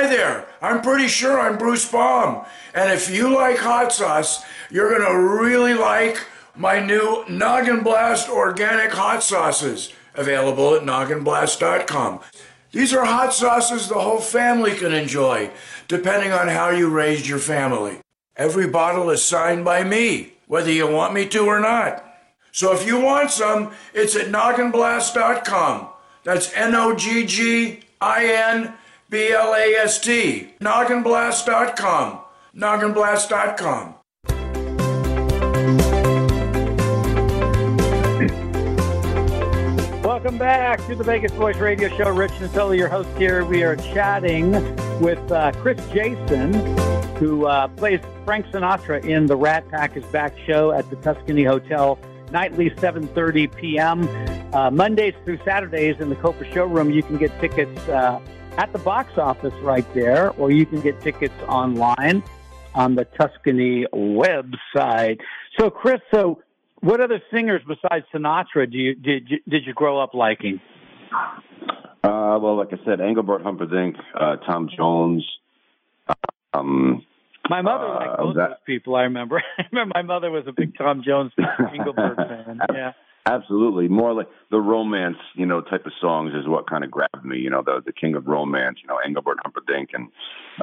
Hi 0.07 0.15
there, 0.15 0.47
I'm 0.63 0.83
pretty 0.83 1.09
sure 1.09 1.41
I'm 1.41 1.59
Bruce 1.59 1.91
Baum. 1.91 2.45
And 2.75 2.93
if 2.93 3.11
you 3.11 3.35
like 3.35 3.59
hot 3.59 3.93
sauce, 3.93 4.45
you're 4.71 4.97
to 5.01 5.19
really 5.19 5.75
like 5.75 6.25
my 6.55 6.79
new 6.79 7.25
Noggin 7.29 7.83
Blast 7.83 8.29
organic 8.29 8.93
hot 8.93 9.25
sauces, 9.25 9.93
available 10.15 10.77
at 10.77 10.83
nogginblast.com. 10.83 12.21
These 12.71 12.95
are 12.95 13.05
hot 13.05 13.35
sauces 13.35 13.89
the 13.89 13.99
whole 13.99 14.21
family 14.21 14.77
can 14.77 14.95
enjoy, 14.95 15.51
depending 15.89 16.31
on 16.31 16.47
how 16.47 16.71
you 16.71 16.89
raised 16.89 17.27
your 17.27 17.41
family. 17.41 17.99
Every 18.37 18.69
bottle 18.69 19.11
is 19.11 19.25
signed 19.25 19.65
by 19.65 19.83
me, 19.83 20.35
whether 20.47 20.71
you 20.71 20.87
want 20.87 21.15
me 21.15 21.27
to 21.31 21.47
or 21.47 21.59
not. 21.59 22.05
So 22.53 22.73
if 22.73 22.87
you 22.87 23.01
want 23.01 23.33
some, 23.33 23.73
it's 23.93 24.15
at 24.15 24.29
nogginblast.com. 24.29 25.89
That's 26.23 26.55
N 26.55 26.77
O 26.77 26.95
G 26.95 27.27
G 27.27 27.81
I 28.01 28.27
N. 28.27 28.75
B 29.09 29.31
L 29.31 29.55
A 29.55 29.75
S 29.75 30.01
T. 30.01 30.55
Nogginblast.com. 30.61 32.21
Nogginblast.com. 32.55 33.95
Welcome 40.03 40.39
back 40.39 40.85
to 40.87 40.95
the 40.95 41.05
Vegas 41.05 41.33
Voice 41.33 41.59
Radio 41.59 41.89
Show. 41.97 42.11
Rich 42.11 42.33
and 42.41 42.53
Natole, 42.53 42.75
your 42.75 42.89
host 42.89 43.09
here. 43.19 43.45
We 43.45 43.63
are 43.63 43.77
chatting 43.77 44.53
with 45.01 45.31
uh, 45.31 45.53
Chris 45.53 45.79
Jason, 45.93 46.55
who 47.17 47.47
uh, 47.47 47.69
plays 47.69 48.01
Frank 48.25 48.47
Sinatra 48.47 49.05
in 49.05 49.27
the 49.27 49.37
Rat 49.37 49.69
Pack 49.69 49.97
is 49.97 50.05
Back 50.07 50.35
show 50.47 50.73
at 50.73 50.89
the 50.91 50.97
Tuscany 50.97 51.45
Hotel 51.45 51.99
nightly 52.31 52.71
7:30 52.71 53.55
p.m. 53.57 54.09
Uh, 54.55 54.71
Mondays 54.71 55.15
through 55.25 55.39
Saturdays 55.45 56.01
in 56.01 56.09
the 56.09 56.17
Copa 56.17 56.45
Showroom. 56.53 56.91
You 56.91 57.03
can 57.03 57.19
get 57.19 57.39
tickets 57.41 57.89
uh, 57.89 58.21
at 58.57 58.73
the 58.73 58.79
box 58.79 59.19
office 59.19 59.55
right 59.63 59.87
there, 59.95 60.31
or 60.33 60.51
you 60.51 60.67
can 60.67 60.81
get 60.81 61.01
tickets 61.01 61.35
online 61.49 62.23
on 62.75 62.95
the 62.95 63.05
Tuscany 63.05 63.87
website. 63.95 65.19
So, 65.59 65.71
Chris, 65.71 66.01
so 66.13 66.43
what 66.81 67.01
other 67.01 67.21
singers 67.33 67.63
besides 67.67 68.05
Sinatra 68.15 68.71
do 68.71 68.79
you 68.79 68.95
did 68.95 69.29
you, 69.31 69.39
did 69.49 69.67
you 69.67 69.73
grow 69.73 70.01
up 70.01 70.15
liking? 70.15 70.61
Uh, 72.05 72.39
well, 72.41 72.57
like 72.57 72.69
I 72.73 72.85
said, 72.85 73.01
Engelbert 73.01 73.43
Humperdinck, 73.43 73.97
uh, 74.19 74.37
Tom 74.37 74.69
Jones. 74.77 75.25
Um, 76.55 77.05
my 77.49 77.63
mother 77.63 77.89
liked 77.89 78.11
uh, 78.13 78.23
both 78.23 78.37
that- 78.37 78.49
those 78.51 78.57
people. 78.67 78.95
I 78.95 79.03
remember. 79.03 79.43
I 79.59 79.63
remember 79.73 79.93
my 79.95 80.03
mother 80.03 80.31
was 80.31 80.45
a 80.47 80.53
big 80.53 80.77
Tom 80.77 81.03
Jones 81.05 81.33
Engelbert 81.73 82.17
fan. 82.17 82.61
Yeah. 82.73 82.93
Absolutely, 83.27 83.89
more 83.89 84.15
like 84.15 84.29
the 84.53 84.61
romance, 84.61 85.17
you 85.35 85.47
know, 85.47 85.61
type 85.61 85.85
of 85.85 85.93
songs 86.01 86.33
is 86.33 86.47
what 86.47 86.71
kind 86.71 86.85
of 86.85 86.91
grabbed 86.93 87.25
me. 87.25 87.39
You 87.39 87.51
know, 87.51 87.63
the 87.65 87.83
the 87.85 87.93
king 87.93 88.15
of 88.15 88.27
romance. 88.27 88.79
You 88.83 88.89
know, 88.89 88.99
Engelbert 89.05 89.39
Humperdinck 89.43 89.91
and 89.95 90.09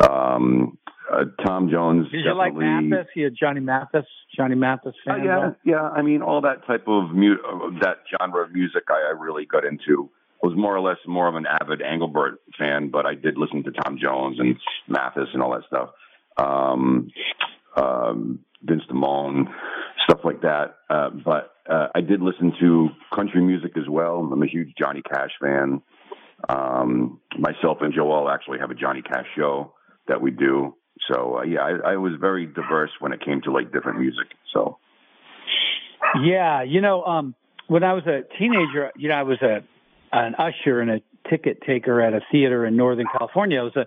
um, 0.09 0.77
uh, 1.11 1.25
Tom 1.45 1.69
Jones. 1.69 2.09
Did 2.11 2.23
you 2.23 2.33
like 2.33 2.53
Mathis? 2.55 3.07
You 3.15 3.25
had 3.25 3.35
Johnny 3.37 3.59
Mathis, 3.59 4.05
Johnny 4.35 4.55
Mathis 4.55 4.93
Uh, 5.05 5.13
fan. 5.15 5.25
yeah, 5.25 5.49
yeah. 5.65 5.81
I 5.89 6.01
mean, 6.01 6.21
all 6.21 6.39
that 6.41 6.65
type 6.65 6.85
of 6.87 7.11
mu- 7.11 7.35
uh, 7.45 7.79
that 7.81 7.97
genre 8.09 8.45
of 8.45 8.53
music, 8.53 8.83
I, 8.89 9.09
I 9.09 9.19
really 9.19 9.45
got 9.45 9.65
into. 9.65 10.09
I 10.41 10.47
was 10.47 10.55
more 10.57 10.75
or 10.75 10.81
less 10.81 10.97
more 11.07 11.27
of 11.27 11.35
an 11.35 11.45
avid 11.45 11.81
Engelbert 11.81 12.39
fan, 12.57 12.89
but 12.89 13.05
I 13.05 13.15
did 13.15 13.37
listen 13.37 13.63
to 13.63 13.71
Tom 13.71 13.97
Jones 14.01 14.37
and 14.39 14.55
Mathis 14.87 15.29
and 15.33 15.41
all 15.43 15.51
that 15.51 15.63
stuff. 15.67 15.89
Um, 16.37 17.09
um, 17.75 18.39
Vic 18.61 18.79
Damone, 18.89 19.45
stuff 20.03 20.19
like 20.23 20.41
that. 20.41 20.75
Uh, 20.89 21.09
but 21.09 21.53
uh, 21.69 21.87
I 21.95 22.01
did 22.01 22.21
listen 22.21 22.53
to 22.59 22.89
country 23.13 23.41
music 23.41 23.77
as 23.77 23.87
well. 23.89 24.17
I'm 24.31 24.41
a 24.41 24.47
huge 24.47 24.73
Johnny 24.77 25.01
Cash 25.01 25.31
fan. 25.41 25.81
Um, 26.49 27.19
myself 27.37 27.77
and 27.81 27.93
Joel 27.93 28.29
actually 28.29 28.59
have 28.59 28.71
a 28.71 28.75
Johnny 28.75 29.01
Cash 29.01 29.27
show 29.37 29.73
that 30.07 30.21
we 30.21 30.31
do. 30.31 30.75
So 31.11 31.39
uh, 31.39 31.43
yeah, 31.43 31.61
I, 31.61 31.93
I 31.93 31.95
was 31.97 32.13
very 32.19 32.45
diverse 32.45 32.91
when 32.99 33.13
it 33.13 33.23
came 33.23 33.41
to 33.43 33.51
like 33.51 33.71
different 33.71 33.99
music. 33.99 34.27
So. 34.53 34.77
Yeah, 36.21 36.63
you 36.63 36.81
know, 36.81 37.03
um, 37.03 37.33
when 37.67 37.83
I 37.83 37.93
was 37.93 38.05
a 38.05 38.21
teenager, 38.37 38.91
you 38.97 39.09
know, 39.09 39.15
I 39.15 39.23
was 39.23 39.41
a 39.41 39.63
an 40.11 40.35
usher 40.35 40.79
and 40.79 40.91
a 40.91 41.01
ticket 41.29 41.61
taker 41.65 42.01
at 42.01 42.13
a 42.13 42.19
theater 42.31 42.65
in 42.65 42.75
Northern 42.75 43.07
California. 43.17 43.59
It 43.59 43.63
was 43.63 43.75
a 43.75 43.85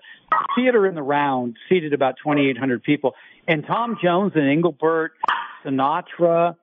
theater 0.57 0.87
in 0.87 0.94
the 0.94 1.02
round, 1.02 1.57
seated 1.68 1.92
about 1.92 2.16
2,800 2.24 2.83
people. 2.83 3.14
And 3.46 3.64
Tom 3.64 3.96
Jones 4.02 4.33
and 4.35 4.48
Engelbert, 4.48 5.12
Sinatra, 5.66 6.57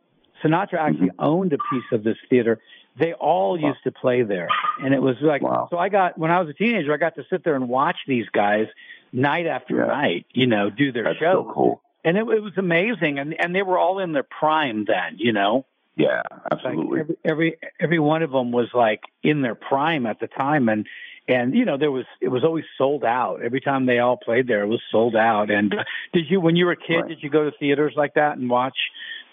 Sinatra 0.43 0.79
actually 0.79 1.07
mm-hmm. 1.09 1.19
owned 1.25 1.53
a 1.53 1.57
piece 1.71 1.83
of 1.91 2.03
this 2.03 2.17
theater. 2.29 2.59
They 2.99 3.13
all 3.13 3.57
Wow. 3.59 3.69
used 3.69 3.83
to 3.85 3.91
play 3.91 4.21
there, 4.23 4.47
and 4.81 4.93
it 4.93 5.01
was 5.01 5.15
like 5.21 5.41
Wow. 5.41 5.67
so. 5.71 5.77
I 5.77 5.89
got 5.89 6.17
when 6.17 6.31
I 6.31 6.39
was 6.39 6.49
a 6.49 6.53
teenager, 6.53 6.93
I 6.93 6.97
got 6.97 7.15
to 7.15 7.23
sit 7.29 7.43
there 7.43 7.55
and 7.55 7.67
watch 7.67 7.97
these 8.07 8.27
guys 8.29 8.67
night 9.11 9.47
after 9.47 9.77
Yeah. 9.77 9.85
night. 9.87 10.25
You 10.33 10.47
know, 10.47 10.69
do 10.69 10.91
their 10.91 11.03
That's 11.05 11.17
shows, 11.19 11.45
so 11.47 11.51
cool. 11.53 11.81
and 12.03 12.17
it, 12.17 12.21
it 12.21 12.41
was 12.41 12.53
amazing. 12.57 13.17
And 13.19 13.33
and 13.39 13.55
they 13.55 13.63
were 13.63 13.77
all 13.79 13.99
in 13.99 14.11
their 14.13 14.23
prime 14.23 14.85
then. 14.85 15.15
You 15.17 15.33
know. 15.33 15.65
Yeah, 15.95 16.23
Like 16.31 16.53
absolutely. 16.53 16.99
every, 17.01 17.17
every 17.23 17.57
every 17.79 17.99
one 17.99 18.23
of 18.23 18.31
them 18.31 18.51
was 18.51 18.67
like 18.73 19.01
in 19.21 19.41
their 19.43 19.53
prime 19.55 20.07
at 20.07 20.19
the 20.19 20.25
time, 20.27 20.67
and 20.67 20.87
and 21.27 21.53
you 21.55 21.65
know 21.65 21.77
there 21.77 21.91
was 21.91 22.05
it 22.21 22.27
was 22.29 22.43
always 22.43 22.65
sold 22.77 23.03
out. 23.03 23.41
Every 23.43 23.61
time 23.61 23.85
they 23.85 23.99
all 23.99 24.17
played 24.17 24.47
there, 24.47 24.63
it 24.63 24.67
was 24.67 24.81
sold 24.91 25.15
out. 25.15 25.49
And 25.49 25.73
uh, 25.73 25.83
did 26.13 26.25
you, 26.29 26.41
when 26.41 26.55
you 26.55 26.65
were 26.65 26.73
a 26.73 26.77
kid, 26.77 26.95
Right. 27.01 27.07
did 27.09 27.19
you 27.23 27.29
go 27.29 27.43
to 27.45 27.51
theaters 27.59 27.93
like 27.95 28.15
that 28.15 28.37
and 28.37 28.49
watch 28.49 28.77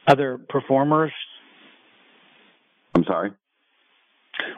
other 0.07 0.39
performers? 0.49 1.13
I'm 2.95 3.05
sorry. 3.05 3.33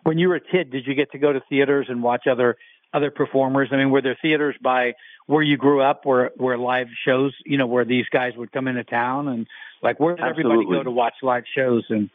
When 0.05 0.19
you 0.19 0.29
were 0.29 0.37
a 0.37 0.41
kid, 0.41 0.71
did 0.71 0.87
you 0.87 0.95
get 0.95 1.13
to 1.13 1.19
go 1.19 1.33
to 1.33 1.41
theaters 1.49 1.87
and 1.89 2.03
watch 2.03 2.27
other 2.31 2.57
other 2.95 3.11
performers? 3.11 3.69
I 3.73 3.77
mean, 3.77 3.91
were 3.91 4.03
there 4.03 4.19
theaters 4.21 4.55
by 4.63 4.93
where 5.27 5.43
you 5.43 5.57
grew 5.57 5.81
up, 5.83 6.05
where 6.05 6.31
where 6.37 6.59
live 6.59 6.89
shows, 7.07 7.35
you 7.47 7.57
know, 7.59 7.67
where 7.67 7.85
these 7.85 8.07
guys 8.13 8.33
would 8.37 8.53
come 8.53 8.69
into 8.69 8.85
town, 8.85 9.29
and 9.29 9.47
like 9.83 9.99
where 9.99 10.17
did 10.17 10.25
everybody 10.25 10.65
go 10.67 10.83
to 10.83 10.91
watch 10.91 11.15
live 11.23 11.45
shows? 11.57 11.85
And 11.89 12.11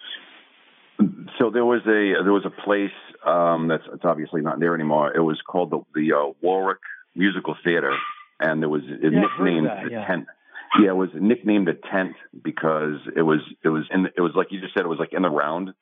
So 1.39 1.49
there 1.49 1.65
was 1.65 1.81
a 1.85 2.23
there 2.23 2.33
was 2.33 2.45
a 2.45 2.49
place 2.63 2.91
um, 3.25 3.67
that's 3.67 3.83
it's 3.93 4.05
obviously 4.05 4.41
not 4.41 4.59
there 4.59 4.73
anymore. 4.75 5.15
It 5.15 5.21
was 5.21 5.39
called 5.45 5.69
the 5.71 5.79
the 5.95 6.13
uh, 6.13 6.33
Warwick 6.41 6.79
Musical 7.15 7.55
Theater, 7.63 7.95
and 8.39 8.61
there 8.61 8.69
was 8.69 8.83
it 8.85 9.11
Yeah, 9.13 9.19
nicknamed 9.21 9.67
that, 9.67 9.83
the 9.85 9.91
yeah. 9.91 10.07
tent. 10.07 10.25
Yeah, 10.81 10.89
it 10.89 10.95
was 10.97 11.09
nicknamed 11.13 11.69
a 11.69 11.73
tent 11.73 12.15
because 12.43 12.99
it 13.15 13.21
was 13.21 13.39
it 13.63 13.69
was 13.69 13.85
in 13.91 14.05
it 14.07 14.21
was 14.21 14.33
like 14.35 14.47
you 14.51 14.59
just 14.61 14.73
said 14.73 14.81
it 14.83 14.87
was 14.89 14.99
like 14.99 15.13
in 15.13 15.21
the 15.21 15.29
round, 15.29 15.73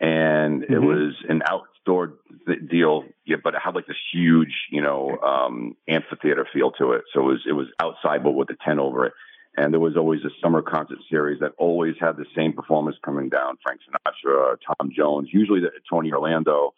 and 0.00 0.62
it 0.64 0.70
Mhm. 0.70 0.84
was 0.86 1.14
an 1.28 1.42
outdoor 1.48 2.14
th- 2.46 2.68
deal. 2.68 3.04
Yeah, 3.24 3.36
but 3.42 3.54
it 3.54 3.60
had 3.62 3.74
like 3.74 3.86
this 3.86 3.96
huge 4.12 4.54
you 4.70 4.82
know 4.82 5.18
um, 5.18 5.76
amphitheater 5.88 6.46
feel 6.52 6.70
to 6.72 6.92
it. 6.92 7.04
So 7.12 7.20
it 7.20 7.24
was 7.24 7.42
it 7.48 7.52
was 7.52 7.66
outside 7.80 8.22
but 8.22 8.32
with 8.32 8.50
a 8.50 8.56
tent 8.64 8.78
over 8.78 9.06
it. 9.06 9.12
And 9.56 9.72
there 9.72 9.80
was 9.80 9.96
always 9.96 10.20
a 10.24 10.30
summer 10.42 10.60
concert 10.60 10.98
series 11.08 11.40
that 11.40 11.52
always 11.56 11.94
had 11.98 12.16
the 12.16 12.26
same 12.36 12.52
performers 12.52 12.96
coming 13.04 13.28
down: 13.28 13.56
Frank 13.62 13.80
Sinatra, 13.80 14.56
Tom 14.66 14.90
Jones, 14.94 15.28
usually 15.32 15.60
the, 15.60 15.70
Tony 15.90 16.12
Orlando. 16.12 16.74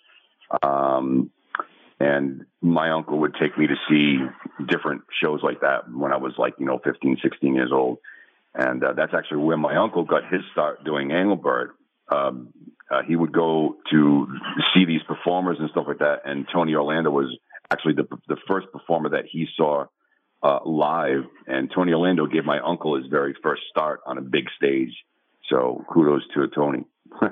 Um, 0.62 1.30
and 2.00 2.46
my 2.62 2.90
uncle 2.90 3.18
would 3.20 3.34
take 3.40 3.58
me 3.58 3.66
to 3.66 3.74
see 3.88 4.18
different 4.66 5.02
shows 5.22 5.40
like 5.42 5.60
that 5.60 5.90
when 5.92 6.12
I 6.12 6.16
was 6.16 6.34
like, 6.38 6.54
you 6.58 6.66
know, 6.66 6.78
15, 6.84 7.18
16 7.22 7.54
years 7.54 7.70
old. 7.72 7.98
And 8.54 8.82
uh, 8.82 8.92
that's 8.92 9.12
actually 9.14 9.38
where 9.38 9.56
my 9.56 9.76
uncle 9.76 10.04
got 10.04 10.22
his 10.30 10.42
start 10.52 10.84
doing 10.84 11.10
Engelbert. 11.10 11.74
Um, 12.10 12.52
uh, 12.90 13.02
he 13.06 13.16
would 13.16 13.32
go 13.32 13.76
to 13.90 14.26
see 14.74 14.84
these 14.84 15.02
performers 15.06 15.58
and 15.60 15.68
stuff 15.70 15.84
like 15.88 15.98
that. 15.98 16.20
And 16.24 16.46
Tony 16.52 16.74
Orlando 16.74 17.10
was 17.10 17.36
actually 17.70 17.94
the 17.94 18.06
the 18.28 18.36
first 18.48 18.68
performer 18.72 19.10
that 19.10 19.24
he 19.30 19.46
saw 19.56 19.86
uh, 20.42 20.60
live. 20.64 21.24
And 21.46 21.70
Tony 21.74 21.92
Orlando 21.92 22.26
gave 22.26 22.44
my 22.44 22.58
uncle 22.60 22.96
his 22.96 23.06
very 23.10 23.34
first 23.42 23.62
start 23.70 24.00
on 24.06 24.18
a 24.18 24.22
big 24.22 24.44
stage. 24.56 24.94
So 25.50 25.84
kudos 25.92 26.22
to 26.34 26.48
Tony. 26.48 26.84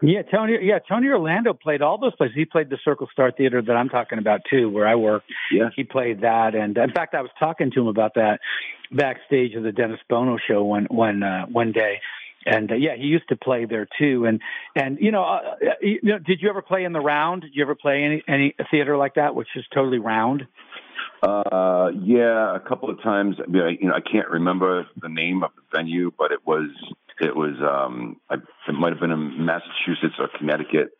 Yeah, 0.00 0.22
Tony. 0.22 0.56
Yeah, 0.62 0.78
Tony 0.88 1.08
Orlando 1.08 1.52
played 1.52 1.82
all 1.82 1.98
those 1.98 2.14
places. 2.14 2.36
He 2.36 2.44
played 2.44 2.70
the 2.70 2.78
Circle 2.84 3.08
Star 3.12 3.32
Theater 3.32 3.60
that 3.60 3.72
I'm 3.72 3.88
talking 3.88 4.18
about 4.18 4.42
too, 4.48 4.70
where 4.70 4.86
I 4.86 4.94
work. 4.94 5.24
yeah. 5.50 5.70
He 5.74 5.82
played 5.82 6.20
that, 6.20 6.54
and 6.54 6.76
in 6.78 6.92
fact, 6.92 7.14
I 7.14 7.20
was 7.22 7.30
talking 7.38 7.70
to 7.72 7.80
him 7.80 7.88
about 7.88 8.14
that 8.14 8.38
backstage 8.92 9.54
of 9.54 9.64
the 9.64 9.72
Dennis 9.72 9.98
Bono 10.08 10.38
show 10.38 10.62
one 10.62 10.86
one 10.88 11.22
uh, 11.22 11.46
one 11.46 11.72
day. 11.72 12.00
And 12.46 12.70
uh, 12.70 12.76
yeah, 12.76 12.94
he 12.96 13.04
used 13.04 13.28
to 13.30 13.36
play 13.36 13.64
there 13.64 13.88
too. 13.98 14.24
And 14.24 14.40
and 14.76 14.98
you 15.00 15.10
know, 15.10 15.24
uh, 15.24 15.40
you 15.82 15.98
know, 16.02 16.18
did 16.18 16.40
you 16.40 16.48
ever 16.48 16.62
play 16.62 16.84
in 16.84 16.92
the 16.92 17.00
round? 17.00 17.42
Did 17.42 17.50
you 17.54 17.62
ever 17.62 17.74
play 17.74 18.04
any 18.04 18.22
any 18.28 18.54
theater 18.70 18.96
like 18.96 19.14
that, 19.14 19.34
which 19.34 19.48
is 19.56 19.64
totally 19.74 19.98
round? 19.98 20.46
Uh, 21.22 21.90
yeah, 22.00 22.54
a 22.54 22.60
couple 22.60 22.90
of 22.90 23.02
times. 23.02 23.36
I 23.42 23.50
mean, 23.50 23.78
you 23.80 23.88
know, 23.88 23.94
I 23.94 24.00
can't 24.00 24.28
remember 24.28 24.86
the 25.00 25.08
name 25.08 25.42
of 25.42 25.50
the 25.56 25.62
venue, 25.76 26.12
but 26.16 26.32
it 26.32 26.46
was 26.46 26.70
it 27.20 27.34
was 27.34 27.56
um, 27.60 28.16
I, 28.30 28.34
it 28.34 28.72
might 28.72 28.90
have 28.92 29.00
been 29.00 29.10
in 29.10 29.44
Massachusetts 29.44 30.14
or 30.18 30.28
Connecticut. 30.38 30.90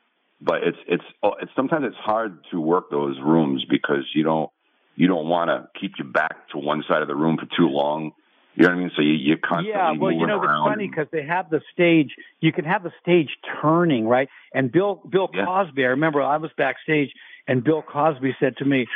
But 0.40 0.62
it's 0.62 0.78
it's 0.86 1.04
oh, 1.22 1.32
it's 1.40 1.50
sometimes 1.56 1.84
it's 1.86 1.96
hard 1.96 2.38
to 2.52 2.60
work 2.60 2.90
those 2.90 3.16
rooms 3.20 3.64
because 3.68 4.04
you 4.14 4.22
don't 4.22 4.50
you 4.96 5.06
don't 5.08 5.28
want 5.28 5.48
to 5.48 5.68
keep 5.80 5.92
your 5.98 6.08
back 6.08 6.48
to 6.50 6.58
one 6.58 6.84
side 6.88 7.02
of 7.02 7.08
the 7.08 7.16
room 7.16 7.38
for 7.38 7.46
too 7.56 7.68
long. 7.68 8.12
You 8.54 8.64
know 8.64 8.70
what 8.70 8.76
I 8.76 8.80
mean? 8.80 8.90
So 8.96 9.02
you 9.02 9.12
you 9.12 9.36
constantly 9.36 9.70
Yeah, 9.72 9.92
well, 9.92 10.12
you 10.12 10.26
know, 10.26 10.40
around. 10.40 10.66
it's 10.66 10.74
funny 10.74 10.88
because 10.88 11.06
they 11.12 11.24
have 11.24 11.48
the 11.50 11.60
stage. 11.72 12.10
You 12.40 12.52
can 12.52 12.64
have 12.64 12.82
the 12.82 12.92
stage 13.00 13.28
turning, 13.62 14.06
right? 14.06 14.28
And 14.52 14.70
Bill 14.72 14.96
Bill 15.08 15.28
Yeah. 15.32 15.44
Cosby, 15.44 15.84
I 15.84 15.88
remember 15.88 16.22
I 16.22 16.36
was 16.38 16.50
backstage, 16.56 17.10
and 17.48 17.64
Bill 17.64 17.82
Cosby 17.82 18.36
said 18.38 18.56
to 18.58 18.64
me, 18.64 18.86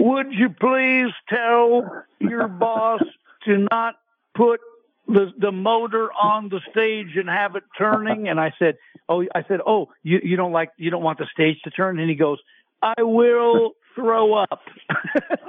"Would 0.00 0.32
you 0.32 0.48
please 0.48 1.12
tell 1.28 2.04
your 2.18 2.48
boss 2.64 3.02
to 3.44 3.66
not 3.70 3.94
put 4.34 4.60
the 5.06 5.32
the 5.38 5.52
motor 5.52 6.10
on 6.12 6.48
the 6.48 6.60
stage 6.70 7.16
and 7.16 7.28
have 7.28 7.54
it 7.54 7.64
turning?" 7.78 8.28
And 8.28 8.40
I 8.40 8.52
said, 8.58 8.76
"Oh, 9.08 9.22
I 9.34 9.44
said, 9.46 9.60
oh, 9.66 9.90
you 10.02 10.18
you 10.22 10.36
don't 10.36 10.52
like 10.52 10.70
you 10.78 10.90
don't 10.90 11.04
want 11.04 11.18
the 11.18 11.26
stage 11.32 11.60
to 11.64 11.70
turn?" 11.70 12.00
And 12.00 12.08
he 12.10 12.16
goes, 12.16 12.38
"I 12.82 13.02
will." 13.02 13.72
Throw 13.94 14.34
up. 14.34 14.60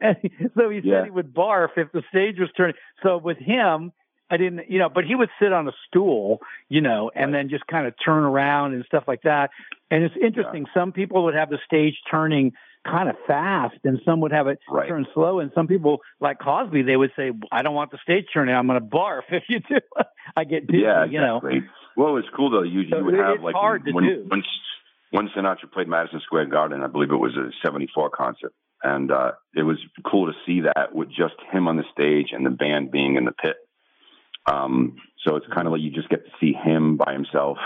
and 0.00 0.16
so 0.56 0.70
he 0.70 0.80
said 0.82 0.84
Yeah. 0.84 1.04
he 1.04 1.10
would 1.10 1.34
barf 1.34 1.70
if 1.76 1.90
the 1.90 2.04
stage 2.10 2.38
was 2.38 2.48
turning. 2.56 2.76
So 3.02 3.18
with 3.18 3.38
him, 3.38 3.90
I 4.32 4.38
didn't, 4.38 4.70
you 4.70 4.78
know, 4.78 4.88
but 4.88 5.04
he 5.04 5.14
would 5.14 5.28
sit 5.38 5.52
on 5.52 5.68
a 5.68 5.72
stool, 5.86 6.40
you 6.70 6.80
know, 6.80 7.10
and 7.14 7.32
Right. 7.32 7.40
then 7.40 7.48
just 7.50 7.66
kind 7.66 7.86
of 7.86 7.94
turn 8.02 8.24
around 8.24 8.72
and 8.72 8.82
stuff 8.86 9.04
like 9.06 9.22
that. 9.22 9.50
And 9.90 10.02
it's 10.04 10.14
interesting. 10.16 10.64
Some 10.72 10.90
people 10.92 11.24
would 11.24 11.34
have 11.34 11.50
the 11.50 11.58
stage 11.66 12.00
turning 12.10 12.52
kind 12.86 13.10
of 13.10 13.16
fast, 13.26 13.76
and 13.84 14.00
some 14.06 14.20
would 14.22 14.32
have 14.32 14.46
it 14.48 14.58
Right. 14.68 14.88
turn 14.88 15.06
slow. 15.12 15.38
And 15.40 15.52
some 15.54 15.66
people, 15.68 16.00
like 16.18 16.38
Cosby, 16.40 16.80
they 16.82 16.96
would 16.96 17.12
say, 17.14 17.30
"I 17.52 17.60
don't 17.62 17.74
want 17.74 17.90
the 17.90 17.98
stage 17.98 18.26
turning. 18.32 18.54
I'm 18.54 18.66
going 18.66 18.80
to 18.80 18.86
barf 18.86 19.24
if 19.30 19.44
you 19.48 19.60
do. 19.60 19.78
I 20.36 20.44
get 20.44 20.66
dizzy." 20.66 20.82
yeah, 20.82 21.04
you 21.04 21.20
know. 21.20 21.36
exactly. 21.36 21.68
Well, 21.96 22.16
it's 22.16 22.28
cool 22.34 22.48
though. 22.50 22.62
You 22.62 22.88
So 22.88 22.98
you 22.98 23.04
would 23.04 23.14
have 23.14 23.42
like 23.42 23.54
hard 23.54 23.84
to 23.84 23.92
when, 23.92 24.04
do. 24.04 24.24
when 24.28 24.42
when 25.10 25.28
Sinatra 25.28 25.70
played 25.70 25.88
Madison 25.88 26.20
Square 26.24 26.46
Garden, 26.46 26.82
I 26.82 26.86
believe 26.86 27.10
it 27.12 27.16
was 27.16 27.36
a 27.36 27.50
'74 27.62 28.08
concert, 28.10 28.54
and 28.82 29.12
uh, 29.12 29.32
it 29.54 29.62
was 29.62 29.76
cool 30.10 30.26
to 30.26 30.32
see 30.46 30.62
that 30.62 30.94
with 30.94 31.10
just 31.10 31.34
him 31.52 31.68
on 31.68 31.76
the 31.76 31.84
stage 31.92 32.28
and 32.32 32.46
the 32.46 32.50
band 32.50 32.90
being 32.90 33.16
in 33.16 33.26
the 33.26 33.32
pit. 33.32 33.56
Um, 34.46 34.96
so 35.24 35.36
it's 35.36 35.46
kind 35.54 35.66
of 35.66 35.72
like 35.72 35.82
you 35.82 35.90
just 35.90 36.08
get 36.08 36.24
to 36.24 36.30
see 36.40 36.52
him 36.52 36.96
by 36.96 37.12
himself. 37.12 37.58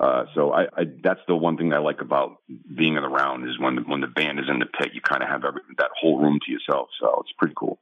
Uh, 0.00 0.24
so 0.34 0.52
I, 0.52 0.62
I, 0.76 0.84
that's 1.02 1.20
the 1.28 1.36
one 1.36 1.56
thing 1.56 1.72
I 1.72 1.78
like 1.78 2.00
about 2.00 2.38
being 2.48 2.96
in 2.96 3.02
the 3.02 3.08
round 3.08 3.48
is 3.48 3.58
when 3.58 3.76
the, 3.76 3.82
when 3.82 4.00
the 4.00 4.08
band 4.08 4.40
is 4.40 4.46
in 4.48 4.58
the 4.58 4.66
pit, 4.66 4.90
you 4.92 5.00
kind 5.00 5.22
of 5.22 5.28
have 5.28 5.44
every, 5.44 5.60
that 5.78 5.90
whole 6.00 6.20
room 6.20 6.40
to 6.44 6.52
yourself. 6.52 6.88
So 7.00 7.18
it's 7.20 7.32
pretty 7.38 7.54
cool. 7.56 7.78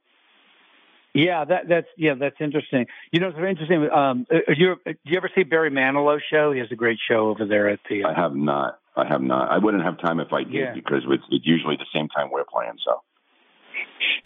Yeah, 1.15 1.45
that 1.45 1.67
that's 1.69 1.87
yeah, 1.95 2.15
that's 2.19 2.37
interesting. 2.39 2.87
You 3.11 3.19
know, 3.19 3.27
it's 3.27 3.37
very 3.37 3.51
interesting. 3.51 3.87
Um, 3.91 4.25
uh, 4.33 4.51
you 4.57 4.75
do 4.83 4.95
you 5.03 5.17
ever 5.17 5.29
see 5.35 5.43
Barry 5.43 5.69
Manilow 5.69 6.17
show? 6.31 6.51
He 6.51 6.59
has 6.59 6.69
a 6.71 6.75
great 6.75 6.97
show 7.07 7.29
over 7.29 7.45
there 7.45 7.69
at 7.69 7.79
the. 7.87 8.03
Uh... 8.03 8.09
I 8.09 8.13
have 8.19 8.35
not. 8.35 8.79
I 8.95 9.07
have 9.07 9.21
not. 9.21 9.51
I 9.51 9.59
wouldn't 9.59 9.83
have 9.83 9.99
time 9.99 10.19
if 10.19 10.33
I 10.33 10.43
did 10.43 10.53
yeah. 10.53 10.73
because 10.73 11.03
it's, 11.07 11.23
it's 11.29 11.45
usually 11.45 11.77
the 11.77 11.85
same 11.93 12.09
time 12.09 12.31
we're 12.31 12.45
playing. 12.45 12.77
So 12.83 13.01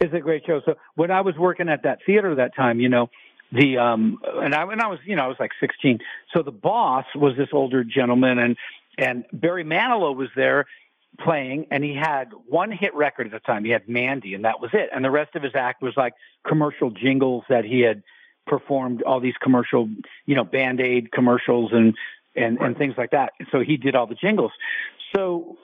it's 0.00 0.14
a 0.14 0.20
great 0.20 0.44
show. 0.46 0.60
So 0.64 0.74
when 0.94 1.10
I 1.10 1.20
was 1.20 1.34
working 1.36 1.68
at 1.68 1.82
that 1.82 1.98
theater 2.06 2.34
that 2.36 2.56
time, 2.56 2.80
you 2.80 2.88
know, 2.88 3.08
the 3.52 3.78
um 3.78 4.18
and 4.24 4.54
I 4.54 4.62
and 4.62 4.80
I 4.80 4.88
was 4.88 4.98
you 5.04 5.16
know 5.16 5.24
I 5.24 5.28
was 5.28 5.36
like 5.40 5.52
16. 5.60 6.00
So 6.34 6.42
the 6.42 6.52
boss 6.52 7.06
was 7.14 7.36
this 7.36 7.48
older 7.52 7.84
gentleman 7.84 8.38
and 8.38 8.56
and 8.96 9.24
Barry 9.32 9.64
Manilow 9.64 10.14
was 10.14 10.28
there 10.36 10.66
playing 11.20 11.66
and 11.70 11.82
he 11.82 11.94
had 11.94 12.30
one 12.46 12.70
hit 12.70 12.94
record 12.94 13.26
at 13.26 13.32
the 13.32 13.40
time. 13.40 13.64
He 13.64 13.70
had 13.70 13.88
Mandy 13.88 14.34
and 14.34 14.44
that 14.44 14.60
was 14.60 14.70
it. 14.72 14.90
And 14.92 15.04
the 15.04 15.10
rest 15.10 15.34
of 15.34 15.42
his 15.42 15.54
act 15.54 15.82
was 15.82 15.94
like 15.96 16.14
commercial 16.46 16.90
jingles 16.90 17.44
that 17.48 17.64
he 17.64 17.80
had 17.80 18.02
performed 18.46 19.02
all 19.02 19.20
these 19.20 19.36
commercial, 19.42 19.88
you 20.26 20.34
know, 20.34 20.44
Band-Aid 20.44 21.12
commercials 21.12 21.70
and 21.72 21.94
and 22.36 22.58
and 22.58 22.76
things 22.76 22.94
like 22.96 23.12
that. 23.12 23.32
So 23.50 23.60
he 23.60 23.76
did 23.76 23.94
all 23.94 24.06
the 24.06 24.14
jingles. 24.14 24.52
So 25.14 25.56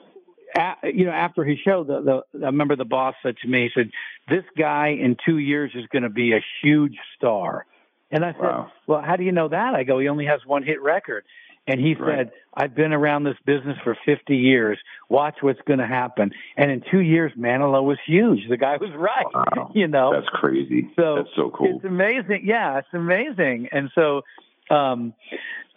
you 0.83 1.05
know, 1.05 1.11
after 1.11 1.43
his 1.43 1.59
show, 1.59 1.83
the, 1.83 2.23
the 2.33 2.43
I 2.43 2.47
remember 2.47 2.75
the 2.75 2.85
boss 2.85 3.15
said 3.21 3.35
to 3.41 3.47
me, 3.47 3.63
he 3.63 3.69
said, 3.73 3.91
"This 4.29 4.45
guy 4.57 4.89
in 4.89 5.17
two 5.25 5.37
years 5.37 5.71
is 5.75 5.85
going 5.87 6.03
to 6.03 6.09
be 6.09 6.33
a 6.33 6.43
huge 6.61 6.97
star." 7.17 7.65
And 8.11 8.23
I 8.23 8.33
said, 8.33 8.41
wow. 8.41 8.71
"Well, 8.87 9.01
how 9.01 9.15
do 9.15 9.23
you 9.23 9.31
know 9.31 9.47
that?" 9.49 9.73
I 9.75 9.83
go, 9.83 9.99
"He 9.99 10.07
only 10.07 10.25
has 10.25 10.41
one 10.45 10.63
hit 10.63 10.81
record." 10.81 11.23
And 11.67 11.79
he 11.79 11.95
right. 11.95 12.17
said, 12.17 12.31
I've 12.53 12.75
been 12.75 12.93
around 12.93 13.23
this 13.23 13.37
business 13.45 13.77
for 13.83 13.97
50 14.05 14.35
years. 14.35 14.77
Watch 15.09 15.37
what's 15.41 15.59
going 15.67 15.79
to 15.79 15.87
happen. 15.87 16.31
And 16.55 16.69
in 16.69 16.83
two 16.91 16.99
years, 16.99 17.31
Manilow 17.37 17.83
was 17.83 17.97
huge. 18.05 18.47
The 18.49 18.57
guy 18.57 18.77
was 18.77 18.91
right. 18.95 19.25
Wow. 19.33 19.71
You 19.73 19.87
know, 19.87 20.13
that's 20.13 20.29
crazy. 20.29 20.91
So 20.95 21.15
that's 21.17 21.35
so 21.35 21.49
cool. 21.49 21.77
It's 21.77 21.85
amazing. 21.85 22.43
Yeah, 22.45 22.77
it's 22.77 22.87
amazing. 22.93 23.69
And 23.71 23.89
so, 23.95 24.21
um, 24.69 25.13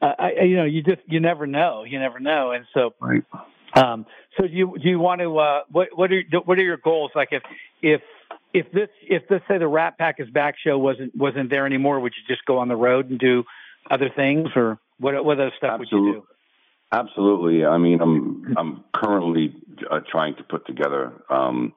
I, 0.01 0.45
you 0.45 0.57
know, 0.57 0.65
you 0.65 0.83
just, 0.83 1.01
you 1.07 1.21
never 1.21 1.47
know. 1.47 1.85
You 1.85 1.99
never 1.99 2.21
know. 2.21 2.53
And 2.53 2.67
so, 2.75 2.95
right. 3.01 3.25
Um, 3.75 4.07
so 4.37 4.47
do 4.47 4.53
you, 4.53 4.77
do 4.81 4.89
you 4.89 4.99
want 4.99 5.21
to, 5.21 5.39
uh, 5.39 5.61
what, 5.71 5.89
what 5.95 6.13
are, 6.13 6.23
what 6.45 6.59
are 6.59 6.63
your 6.63 6.77
goals? 6.77 7.11
Like 7.15 7.29
if, 7.33 7.43
if, 7.83 8.01
if 8.53 8.71
this, 8.73 8.89
if 9.03 9.23
let's 9.31 9.45
say 9.49 9.59
the 9.59 9.69
Rat 9.69 9.99
Pack 9.99 10.17
is 10.19 10.29
Back 10.31 10.55
show 10.65 10.79
wasn't, 10.79 11.15
wasn't 11.15 11.51
there 11.51 11.67
anymore, 11.67 12.01
would 12.01 12.13
you 12.17 12.35
just 12.35 12.45
go 12.47 12.59
on 12.59 12.69
the 12.69 12.77
road 12.77 13.11
and 13.11 13.19
do 13.19 13.45
other 13.91 14.11
things 14.15 14.49
or? 14.57 14.79
What 15.01 15.25
what 15.25 15.39
other 15.39 15.53
stuff 15.57 15.79
would 15.79 15.89
you 15.93 16.13
do? 16.13 16.27
Absolutely. 16.93 17.65
I 17.65 17.79
mean, 17.79 18.01
I'm 18.01 18.55
I'm 18.57 18.85
currently 18.95 19.55
uh, 19.91 20.01
trying 20.11 20.37
to 20.37 20.43
put 20.43 20.67
together 20.67 21.13
um, 21.31 21.75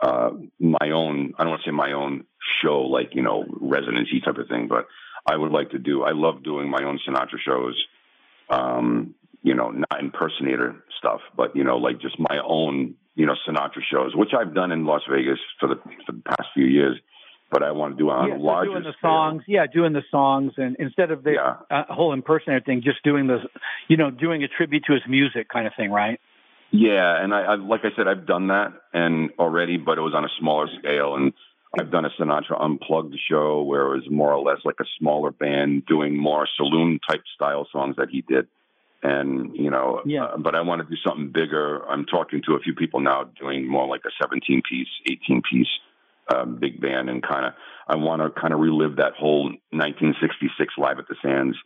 uh, 0.00 0.30
my 0.58 0.90
own. 0.92 1.34
I 1.38 1.42
don't 1.42 1.50
want 1.50 1.62
to 1.64 1.68
say 1.68 1.74
my 1.74 1.92
own 1.92 2.24
show, 2.62 2.82
like 2.82 3.14
you 3.14 3.22
know, 3.22 3.44
residency 3.60 4.20
type 4.24 4.38
of 4.38 4.48
thing, 4.48 4.68
but 4.68 4.86
I 5.26 5.36
would 5.36 5.52
like 5.52 5.70
to 5.70 5.78
do. 5.78 6.04
I 6.04 6.12
love 6.12 6.42
doing 6.42 6.70
my 6.70 6.82
own 6.84 6.98
Sinatra 7.06 7.38
shows. 7.44 7.84
Um, 8.48 9.14
you 9.42 9.54
know, 9.54 9.70
not 9.70 10.00
impersonator 10.00 10.76
stuff, 10.98 11.20
but 11.36 11.54
you 11.54 11.64
know, 11.64 11.76
like 11.76 12.00
just 12.00 12.18
my 12.18 12.38
own, 12.44 12.94
you 13.18 13.26
know, 13.26 13.34
Sinatra 13.46 13.82
shows, 13.90 14.14
which 14.14 14.30
I've 14.38 14.54
done 14.54 14.70
in 14.70 14.86
Las 14.86 15.02
Vegas 15.10 15.40
for 15.58 15.68
the 15.68 15.76
for 16.06 16.12
the 16.12 16.22
past 16.22 16.48
few 16.54 16.64
years 16.64 16.98
but 17.50 17.62
I 17.62 17.72
want 17.72 17.96
to 17.96 18.02
do 18.02 18.10
it 18.10 18.12
on 18.12 18.28
yeah, 18.28 18.36
a 18.36 18.38
larger 18.38 18.72
doing 18.72 18.82
the 18.82 18.92
scale. 18.98 19.10
songs. 19.10 19.42
Yeah, 19.46 19.66
doing 19.72 19.92
the 19.92 20.02
songs, 20.10 20.52
and 20.56 20.76
instead 20.78 21.10
of 21.10 21.24
the 21.24 21.32
yeah. 21.32 21.56
uh, 21.70 21.84
whole 21.88 22.12
impersonator 22.12 22.64
thing, 22.64 22.82
just 22.84 23.02
doing 23.02 23.26
the, 23.26 23.38
you 23.88 23.96
know, 23.96 24.10
doing 24.10 24.44
a 24.44 24.48
tribute 24.48 24.84
to 24.86 24.92
his 24.92 25.02
music 25.08 25.48
kind 25.48 25.66
of 25.66 25.72
thing, 25.76 25.90
right? 25.90 26.20
Yeah, 26.70 27.22
and 27.22 27.32
I, 27.32 27.40
I 27.40 27.54
like 27.54 27.80
I 27.84 27.96
said, 27.96 28.06
I've 28.06 28.26
done 28.26 28.48
that 28.48 28.74
and 28.92 29.30
already, 29.38 29.78
but 29.78 29.96
it 29.96 30.02
was 30.02 30.12
on 30.14 30.24
a 30.24 30.28
smaller 30.38 30.68
scale, 30.78 31.14
and 31.14 31.32
I've 31.78 31.90
done 31.90 32.04
a 32.04 32.10
Sinatra 32.20 32.60
Unplugged 32.60 33.14
show 33.30 33.62
where 33.62 33.86
it 33.92 33.96
was 33.96 34.10
more 34.10 34.32
or 34.32 34.42
less 34.42 34.58
like 34.64 34.76
a 34.80 34.86
smaller 34.98 35.30
band 35.30 35.86
doing 35.86 36.16
more 36.16 36.46
saloon 36.56 37.00
type 37.08 37.22
style 37.34 37.66
songs 37.72 37.96
that 37.96 38.08
he 38.10 38.20
did. 38.20 38.48
And, 39.02 39.54
you 39.54 39.70
know, 39.70 40.02
yeah. 40.04 40.24
Uh, 40.24 40.38
but 40.38 40.56
I 40.56 40.62
want 40.62 40.82
to 40.82 40.88
do 40.88 40.96
something 41.06 41.30
bigger. 41.30 41.86
I'm 41.88 42.04
talking 42.04 42.42
to 42.46 42.54
a 42.54 42.60
few 42.60 42.74
people 42.74 43.00
now 43.00 43.24
doing 43.40 43.68
more 43.68 43.86
like 43.86 44.00
a 44.04 44.10
17 44.20 44.62
piece, 44.68 44.88
18 45.06 45.42
piece 45.48 45.68
um, 46.34 46.58
big 46.60 46.80
band 46.80 47.08
and 47.08 47.22
kind 47.22 47.46
of 47.46 47.52
I 47.86 47.96
want 47.96 48.22
to 48.22 48.40
kind 48.40 48.52
of 48.52 48.60
relive 48.60 48.96
that 48.96 49.14
whole 49.18 49.44
1966 49.44 50.74
live 50.76 50.98
at 50.98 51.08
the 51.08 51.16
Sands. 51.22 51.56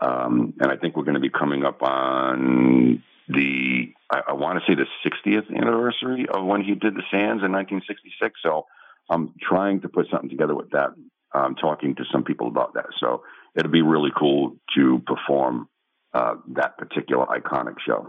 Um, 0.00 0.54
and 0.60 0.70
I 0.70 0.76
think 0.76 0.96
we're 0.96 1.04
going 1.04 1.14
to 1.14 1.20
be 1.20 1.30
coming 1.30 1.64
up 1.64 1.82
on 1.82 3.02
the 3.28 3.92
I, 4.10 4.20
I 4.28 4.32
want 4.34 4.60
to 4.60 4.64
say 4.70 4.76
the 4.76 4.86
60th 5.04 5.54
anniversary 5.54 6.26
of 6.32 6.44
when 6.44 6.62
he 6.62 6.74
did 6.74 6.94
the 6.94 7.02
Sands 7.10 7.42
in 7.42 7.52
1966. 7.52 8.38
So 8.42 8.66
I'm 9.10 9.34
trying 9.40 9.80
to 9.80 9.88
put 9.88 10.06
something 10.10 10.30
together 10.30 10.54
with 10.54 10.70
that. 10.70 10.90
I'm 11.32 11.56
talking 11.56 11.94
to 11.96 12.04
some 12.12 12.24
people 12.24 12.46
about 12.46 12.74
that. 12.74 12.86
So 13.00 13.22
it'll 13.56 13.72
be 13.72 13.82
really 13.82 14.10
cool 14.16 14.56
to 14.76 15.02
perform 15.06 15.68
uh, 16.14 16.34
that 16.54 16.78
particular 16.78 17.26
iconic 17.26 17.76
show. 17.86 18.06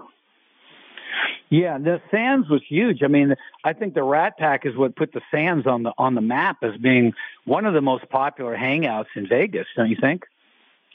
Yeah, 1.50 1.80
the 1.80 2.00
Sands 2.12 2.48
was 2.50 2.62
huge. 2.68 3.00
I 3.04 3.08
mean, 3.08 3.34
I 3.64 3.74
think 3.74 3.96
the 3.96 4.04
Rat 4.04 4.38
Pack 4.38 4.66
is 4.66 4.76
what 4.78 4.96
put 4.96 5.12
the 5.12 5.22
Sands 5.32 5.66
on 5.66 5.84
the 5.84 5.92
on 5.98 6.14
the 6.14 6.22
map 6.22 6.58
as 6.62 6.78
being 6.82 7.14
one 7.46 7.66
of 7.66 7.74
the 7.74 7.82
most 7.82 8.08
popular 8.10 8.56
hangouts 8.56 9.08
in 9.16 9.28
Vegas. 9.28 9.66
Don't 9.76 9.90
you 9.90 9.98
think? 10.00 10.24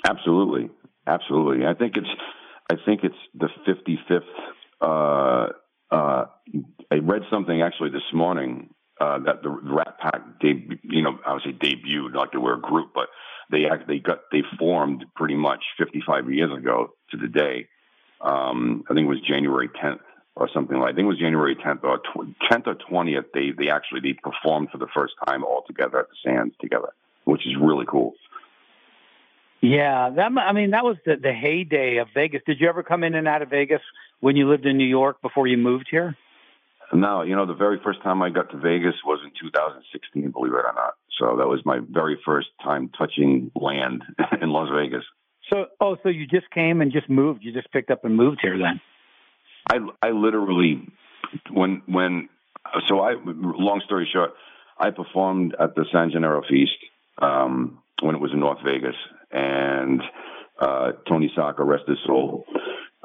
Absolutely, 0.06 0.70
absolutely. 1.06 1.66
I 1.66 1.74
think 1.74 1.96
it's 1.96 2.08
I 2.70 2.76
think 2.84 3.00
it's 3.02 3.14
the 3.34 3.48
55th. 3.66 4.22
Uh, 4.80 5.52
uh, 5.90 6.26
I 6.90 6.94
read 6.96 7.22
something 7.30 7.62
actually 7.62 7.90
this 7.90 8.02
morning 8.12 8.70
uh, 9.00 9.18
that 9.26 9.42
the 9.42 9.50
Rat 9.50 9.98
Pack, 9.98 10.22
they, 10.40 10.66
you 10.82 11.02
know, 11.02 11.18
say 11.44 11.52
debuted, 11.52 12.14
like 12.14 12.32
they 12.32 12.38
were 12.38 12.54
a 12.54 12.60
group, 12.60 12.90
but 12.94 13.08
they 13.50 13.66
act, 13.70 13.86
they 13.88 13.98
got 13.98 14.20
they 14.32 14.42
formed 14.58 15.04
pretty 15.14 15.34
much 15.34 15.62
55 15.78 16.30
years 16.30 16.56
ago 16.56 16.94
to 17.10 17.16
the 17.16 17.28
day. 17.28 17.68
Um, 18.20 18.84
I 18.90 18.94
think 18.94 19.06
it 19.06 19.08
was 19.08 19.20
January 19.20 19.68
10th 19.68 20.00
or 20.36 20.48
something 20.52 20.78
like. 20.78 20.92
I 20.92 20.94
think 20.94 21.04
it 21.04 21.08
was 21.08 21.18
January 21.18 21.56
10th 21.56 21.84
or 21.84 22.00
10th 22.50 22.66
or 22.66 22.74
20th. 22.74 23.26
They 23.34 23.50
they 23.56 23.70
actually 23.70 24.00
they 24.00 24.14
performed 24.14 24.70
for 24.70 24.78
the 24.78 24.88
first 24.94 25.14
time 25.26 25.44
all 25.44 25.62
together 25.66 26.00
at 26.00 26.06
the 26.08 26.16
Sands 26.24 26.54
together, 26.60 26.92
which 27.24 27.46
is 27.46 27.54
really 27.60 27.86
cool. 27.86 28.14
Yeah, 29.60 30.10
that 30.10 30.30
I 30.36 30.52
mean 30.52 30.70
that 30.70 30.84
was 30.84 30.96
the 31.06 31.16
the 31.16 31.32
heyday 31.32 31.96
of 31.96 32.08
Vegas. 32.14 32.42
Did 32.46 32.60
you 32.60 32.68
ever 32.68 32.82
come 32.82 33.02
in 33.02 33.14
and 33.14 33.26
out 33.26 33.42
of 33.42 33.50
Vegas 33.50 33.80
when 34.20 34.36
you 34.36 34.48
lived 34.48 34.66
in 34.66 34.76
New 34.76 34.86
York 34.86 35.22
before 35.22 35.46
you 35.46 35.56
moved 35.56 35.88
here? 35.90 36.16
No, 36.92 37.22
you 37.22 37.34
know 37.34 37.46
the 37.46 37.54
very 37.54 37.80
first 37.82 38.02
time 38.02 38.22
I 38.22 38.30
got 38.30 38.50
to 38.50 38.58
Vegas 38.58 38.94
was 39.04 39.20
in 39.24 39.30
2016, 39.40 40.30
believe 40.30 40.52
it 40.52 40.56
or 40.56 40.72
not. 40.74 40.94
So 41.18 41.36
that 41.38 41.46
was 41.46 41.60
my 41.64 41.78
very 41.88 42.18
first 42.24 42.48
time 42.62 42.90
touching 42.96 43.50
land 43.54 44.02
in 44.42 44.50
Las 44.50 44.68
Vegas. 44.74 45.04
So, 45.50 45.66
oh, 45.80 45.96
so 46.02 46.08
you 46.08 46.26
just 46.26 46.50
came 46.50 46.80
and 46.80 46.92
just 46.92 47.08
moved? 47.08 47.44
You 47.44 47.52
just 47.52 47.70
picked 47.72 47.90
up 47.90 48.04
and 48.04 48.16
moved 48.16 48.40
here 48.42 48.58
then? 48.58 48.80
I 49.70 50.06
I 50.06 50.10
literally 50.10 50.86
when 51.50 51.82
when 51.86 52.28
so 52.88 53.00
I 53.00 53.14
long 53.24 53.82
story 53.84 54.08
short, 54.12 54.32
I 54.78 54.90
performed 54.90 55.54
at 55.58 55.74
the 55.74 55.84
San 55.92 56.10
Gennaro 56.10 56.42
Feast 56.48 56.72
um, 57.20 57.78
when 58.02 58.14
it 58.14 58.20
was 58.20 58.32
in 58.32 58.40
North 58.40 58.58
Vegas, 58.64 58.96
and 59.30 60.02
uh, 60.60 60.92
Tony 61.08 61.32
Sacca, 61.36 61.64
rest 61.64 61.84
his 61.86 61.98
soul, 62.06 62.44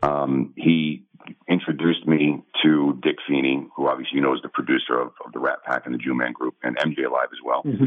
um, 0.04 0.54
he 0.56 1.06
introduced 1.48 2.08
me 2.08 2.42
to 2.64 3.00
Dick 3.02 3.18
Feeney, 3.28 3.68
who 3.76 3.88
obviously 3.88 4.16
you 4.16 4.22
know 4.22 4.34
is 4.34 4.42
the 4.42 4.50
producer 4.50 5.00
of, 5.00 5.12
of 5.26 5.32
the 5.34 5.40
Rat 5.40 5.60
Pack 5.66 5.86
and 5.86 5.94
the 5.94 6.00
Jew 6.00 6.16
Man 6.16 6.34
Group, 6.34 6.56
and 6.64 6.78
MJ 6.78 7.10
Live 7.12 7.30
as 7.32 7.40
well. 7.44 7.64
Mm-hmm. 7.64 7.86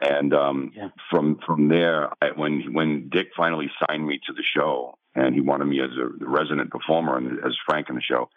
And 0.00 0.34
um, 0.34 0.72
yeah. 0.74 0.88
from 1.10 1.38
from 1.46 1.68
there, 1.68 2.10
I, 2.20 2.30
when 2.34 2.72
when 2.72 3.08
Dick 3.10 3.28
finally 3.36 3.70
signed 3.86 4.06
me 4.06 4.18
to 4.26 4.32
the 4.32 4.42
show, 4.56 4.98
and 5.14 5.34
he 5.34 5.40
wanted 5.40 5.66
me 5.66 5.80
as 5.80 5.90
a 5.98 6.24
resident 6.24 6.70
performer 6.70 7.16
and 7.16 7.38
as 7.44 7.54
Frank 7.66 7.88
in 7.88 7.96
the 7.96 8.02
show, 8.02 8.28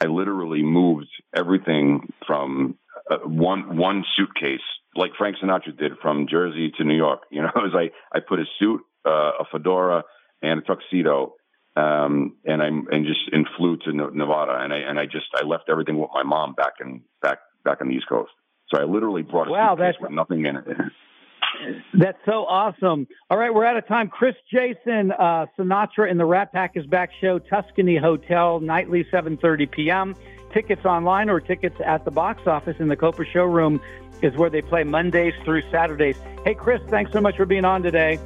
I 0.00 0.06
literally 0.06 0.62
moved 0.62 1.08
everything 1.34 2.12
from 2.26 2.78
uh, 3.10 3.18
one 3.24 3.76
one 3.76 4.04
suitcase, 4.16 4.60
like 4.96 5.12
Frank 5.16 5.36
Sinatra 5.42 5.76
did, 5.76 5.92
from 6.02 6.26
Jersey 6.28 6.72
to 6.78 6.84
New 6.84 6.96
York. 6.96 7.20
You 7.30 7.42
know, 7.42 7.48
it 7.56 7.62
was 7.62 7.72
like 7.74 7.92
I 8.12 8.20
put 8.20 8.40
a 8.40 8.44
suit, 8.58 8.82
uh, 9.06 9.32
a 9.40 9.44
fedora, 9.50 10.04
and 10.42 10.60
a 10.60 10.62
tuxedo 10.62 11.34
um, 11.76 12.36
and 12.44 12.62
I 12.62 12.66
and 12.66 13.06
just 13.06 13.20
and 13.32 13.46
flew 13.56 13.76
to 13.78 13.92
Nevada, 13.92 14.58
and 14.60 14.72
I 14.72 14.78
and 14.78 14.98
I 14.98 15.06
just 15.06 15.26
I 15.34 15.44
left 15.44 15.64
everything 15.68 15.98
with 15.98 16.10
my 16.14 16.22
mom 16.22 16.54
back 16.54 16.74
in 16.80 17.02
back 17.20 17.38
back 17.64 17.80
on 17.80 17.88
the 17.88 17.94
East 17.94 18.08
Coast. 18.08 18.30
So 18.72 18.80
I 18.80 18.84
literally 18.84 19.22
brought 19.22 19.48
a 19.48 19.50
wow, 19.50 19.76
suitcase 19.76 20.00
with 20.00 20.12
nothing 20.12 20.46
in 20.46 20.56
it. 20.56 20.66
That's 21.94 22.18
so 22.24 22.44
awesome. 22.46 23.06
All 23.30 23.38
right, 23.38 23.52
we're 23.52 23.64
out 23.64 23.76
of 23.76 23.86
time. 23.86 24.08
Chris 24.08 24.34
Jason, 24.52 25.12
uh, 25.12 25.46
Sinatra 25.56 26.10
in 26.10 26.18
the 26.18 26.24
Rat 26.24 26.52
Pack 26.52 26.76
is 26.76 26.86
Back 26.86 27.10
show, 27.20 27.38
Tuscany 27.38 27.96
Hotel, 27.96 28.58
nightly 28.58 29.04
7.30 29.04 29.70
p.m. 29.70 30.16
Tickets 30.52 30.84
online 30.84 31.30
or 31.30 31.40
tickets 31.40 31.76
at 31.84 32.04
the 32.04 32.10
box 32.10 32.46
office 32.46 32.76
in 32.80 32.88
the 32.88 32.96
Copa 32.96 33.24
showroom 33.24 33.80
is 34.22 34.34
where 34.36 34.50
they 34.50 34.62
play 34.62 34.82
Mondays 34.84 35.34
through 35.44 35.62
Saturdays. 35.70 36.16
Hey, 36.44 36.54
Chris, 36.54 36.80
thanks 36.88 37.12
so 37.12 37.20
much 37.20 37.36
for 37.36 37.46
being 37.46 37.64
on 37.64 37.82
today. 37.82 38.18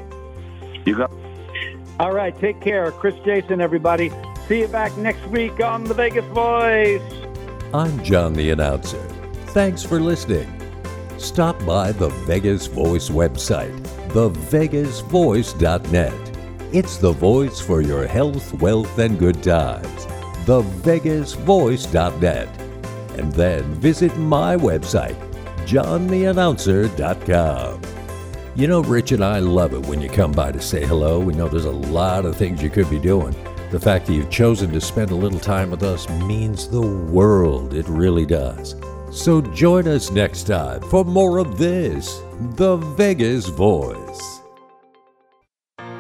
You 0.87 0.97
got. 0.97 1.11
All 1.99 2.13
right, 2.13 2.39
take 2.39 2.61
care. 2.61 2.93
Chris 2.93 3.17
Jason, 3.25 3.61
everybody. 3.61 4.13
See 4.47 4.61
you 4.61 4.69
back 4.69 4.97
next 4.97 5.27
week 5.27 5.61
on 5.61 5.83
The 5.85 5.95
Vegas 5.95 6.25
Voice. 6.27 7.03
I'm 7.75 8.05
John 8.05 8.35
the 8.35 8.51
Announcer. 8.51 9.03
Thanks 9.49 9.83
for 9.83 9.99
listening. 9.99 10.47
Stop 11.19 11.59
by 11.67 11.91
the 11.93 12.09
Vegas 12.27 12.67
Voice 12.67 13.09
website, 13.11 13.77
thevegasvoice.net. 14.11 16.15
It's 16.73 16.97
the 16.99 17.13
voice 17.13 17.61
for 17.61 17.81
your 17.81 18.07
health, 18.07 18.53
wealth, 18.61 18.99
and 18.99 19.19
good 19.19 19.43
times. 19.43 20.07
Thevegasvoice.net. 20.47 22.49
And 23.19 23.33
then 23.33 23.65
visit 23.75 24.17
my 24.17 24.57
website, 24.57 25.17
johntheannouncer.com. 25.67 27.98
You 28.59 28.67
know, 28.67 28.81
Rich 28.81 29.13
and 29.13 29.23
I 29.23 29.39
love 29.39 29.73
it 29.73 29.87
when 29.87 30.01
you 30.01 30.09
come 30.09 30.33
by 30.33 30.51
to 30.51 30.61
say 30.61 30.85
hello. 30.85 31.21
We 31.21 31.33
know 31.33 31.47
there's 31.47 31.65
a 31.65 31.71
lot 31.71 32.25
of 32.25 32.37
things 32.37 32.61
you 32.61 32.71
could 32.71 32.91
be 32.91 32.99
doing. 32.99 33.33
The 33.71 33.79
fact 33.79 34.07
that 34.07 34.15
you've 34.15 34.31
chosen 34.31 34.73
to 34.73 34.81
spend 34.81 35.13
a 35.13 35.15
little 35.15 35.39
time 35.39 35.71
with 35.71 35.85
us 35.85 36.09
means 36.25 36.67
the 36.67 36.83
world. 36.83 37.73
It 37.73 37.87
really 37.89 38.27
does. 38.27 38.75
So 39.13 39.41
join 39.41 39.87
us 39.87 40.11
next 40.11 40.49
time 40.49 40.81
for 40.91 41.05
more 41.05 41.39
of 41.39 41.57
this 41.57 42.21
The 42.57 42.79
Vegas 42.97 43.47
Voice. 43.47 44.41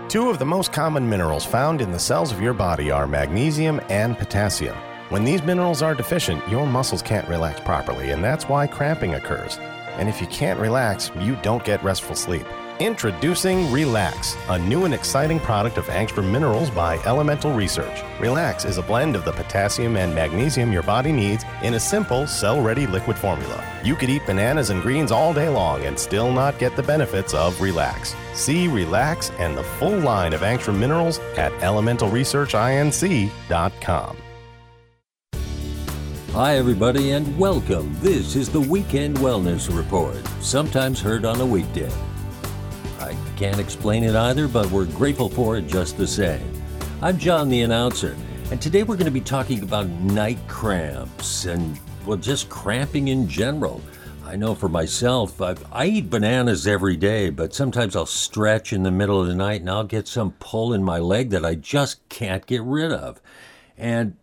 Two 0.09 0.29
of 0.29 0.41
the 0.41 0.45
most 0.45 0.73
common 0.73 1.09
minerals 1.09 1.45
found 1.45 1.81
in 1.81 1.93
the 1.93 1.99
cells 2.01 2.33
of 2.33 2.43
your 2.43 2.55
body 2.55 2.91
are 2.91 3.07
magnesium 3.07 3.81
and 3.89 4.19
potassium. 4.19 4.77
When 5.11 5.23
these 5.23 5.45
minerals 5.45 5.81
are 5.81 5.95
deficient, 5.95 6.43
your 6.49 6.67
muscles 6.67 7.03
can't 7.03 7.29
relax 7.29 7.61
properly, 7.61 8.11
and 8.11 8.25
that's 8.25 8.49
why 8.49 8.67
cramping 8.67 9.15
occurs. 9.15 9.61
And 9.99 10.09
if 10.09 10.21
you 10.21 10.27
can't 10.29 10.61
relax, 10.61 11.11
you 11.21 11.37
don't 11.43 11.65
get 11.65 11.83
restful 11.83 12.17
sleep. 12.17 12.47
Introducing 12.81 13.71
Relax, 13.73 14.37
a 14.49 14.57
new 14.57 14.85
and 14.85 14.95
exciting 14.95 15.41
product 15.41 15.79
of 15.79 15.87
Angstrom 15.87 16.31
Minerals 16.31 16.71
by 16.71 16.99
Elemental 16.99 17.53
Research. 17.53 18.05
Relax 18.21 18.65
is 18.65 18.79
a 18.79 18.83
blend 18.83 19.17
of 19.17 19.25
the 19.25 19.33
potassium 19.33 19.97
and 19.97 20.15
magnesium 20.15 20.73
your 20.73 20.85
body 20.85 21.11
needs 21.11 21.43
in 21.65 21.75
a 21.75 21.81
simple, 21.81 22.29
cell 22.29 22.63
ready 22.63 22.87
liquid 22.87 23.19
formula. 23.19 23.65
You 23.83 23.97
could 23.97 24.11
eat 24.11 24.25
bananas 24.27 24.71
and 24.71 24.81
greens 24.81 25.11
all 25.11 25.35
day 25.35 25.49
long 25.49 25.87
and 25.87 25.99
still 25.99 26.33
not 26.33 26.61
get 26.61 26.77
the 26.77 26.85
benefits 26.85 27.35
of 27.35 27.61
Relax. 27.61 28.15
See 28.35 28.69
Relax 28.69 29.31
and 29.41 29.57
the 29.57 29.65
full 29.65 29.99
line 29.99 30.33
of 30.33 30.43
Angstrom 30.43 30.79
Minerals 30.79 31.19
at 31.37 31.51
elementalresearchinc.com. 31.55 34.19
Hi, 36.39 36.57
everybody, 36.57 37.11
and 37.11 37.37
welcome. 37.37 37.93
This 37.99 38.37
is 38.37 38.49
the 38.49 38.61
Weekend 38.61 39.17
Wellness 39.17 39.77
Report, 39.77 40.25
sometimes 40.41 41.01
heard 41.01 41.25
on 41.25 41.41
a 41.41 41.45
weekday. 41.45 41.91
I 43.01 43.17
can't 43.37 43.59
explain 43.59 44.05
it 44.05 44.15
either, 44.15 44.47
but 44.47 44.71
we're 44.71 44.85
grateful 44.85 45.29
for 45.29 45.57
it 45.57 45.67
just 45.67 45.97
the 45.97 46.07
same. 46.07 46.49
I'm 47.03 47.19
John 47.19 47.49
the 47.49 47.63
Announcer, 47.63 48.17
and 48.53 48.63
today 48.63 48.85
we're 48.85 48.95
going 48.95 49.07
to 49.07 49.11
be 49.11 49.21
talking 49.21 49.65
about 49.65 49.89
night 49.89 50.39
cramps 50.47 51.47
and, 51.47 51.77
well, 52.07 52.17
just 52.17 52.49
cramping 52.49 53.09
in 53.09 53.27
general. 53.29 53.83
I 54.25 54.37
know 54.37 54.55
for 54.55 54.69
myself, 54.69 55.43
I, 55.43 55.57
I 55.73 55.87
eat 55.87 56.09
bananas 56.09 56.69
every 56.69 56.97
day, 56.97 57.31
but 57.31 57.53
sometimes 57.53 57.97
I'll 57.97 58.07
stretch 58.07 58.73
in 58.73 58.85
the 58.85 58.93
middle 58.93 59.21
of 59.21 59.27
the 59.27 59.35
night 59.35 59.63
and 59.63 59.71
I'll 59.71 59.83
get 59.83 60.07
some 60.07 60.31
pull 60.39 60.73
in 60.73 60.85
my 60.85 61.01
leg 61.01 61.31
that 61.31 61.45
I 61.45 61.57
just 61.57 62.09
can't 62.09 62.47
get 62.47 62.63
rid 62.63 62.93
of. 62.93 63.21
And 63.77 64.17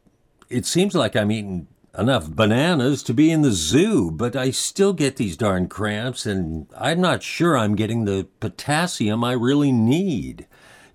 it 0.50 0.66
seems 0.66 0.96
like 0.96 1.18
I'm 1.18 1.30
eating 1.30 1.68
enough 1.98 2.30
bananas 2.30 3.04
to 3.04 3.14
be 3.14 3.32
in 3.32 3.42
the 3.42 3.52
zoo, 3.52 4.12
but 4.12 4.36
I 4.36 4.52
still 4.52 4.94
get 4.94 5.16
these 5.16 5.38
darn 5.38 5.68
cramps, 5.68 6.26
and 6.26 6.68
I'm 6.78 7.00
not 7.00 7.24
sure 7.24 7.58
I'm 7.58 7.76
getting 7.76 8.06
the 8.06 8.28
potassium 8.40 9.24
I 9.24 9.34
really 9.34 9.72
need. 9.72 10.48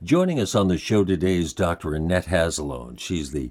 Joining 0.02 0.38
us 0.38 0.54
on 0.54 0.68
the 0.68 0.78
show 0.78 1.04
today 1.04 1.36
is 1.36 1.52
Dr. 1.52 1.94
Annette 1.94 2.26
Hazelone. 2.26 2.98
She's 2.98 3.32
the 3.32 3.50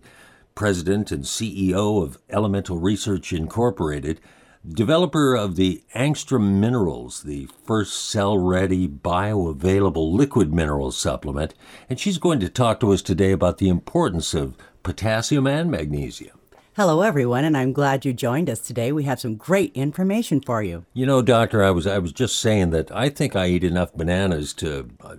president 0.55 1.11
and 1.11 1.23
CEO 1.23 2.03
of 2.03 2.17
Elemental 2.29 2.77
Research 2.77 3.33
Incorporated, 3.33 4.19
developer 4.67 5.35
of 5.35 5.55
the 5.55 5.83
Angstrom 5.95 6.59
Minerals, 6.59 7.23
the 7.23 7.47
first 7.65 8.09
cell 8.09 8.37
ready 8.37 8.87
bioavailable 8.87 10.13
liquid 10.13 10.53
mineral 10.53 10.91
supplement, 10.91 11.53
and 11.89 11.99
she's 11.99 12.17
going 12.17 12.39
to 12.41 12.49
talk 12.49 12.79
to 12.79 12.91
us 12.91 13.01
today 13.01 13.31
about 13.31 13.57
the 13.57 13.69
importance 13.69 14.33
of 14.33 14.57
potassium 14.83 15.47
and 15.47 15.71
magnesium. 15.71 16.38
Hello, 16.79 17.01
everyone, 17.01 17.43
and 17.43 17.57
I'm 17.57 17.73
glad 17.73 18.05
you 18.05 18.13
joined 18.13 18.49
us 18.49 18.61
today. 18.61 18.93
We 18.93 19.03
have 19.03 19.19
some 19.19 19.35
great 19.35 19.75
information 19.75 20.39
for 20.39 20.63
you. 20.63 20.85
You 20.93 21.05
know, 21.05 21.21
doctor, 21.21 21.61
I 21.61 21.71
was 21.71 21.85
I 21.85 21.97
was 21.97 22.13
just 22.13 22.39
saying 22.39 22.69
that 22.69 22.89
I 22.89 23.09
think 23.09 23.35
I 23.35 23.47
eat 23.47 23.65
enough 23.65 23.93
bananas 23.93 24.53
to. 24.53 24.89
Uh, 25.01 25.17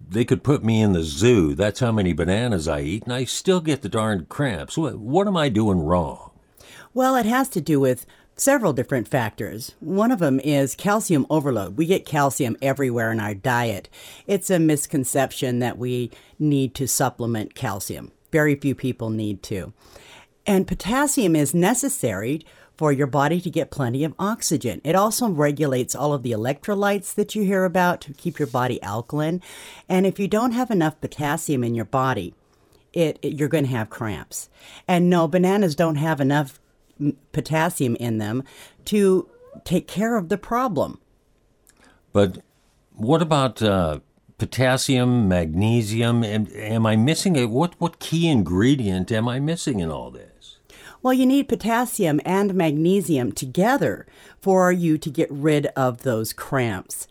they 0.00 0.24
could 0.24 0.42
put 0.42 0.64
me 0.64 0.80
in 0.80 0.94
the 0.94 1.02
zoo. 1.02 1.54
That's 1.54 1.80
how 1.80 1.92
many 1.92 2.14
bananas 2.14 2.66
I 2.68 2.80
eat, 2.80 3.02
and 3.04 3.12
I 3.12 3.24
still 3.24 3.60
get 3.60 3.82
the 3.82 3.90
darn 3.90 4.24
cramps. 4.30 4.78
What, 4.78 4.98
what 4.98 5.26
am 5.26 5.36
I 5.36 5.50
doing 5.50 5.80
wrong? 5.80 6.30
Well, 6.94 7.16
it 7.16 7.26
has 7.26 7.50
to 7.50 7.60
do 7.60 7.78
with 7.78 8.06
several 8.34 8.72
different 8.72 9.06
factors. 9.06 9.74
One 9.80 10.10
of 10.10 10.20
them 10.20 10.40
is 10.40 10.74
calcium 10.74 11.26
overload. 11.28 11.76
We 11.76 11.84
get 11.84 12.06
calcium 12.06 12.56
everywhere 12.62 13.12
in 13.12 13.20
our 13.20 13.34
diet. 13.34 13.90
It's 14.26 14.48
a 14.48 14.58
misconception 14.58 15.58
that 15.58 15.76
we 15.76 16.12
need 16.38 16.74
to 16.76 16.88
supplement 16.88 17.54
calcium. 17.54 18.10
Very 18.32 18.54
few 18.54 18.74
people 18.74 19.10
need 19.10 19.42
to. 19.44 19.74
And 20.46 20.66
potassium 20.66 21.34
is 21.34 21.54
necessary 21.54 22.44
for 22.76 22.92
your 22.92 23.06
body 23.06 23.40
to 23.40 23.50
get 23.50 23.70
plenty 23.70 24.04
of 24.04 24.14
oxygen. 24.18 24.80
It 24.84 24.94
also 24.94 25.28
regulates 25.28 25.94
all 25.94 26.12
of 26.12 26.22
the 26.22 26.32
electrolytes 26.32 27.14
that 27.14 27.34
you 27.34 27.42
hear 27.42 27.64
about 27.64 28.00
to 28.02 28.12
keep 28.12 28.38
your 28.38 28.48
body 28.48 28.82
alkaline. 28.82 29.40
And 29.88 30.06
if 30.06 30.18
you 30.18 30.26
don't 30.26 30.52
have 30.52 30.70
enough 30.70 31.00
potassium 31.00 31.62
in 31.62 31.74
your 31.74 31.84
body, 31.84 32.34
it, 32.92 33.18
it 33.22 33.34
you're 33.34 33.48
going 33.48 33.64
to 33.64 33.70
have 33.70 33.90
cramps. 33.90 34.48
And 34.88 35.08
no, 35.08 35.28
bananas 35.28 35.74
don't 35.74 35.96
have 35.96 36.20
enough 36.20 36.60
potassium 37.32 37.96
in 37.96 38.18
them 38.18 38.42
to 38.86 39.28
take 39.64 39.86
care 39.86 40.16
of 40.16 40.28
the 40.28 40.38
problem. 40.38 41.00
But 42.12 42.38
what 42.92 43.22
about 43.22 43.62
uh, 43.62 44.00
potassium, 44.38 45.28
magnesium? 45.28 46.22
Am, 46.24 46.46
am 46.54 46.86
I 46.86 46.96
missing 46.96 47.36
it? 47.36 47.50
What 47.50 47.74
what 47.78 47.98
key 47.98 48.28
ingredient 48.28 49.10
am 49.10 49.28
I 49.28 49.40
missing 49.40 49.80
in 49.80 49.90
all 49.90 50.10
this? 50.10 50.33
Well, 51.04 51.12
you 51.12 51.26
need 51.26 51.50
potassium 51.50 52.18
and 52.24 52.54
magnesium 52.54 53.32
together 53.32 54.06
for 54.40 54.72
you 54.72 54.96
to 54.96 55.10
get 55.10 55.30
rid 55.30 55.66
of 55.76 56.02
those 56.02 56.32
cramps. 56.32 57.06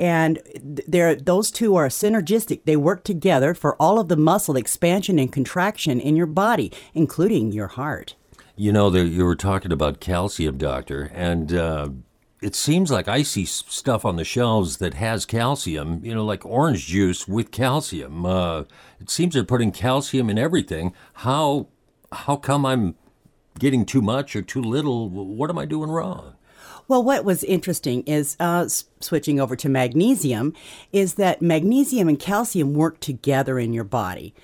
And 0.00 0.40
they 0.60 1.14
those 1.14 1.52
two 1.52 1.76
are 1.76 1.86
synergistic. 1.86 2.64
They 2.64 2.76
work 2.76 3.04
together 3.04 3.54
for 3.54 3.80
all 3.80 4.00
of 4.00 4.08
the 4.08 4.16
muscle 4.16 4.56
expansion 4.56 5.20
and 5.20 5.30
contraction 5.32 6.00
in 6.00 6.16
your 6.16 6.26
body, 6.26 6.72
including 6.92 7.52
your 7.52 7.68
heart. 7.68 8.16
You 8.56 8.72
know, 8.72 8.90
the, 8.90 9.06
you 9.06 9.24
were 9.24 9.36
talking 9.36 9.70
about 9.70 10.00
calcium, 10.00 10.58
doctor, 10.58 11.08
and 11.14 11.52
uh, 11.52 11.90
it 12.42 12.56
seems 12.56 12.90
like 12.90 13.06
I 13.06 13.22
see 13.22 13.44
stuff 13.44 14.04
on 14.04 14.16
the 14.16 14.24
shelves 14.24 14.78
that 14.78 14.94
has 14.94 15.24
calcium, 15.24 16.00
you 16.04 16.12
know, 16.12 16.24
like 16.24 16.44
orange 16.44 16.88
juice 16.88 17.28
with 17.28 17.52
calcium. 17.52 18.26
Uh, 18.26 18.64
it 19.00 19.08
seems 19.08 19.34
they're 19.34 19.44
putting 19.44 19.70
calcium 19.70 20.28
in 20.28 20.36
everything. 20.36 20.92
How 21.14 21.68
how 22.10 22.34
come 22.34 22.66
I'm 22.66 22.96
getting 23.58 23.84
too 23.84 24.02
much 24.02 24.36
or 24.36 24.42
too 24.42 24.62
little? 24.62 25.08
What 25.08 25.50
am 25.50 25.58
I 25.58 25.64
doing 25.64 25.90
wrong? 25.90 26.34
Well, 26.88 27.02
what 27.02 27.24
was 27.24 27.42
interesting 27.42 28.04
is 28.04 28.36
uh, 28.38 28.68
switching 29.00 29.40
over 29.40 29.56
to 29.56 29.68
magnesium 29.68 30.54
is 30.92 31.14
that 31.14 31.42
magnesium 31.42 32.08
and 32.08 32.18
calcium 32.18 32.74
work 32.74 33.00
together 33.00 33.58
in 33.58 33.72
your 33.72 33.84
body, 33.84 34.34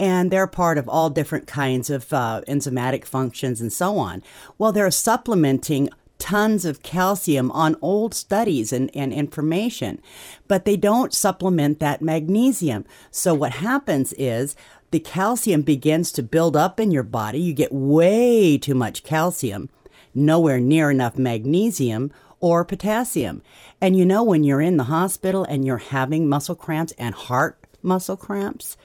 and 0.00 0.30
they're 0.30 0.48
part 0.48 0.78
of 0.78 0.88
all 0.88 1.10
different 1.10 1.46
kinds 1.46 1.90
of 1.90 2.12
uh, 2.12 2.40
enzymatic 2.48 3.04
functions 3.04 3.60
and 3.60 3.72
so 3.72 3.98
on. 3.98 4.24
Well, 4.58 4.72
they're 4.72 4.90
supplementing 4.90 5.90
tons 6.18 6.64
of 6.64 6.82
calcium 6.82 7.50
on 7.52 7.76
old 7.82 8.14
studies 8.14 8.72
and, 8.72 8.90
and 8.94 9.12
information, 9.12 10.00
but 10.48 10.64
they 10.64 10.76
don't 10.76 11.12
supplement 11.12 11.78
that 11.80 12.02
magnesium. 12.02 12.84
So 13.10 13.34
what 13.34 13.52
happens 13.52 14.12
is 14.14 14.56
the 14.92 15.00
calcium 15.00 15.62
begins 15.62 16.12
to 16.12 16.22
build 16.22 16.54
up 16.54 16.78
in 16.78 16.90
your 16.90 17.02
body. 17.02 17.40
You 17.40 17.54
get 17.54 17.72
way 17.72 18.58
too 18.58 18.74
much 18.74 19.02
calcium, 19.02 19.70
nowhere 20.14 20.60
near 20.60 20.90
enough 20.90 21.16
magnesium 21.16 22.12
or 22.40 22.62
potassium. 22.64 23.42
And 23.80 23.96
you 23.96 24.04
know, 24.04 24.22
when 24.22 24.44
you're 24.44 24.60
in 24.60 24.76
the 24.76 24.84
hospital 24.84 25.44
and 25.44 25.64
you're 25.64 25.78
having 25.78 26.28
muscle 26.28 26.54
cramps 26.54 26.92
and 26.98 27.14
heart 27.14 27.58
muscle 27.82 28.18
cramps, 28.18 28.76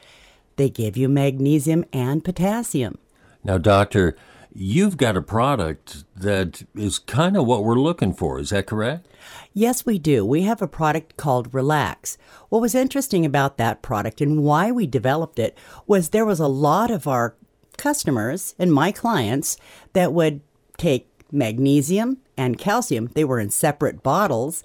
they 0.56 0.70
give 0.70 0.96
you 0.96 1.10
magnesium 1.10 1.84
and 1.92 2.24
potassium. 2.24 2.98
Now, 3.44 3.58
doctor, 3.58 4.16
you've 4.60 4.98
got 4.98 5.16
a 5.16 5.22
product 5.22 6.04
that 6.16 6.64
is 6.76 6.98
kind 6.98 7.38
of 7.38 7.46
what 7.46 7.64
we're 7.64 7.76
looking 7.76 8.12
for. 8.12 8.40
Is 8.40 8.50
that 8.50 8.66
correct? 8.66 9.08
Yes, 9.54 9.86
we 9.86 10.00
do. 10.00 10.26
We 10.26 10.42
have 10.44 10.64
a 10.64 10.68
product 10.68 11.16
called 11.16 11.54
Relax. 11.54 12.18
What 12.50 12.62
was 12.62 12.74
interesting 12.74 13.24
about 13.24 13.58
that 13.58 13.84
product 13.84 14.20
and 14.20 14.44
why 14.44 14.72
we 14.72 14.88
developed 14.88 15.38
it 15.38 15.56
was 15.86 16.10
there 16.10 16.26
was 16.26 16.40
a 16.40 16.48
lot 16.48 16.90
of 16.90 17.08
our 17.08 17.36
customers 17.78 18.56
and 18.58 18.74
my 18.74 18.92
clients 18.92 19.58
that 19.94 20.12
would 20.12 20.42
take 20.78 21.08
magnesium 21.32 22.18
and 22.36 22.58
calcium. 22.58 23.12
They 23.14 23.24
were 23.24 23.40
in 23.40 23.52
separate 23.52 24.02
bottles 24.02 24.64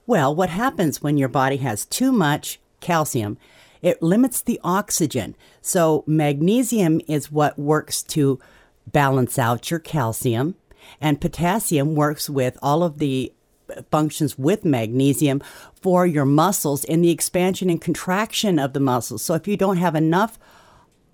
Well, 0.06 0.34
what 0.34 0.50
happens 0.50 1.02
when 1.02 1.16
your 1.16 1.30
body 1.30 1.56
has 1.56 1.86
too 1.86 2.12
much 2.12 2.60
calcium? 2.80 3.38
It 3.80 4.02
limits 4.02 4.42
the 4.42 4.60
oxygen. 4.62 5.36
So, 5.62 6.04
magnesium 6.06 7.00
is 7.08 7.32
what 7.32 7.58
works 7.58 8.02
to 8.02 8.38
balance 8.86 9.38
out 9.38 9.70
your 9.70 9.80
calcium, 9.80 10.54
and 11.00 11.18
potassium 11.18 11.94
works 11.94 12.28
with 12.28 12.58
all 12.62 12.82
of 12.82 12.98
the 12.98 13.32
uh, 13.74 13.80
functions 13.90 14.38
with 14.38 14.66
magnesium 14.66 15.42
for 15.72 16.06
your 16.06 16.26
muscles 16.26 16.84
in 16.84 17.00
the 17.00 17.10
expansion 17.10 17.70
and 17.70 17.80
contraction 17.80 18.58
of 18.58 18.74
the 18.74 18.80
muscles. 18.80 19.22
So, 19.22 19.32
if 19.32 19.48
you 19.48 19.56
don't 19.56 19.78
have 19.78 19.94
enough 19.94 20.38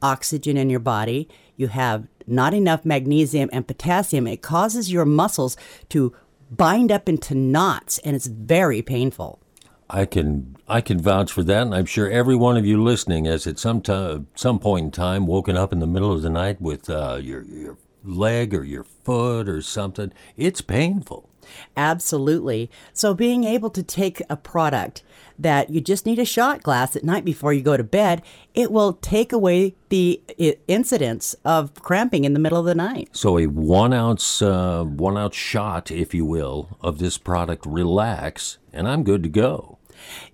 oxygen 0.02 0.56
in 0.56 0.70
your 0.70 0.80
body, 0.80 1.28
you 1.56 1.68
have 1.68 2.06
not 2.26 2.54
enough 2.54 2.84
magnesium 2.84 3.48
and 3.52 3.66
potassium, 3.66 4.26
it 4.26 4.42
causes 4.42 4.92
your 4.92 5.04
muscles 5.04 5.56
to 5.88 6.14
bind 6.50 6.92
up 6.92 7.08
into 7.08 7.34
knots 7.34 7.98
and 7.98 8.14
it's 8.16 8.26
very 8.26 8.82
painful. 8.82 9.40
I 9.88 10.04
can 10.04 10.56
I 10.66 10.80
can 10.80 11.00
vouch 11.00 11.30
for 11.30 11.44
that, 11.44 11.62
and 11.62 11.74
I'm 11.74 11.86
sure 11.86 12.10
every 12.10 12.34
one 12.34 12.56
of 12.56 12.66
you 12.66 12.82
listening 12.82 13.26
has 13.26 13.46
at 13.46 13.58
some 13.58 13.80
time, 13.80 14.26
some 14.34 14.58
point 14.58 14.84
in 14.86 14.90
time 14.90 15.28
woken 15.28 15.56
up 15.56 15.72
in 15.72 15.78
the 15.78 15.86
middle 15.86 16.12
of 16.12 16.22
the 16.22 16.30
night 16.30 16.60
with 16.60 16.90
uh, 16.90 17.20
your 17.22 17.44
your 17.44 17.78
leg 18.02 18.52
or 18.52 18.64
your 18.64 18.82
foot 18.82 19.48
or 19.48 19.62
something. 19.62 20.12
It's 20.36 20.60
painful. 20.60 21.28
Absolutely. 21.76 22.68
So 22.92 23.14
being 23.14 23.44
able 23.44 23.70
to 23.70 23.82
take 23.82 24.20
a 24.28 24.36
product 24.36 25.04
that 25.38 25.70
you 25.70 25.80
just 25.80 26.06
need 26.06 26.18
a 26.18 26.24
shot 26.24 26.62
glass 26.62 26.96
at 26.96 27.04
night 27.04 27.24
before 27.24 27.52
you 27.52 27.62
go 27.62 27.76
to 27.76 27.84
bed, 27.84 28.22
it 28.54 28.70
will 28.70 28.94
take 28.94 29.32
away 29.32 29.74
the 29.88 30.20
incidence 30.66 31.34
of 31.44 31.74
cramping 31.74 32.24
in 32.24 32.32
the 32.32 32.40
middle 32.40 32.58
of 32.58 32.66
the 32.66 32.74
night. 32.74 33.08
So 33.12 33.38
a 33.38 33.46
one 33.46 33.92
ounce, 33.92 34.42
uh, 34.42 34.84
one 34.84 35.16
ounce 35.16 35.36
shot, 35.36 35.90
if 35.90 36.14
you 36.14 36.24
will, 36.24 36.76
of 36.80 36.98
this 36.98 37.18
product, 37.18 37.66
relax, 37.66 38.58
and 38.72 38.88
I'm 38.88 39.02
good 39.02 39.22
to 39.22 39.28
go. 39.28 39.78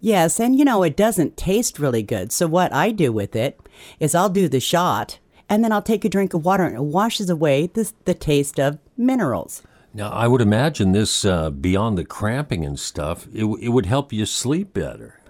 Yes, 0.00 0.40
and 0.40 0.58
you 0.58 0.64
know 0.64 0.82
it 0.82 0.96
doesn't 0.96 1.36
taste 1.36 1.78
really 1.78 2.02
good. 2.02 2.32
So 2.32 2.46
what 2.46 2.72
I 2.72 2.90
do 2.90 3.12
with 3.12 3.36
it 3.36 3.60
is 4.00 4.14
I'll 4.14 4.28
do 4.28 4.48
the 4.48 4.60
shot, 4.60 5.18
and 5.48 5.62
then 5.62 5.72
I'll 5.72 5.82
take 5.82 6.04
a 6.04 6.08
drink 6.08 6.34
of 6.34 6.44
water, 6.44 6.64
and 6.64 6.74
it 6.74 6.82
washes 6.82 7.30
away 7.30 7.68
the, 7.68 7.90
the 8.04 8.14
taste 8.14 8.58
of 8.58 8.78
minerals. 8.96 9.62
Now, 9.94 10.10
I 10.10 10.26
would 10.26 10.40
imagine 10.40 10.92
this, 10.92 11.24
uh, 11.24 11.50
beyond 11.50 11.98
the 11.98 12.04
cramping 12.04 12.64
and 12.64 12.78
stuff, 12.78 13.26
it, 13.32 13.44
it 13.44 13.68
would 13.68 13.86
help 13.86 14.12
you 14.12 14.24
sleep 14.24 14.72
better. 14.72 15.20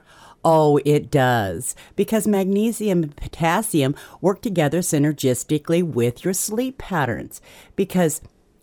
Oh, 0.44 0.80
it 0.84 1.10
does. 1.10 1.74
Because 1.96 2.26
magnesium 2.26 3.02
and 3.02 3.16
potassium 3.16 3.94
work 4.20 4.40
together 4.40 4.78
synergistically 4.78 5.82
with 5.82 6.24
your 6.24 6.34
sleep 6.34 6.78
patterns. 6.78 7.40
Because 7.76 8.20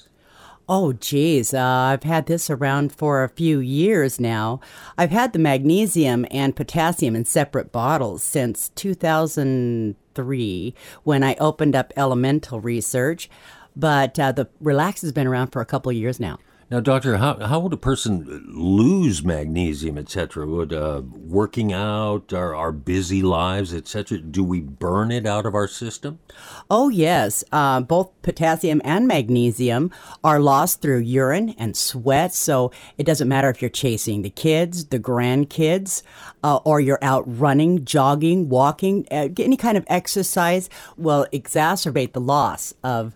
Oh, 0.67 0.93
geez. 0.93 1.53
Uh, 1.53 1.61
I've 1.61 2.01
had 2.01 2.25
this 2.25 2.49
around 2.49 2.91
for 2.91 3.23
a 3.23 3.29
few 3.29 3.59
years 3.59 4.19
now. 4.19 4.59
I've 4.97 5.11
had 5.11 5.31
the 5.31 5.39
magnesium 5.39 6.25
and 6.31 6.55
potassium 6.55 7.15
in 7.15 7.25
separate 7.25 7.71
bottles 7.71 8.23
since 8.23 8.69
2003 8.69 10.73
when 11.03 11.23
I 11.23 11.35
opened 11.35 11.75
up 11.75 11.93
elemental 11.95 12.59
research. 12.59 13.29
But 13.75 14.17
uh, 14.17 14.31
the 14.31 14.49
Relax 14.59 15.01
has 15.01 15.11
been 15.11 15.27
around 15.27 15.51
for 15.51 15.61
a 15.61 15.65
couple 15.65 15.91
of 15.91 15.97
years 15.97 16.19
now. 16.19 16.39
Now, 16.67 16.79
doctor, 16.79 17.17
how, 17.17 17.37
how 17.45 17.59
would 17.59 17.73
a 17.73 17.77
person 17.77 18.43
lose 18.47 19.23
magnesium, 19.23 19.99
etc.? 19.99 20.47
Would 20.47 20.73
uh, 20.73 21.03
working 21.13 21.71
out, 21.71 22.33
our, 22.33 22.55
our 22.55 22.71
busy 22.71 23.21
lives, 23.21 23.71
etc., 23.71 24.17
do 24.17 24.43
we 24.43 24.61
burn 24.61 25.11
it 25.11 25.27
out 25.27 25.45
of 25.45 25.53
our 25.53 25.67
system? 25.67 26.17
Oh, 26.71 26.89
yes. 26.89 27.43
Uh, 27.51 27.81
both 27.81 28.09
potassium 28.23 28.81
and 28.83 29.07
magnesium 29.07 29.91
are 30.23 30.39
lost 30.39 30.81
through 30.81 30.99
urine 30.99 31.53
and 31.59 31.77
sweat. 31.77 32.33
So 32.33 32.71
it 32.97 33.05
doesn't 33.05 33.27
matter 33.27 33.49
if 33.51 33.61
you're 33.61 33.69
chasing 33.69 34.23
the 34.23 34.31
kids, 34.31 34.85
the 34.85 34.99
grandkids, 34.99 36.01
uh, 36.43 36.57
or 36.63 36.79
you're 36.79 37.03
out 37.03 37.23
running, 37.27 37.85
jogging, 37.85 38.49
walking, 38.49 39.07
uh, 39.11 39.29
any 39.37 39.57
kind 39.57 39.77
of 39.77 39.85
exercise 39.85 40.67
will 40.97 41.27
exacerbate 41.31 42.13
the 42.13 42.21
loss 42.21 42.73
of 42.83 43.15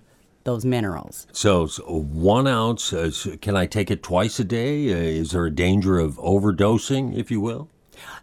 those 0.49 0.65
minerals. 0.65 1.27
So, 1.31 1.67
so 1.67 1.83
one 1.83 2.47
ounce, 2.47 2.91
uh, 2.91 3.11
can 3.41 3.55
I 3.55 3.67
take 3.67 3.91
it 3.91 4.01
twice 4.01 4.39
a 4.39 4.43
day? 4.43 4.91
Uh, 4.91 4.97
is 4.97 5.31
there 5.31 5.45
a 5.45 5.51
danger 5.51 5.99
of 5.99 6.17
overdosing, 6.17 7.15
if 7.15 7.29
you 7.29 7.39
will? 7.39 7.69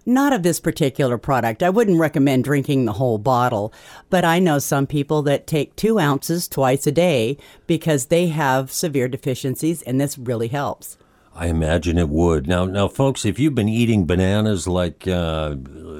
Not 0.04 0.32
of 0.32 0.42
this 0.42 0.58
particular 0.58 1.18
product. 1.18 1.62
I 1.62 1.70
wouldn't 1.70 2.00
recommend 2.00 2.44
drinking 2.44 2.84
the 2.84 2.94
whole 2.94 3.18
bottle, 3.18 3.72
but 4.10 4.24
I 4.24 4.38
know 4.40 4.58
some 4.58 4.86
people 4.86 5.22
that 5.22 5.46
take 5.46 5.76
two 5.76 5.98
ounces 5.98 6.48
twice 6.48 6.86
a 6.86 6.92
day 6.92 7.36
because 7.66 8.06
they 8.06 8.28
have 8.28 8.72
severe 8.72 9.08
deficiencies, 9.08 9.82
and 9.82 10.00
this 10.00 10.18
really 10.18 10.48
helps. 10.48 10.96
I 11.34 11.48
imagine 11.48 11.98
it 11.98 12.08
would. 12.08 12.48
Now, 12.48 12.64
now, 12.64 12.88
folks, 12.88 13.26
if 13.26 13.38
you've 13.38 13.54
been 13.54 13.68
eating 13.68 14.06
bananas 14.06 14.66
like 14.66 15.06
uh, 15.06 15.54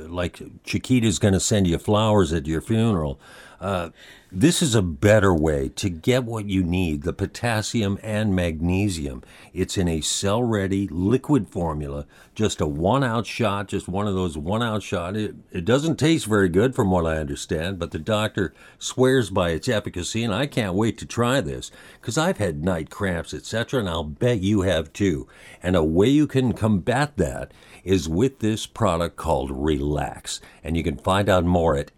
like 0.08 0.40
Chiquita's 0.64 1.18
going 1.18 1.34
to 1.34 1.40
send 1.40 1.66
you 1.66 1.78
flowers 1.78 2.32
at 2.32 2.46
your 2.46 2.62
funeral, 2.62 3.20
uh, 3.60 3.90
this 4.32 4.60
is 4.60 4.74
a 4.74 4.82
better 4.82 5.32
way 5.32 5.68
to 5.68 5.88
get 5.88 6.24
what 6.24 6.46
you 6.46 6.64
need 6.64 7.02
the 7.02 7.12
potassium 7.12 7.96
and 8.02 8.34
magnesium. 8.34 9.22
It's 9.54 9.78
in 9.78 9.86
a 9.86 10.00
cell 10.00 10.42
ready 10.42 10.88
liquid 10.88 11.48
formula, 11.48 12.06
just 12.34 12.60
a 12.60 12.66
one 12.66 13.04
ounce 13.04 13.28
shot, 13.28 13.68
just 13.68 13.86
one 13.88 14.08
of 14.08 14.14
those 14.14 14.36
one 14.36 14.62
ounce 14.62 14.82
shot. 14.82 15.16
It, 15.16 15.36
it 15.52 15.64
doesn't 15.64 15.96
taste 15.96 16.26
very 16.26 16.48
good, 16.48 16.74
from 16.74 16.90
what 16.90 17.06
I 17.06 17.18
understand, 17.18 17.78
but 17.78 17.92
the 17.92 18.00
doctor 18.00 18.52
swears 18.78 19.30
by 19.30 19.50
its 19.50 19.68
efficacy, 19.68 20.24
and 20.24 20.34
I 20.34 20.46
can't 20.46 20.74
wait 20.74 20.98
to 20.98 21.06
try 21.06 21.40
this 21.40 21.70
because 22.00 22.18
I've 22.18 22.38
had 22.38 22.64
night 22.64 22.90
cramps, 22.90 23.32
etc., 23.32 23.78
and 23.80 23.88
I'll 23.88 24.04
bet 24.04 24.40
you 24.40 24.62
have 24.62 24.92
too. 24.92 25.28
And 25.62 25.76
a 25.76 25.84
way 25.84 26.08
you 26.08 26.26
can 26.26 26.52
combat 26.52 27.16
that 27.16 27.52
is 27.86 28.08
with 28.08 28.40
this 28.40 28.66
product 28.66 29.14
called 29.14 29.48
Relax. 29.52 30.40
And 30.64 30.76
you 30.76 30.82
can 30.82 30.96
find 30.96 31.28
out 31.28 31.44
more 31.44 31.76
at 31.76 31.92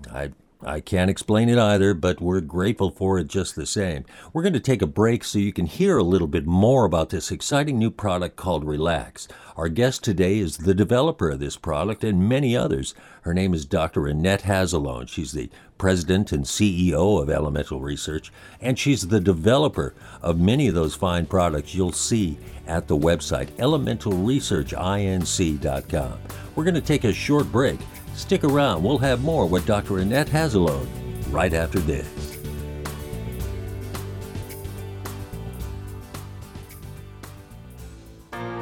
I 0.09 0.31
I 0.67 0.81
can't 0.81 1.09
explain 1.09 1.47
it 1.47 1.57
either, 1.57 1.93
but 1.93 2.19
we're 2.19 2.41
grateful 2.41 2.91
for 2.91 3.17
it 3.17 3.29
just 3.29 3.55
the 3.55 3.65
same. 3.65 4.03
We're 4.33 4.41
going 4.41 4.51
to 4.51 4.59
take 4.59 4.81
a 4.81 4.87
break 4.87 5.23
so 5.23 5.39
you 5.39 5.53
can 5.53 5.65
hear 5.65 5.97
a 5.97 6.03
little 6.03 6.27
bit 6.27 6.45
more 6.45 6.83
about 6.83 7.09
this 7.09 7.31
exciting 7.31 7.79
new 7.79 7.89
product 7.89 8.35
called 8.35 8.65
Relax. 8.65 9.29
Our 9.55 9.69
guest 9.69 10.03
today 10.03 10.39
is 10.39 10.57
the 10.57 10.73
developer 10.73 11.29
of 11.29 11.39
this 11.39 11.55
product 11.55 12.03
and 12.03 12.27
many 12.27 12.57
others. 12.57 12.93
Her 13.21 13.33
name 13.33 13.53
is 13.53 13.63
Dr. 13.63 14.07
Annette 14.07 14.41
Hazelone. 14.41 15.07
She's 15.07 15.31
the 15.31 15.49
president 15.77 16.33
and 16.33 16.43
CEO 16.43 17.21
of 17.21 17.29
Elemental 17.29 17.79
Research, 17.79 18.29
and 18.59 18.77
she's 18.77 19.07
the 19.07 19.21
developer 19.21 19.93
of 20.21 20.37
many 20.37 20.67
of 20.67 20.75
those 20.75 20.95
fine 20.95 21.27
products 21.27 21.75
you'll 21.75 21.93
see 21.93 22.37
at 22.67 22.89
the 22.89 22.97
website 22.97 23.47
elementalresearchinc.com. 23.51 26.19
We're 26.55 26.65
going 26.65 26.73
to 26.73 26.81
take 26.81 27.05
a 27.05 27.13
short 27.13 27.49
break. 27.53 27.79
Stick 28.17 28.43
around, 28.43 28.83
we'll 28.83 28.97
have 28.97 29.23
more 29.23 29.45
with 29.45 29.67
Dr. 29.67 29.99
Annette 29.99 30.27
Hazelone 30.27 30.89
right 31.29 31.53
after 31.53 31.77
this. 31.77 32.39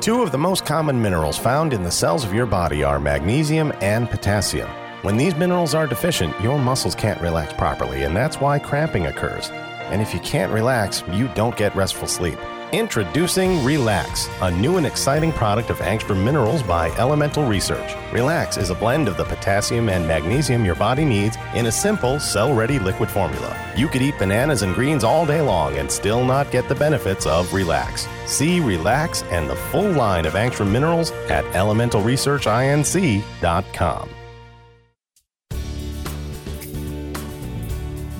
Two 0.02 0.22
of 0.22 0.34
the 0.34 0.38
most 0.38 0.66
common 0.66 1.02
minerals 1.02 1.38
found 1.38 1.72
in 1.72 1.84
the 1.84 1.90
cells 1.90 2.26
of 2.26 2.34
your 2.34 2.46
body 2.46 2.84
are 2.84 3.00
magnesium 3.00 3.74
and 3.82 4.10
potassium. 4.10 4.70
When 5.04 5.16
these 5.16 5.36
minerals 5.36 5.74
are 5.74 5.88
deficient, 5.88 6.40
your 6.42 6.60
muscles 6.60 6.94
can't 6.94 7.22
relax 7.22 7.54
properly, 7.54 8.04
and 8.04 8.16
that's 8.16 8.42
why 8.42 8.60
cramping 8.60 9.08
occurs. 9.08 9.50
And 9.90 10.02
if 10.02 10.14
you 10.14 10.20
can't 10.20 10.52
relax, 10.52 11.02
you 11.14 11.30
don't 11.30 11.56
get 11.56 11.76
restful 11.76 12.10
sleep. 12.10 12.38
Introducing 12.72 13.64
Relax, 13.64 14.28
a 14.42 14.50
new 14.50 14.78
and 14.78 14.88
exciting 14.88 15.32
product 15.32 15.70
of 15.70 15.78
Angstrom 15.78 16.24
Minerals 16.24 16.64
by 16.64 16.90
Elemental 16.98 17.46
Research. 17.46 17.94
Relax 18.12 18.58
is 18.58 18.72
a 18.72 18.76
blend 18.76 19.08
of 19.08 19.18
the 19.18 19.24
potassium 19.24 19.88
and 19.88 20.08
magnesium 20.08 20.66
your 20.66 20.74
body 20.74 21.06
needs 21.06 21.38
in 21.54 21.68
a 21.68 21.72
simple, 21.72 22.20
cell 22.20 22.56
ready 22.56 22.80
liquid 22.80 23.08
formula. 23.10 23.56
You 23.78 23.88
could 23.88 24.02
eat 24.02 24.18
bananas 24.18 24.64
and 24.64 24.74
greens 24.74 25.04
all 25.04 25.28
day 25.28 25.42
long 25.42 25.78
and 25.78 25.92
still 25.92 26.26
not 26.26 26.50
get 26.50 26.68
the 26.68 26.74
benefits 26.74 27.28
of 27.28 27.54
Relax. 27.54 28.08
See 28.26 28.60
Relax 28.60 29.22
and 29.24 29.48
the 29.48 29.56
full 29.56 29.92
line 29.92 30.26
of 30.26 30.34
Angstrom 30.34 30.72
Minerals 30.72 31.12
at 31.30 31.46
elementalresearchinc.com. 31.54 34.10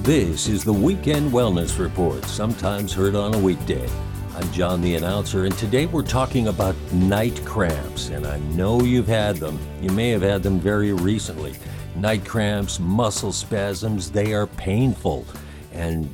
This 0.04 0.48
is 0.48 0.64
the 0.64 0.72
Weekend 0.72 1.32
Wellness 1.32 1.80
Report, 1.80 2.24
sometimes 2.26 2.94
heard 2.94 3.16
on 3.16 3.34
a 3.34 3.40
weekday. 3.40 3.90
I'm 4.36 4.52
John 4.52 4.82
the 4.82 4.96
announcer, 4.96 5.46
and 5.46 5.58
today 5.58 5.86
we're 5.86 6.04
talking 6.04 6.50
about 6.50 6.76
night 6.92 7.42
cramps. 7.46 8.10
And 8.10 8.28
I 8.28 8.38
know 8.40 8.82
you've 8.82 9.08
had 9.08 9.38
them. 9.38 9.58
You 9.82 9.92
may 9.92 10.10
have 10.10 10.24
had 10.24 10.44
them 10.44 10.60
very 10.60 10.92
recently. 10.92 11.54
Night 11.96 12.26
cramps, 12.26 12.78
muscle 12.78 13.32
spasms, 13.32 14.12
they 14.12 14.34
are 14.34 14.46
painful. 14.46 15.26
And 15.72 16.14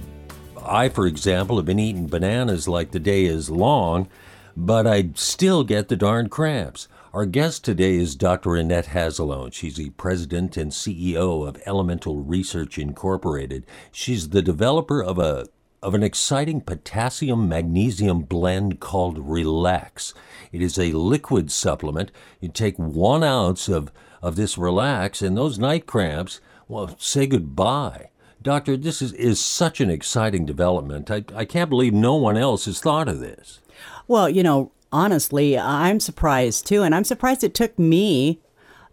I, 0.63 0.89
for 0.89 1.07
example, 1.07 1.57
have 1.57 1.65
been 1.65 1.79
eating 1.79 2.05
bananas 2.05 2.67
like 2.67 2.91
the 2.91 2.99
day 2.99 3.25
is 3.25 3.49
long, 3.49 4.07
but 4.55 4.85
I 4.85 5.09
still 5.15 5.63
get 5.63 5.87
the 5.87 5.95
darn 5.95 6.29
cramps. 6.29 6.87
Our 7.15 7.25
guest 7.25 7.65
today 7.65 7.95
is 7.95 8.15
Dr. 8.15 8.55
Annette 8.55 8.89
Hazelone. 8.89 9.49
She's 9.51 9.77
the 9.77 9.89
president 9.89 10.57
and 10.57 10.71
CEO 10.71 11.47
of 11.47 11.59
Elemental 11.65 12.21
Research 12.21 12.77
Incorporated. 12.77 13.65
She's 13.91 14.29
the 14.29 14.43
developer 14.43 15.01
of 15.01 15.17
a 15.17 15.47
of 15.81 15.95
an 15.95 16.03
exciting 16.03 16.61
potassium 16.61 17.49
magnesium 17.49 18.21
blend 18.21 18.79
called 18.79 19.17
Relax. 19.17 20.13
It 20.51 20.61
is 20.61 20.77
a 20.77 20.91
liquid 20.91 21.51
supplement. 21.51 22.11
You 22.39 22.49
take 22.49 22.77
one 22.77 23.23
ounce 23.23 23.67
of, 23.67 23.91
of 24.21 24.35
this 24.35 24.57
Relax, 24.57 25.21
and 25.21 25.35
those 25.35 25.57
night 25.57 25.87
cramps, 25.87 26.39
well, 26.67 26.95
say 26.99 27.25
goodbye. 27.25 28.09
Doctor, 28.41 28.77
this 28.77 29.01
is, 29.01 29.13
is 29.13 29.39
such 29.39 29.81
an 29.81 29.89
exciting 29.89 30.45
development. 30.45 31.09
I, 31.09 31.23
I 31.35 31.45
can't 31.45 31.69
believe 31.69 31.93
no 31.93 32.15
one 32.15 32.37
else 32.37 32.65
has 32.65 32.79
thought 32.79 33.07
of 33.07 33.19
this. 33.19 33.59
Well, 34.07 34.29
you 34.29 34.43
know, 34.43 34.71
honestly, 34.91 35.57
I'm 35.57 35.99
surprised 35.99 36.67
too, 36.67 36.83
and 36.83 36.93
I'm 36.93 37.03
surprised 37.03 37.43
it 37.43 37.55
took 37.55 37.77
me, 37.79 38.39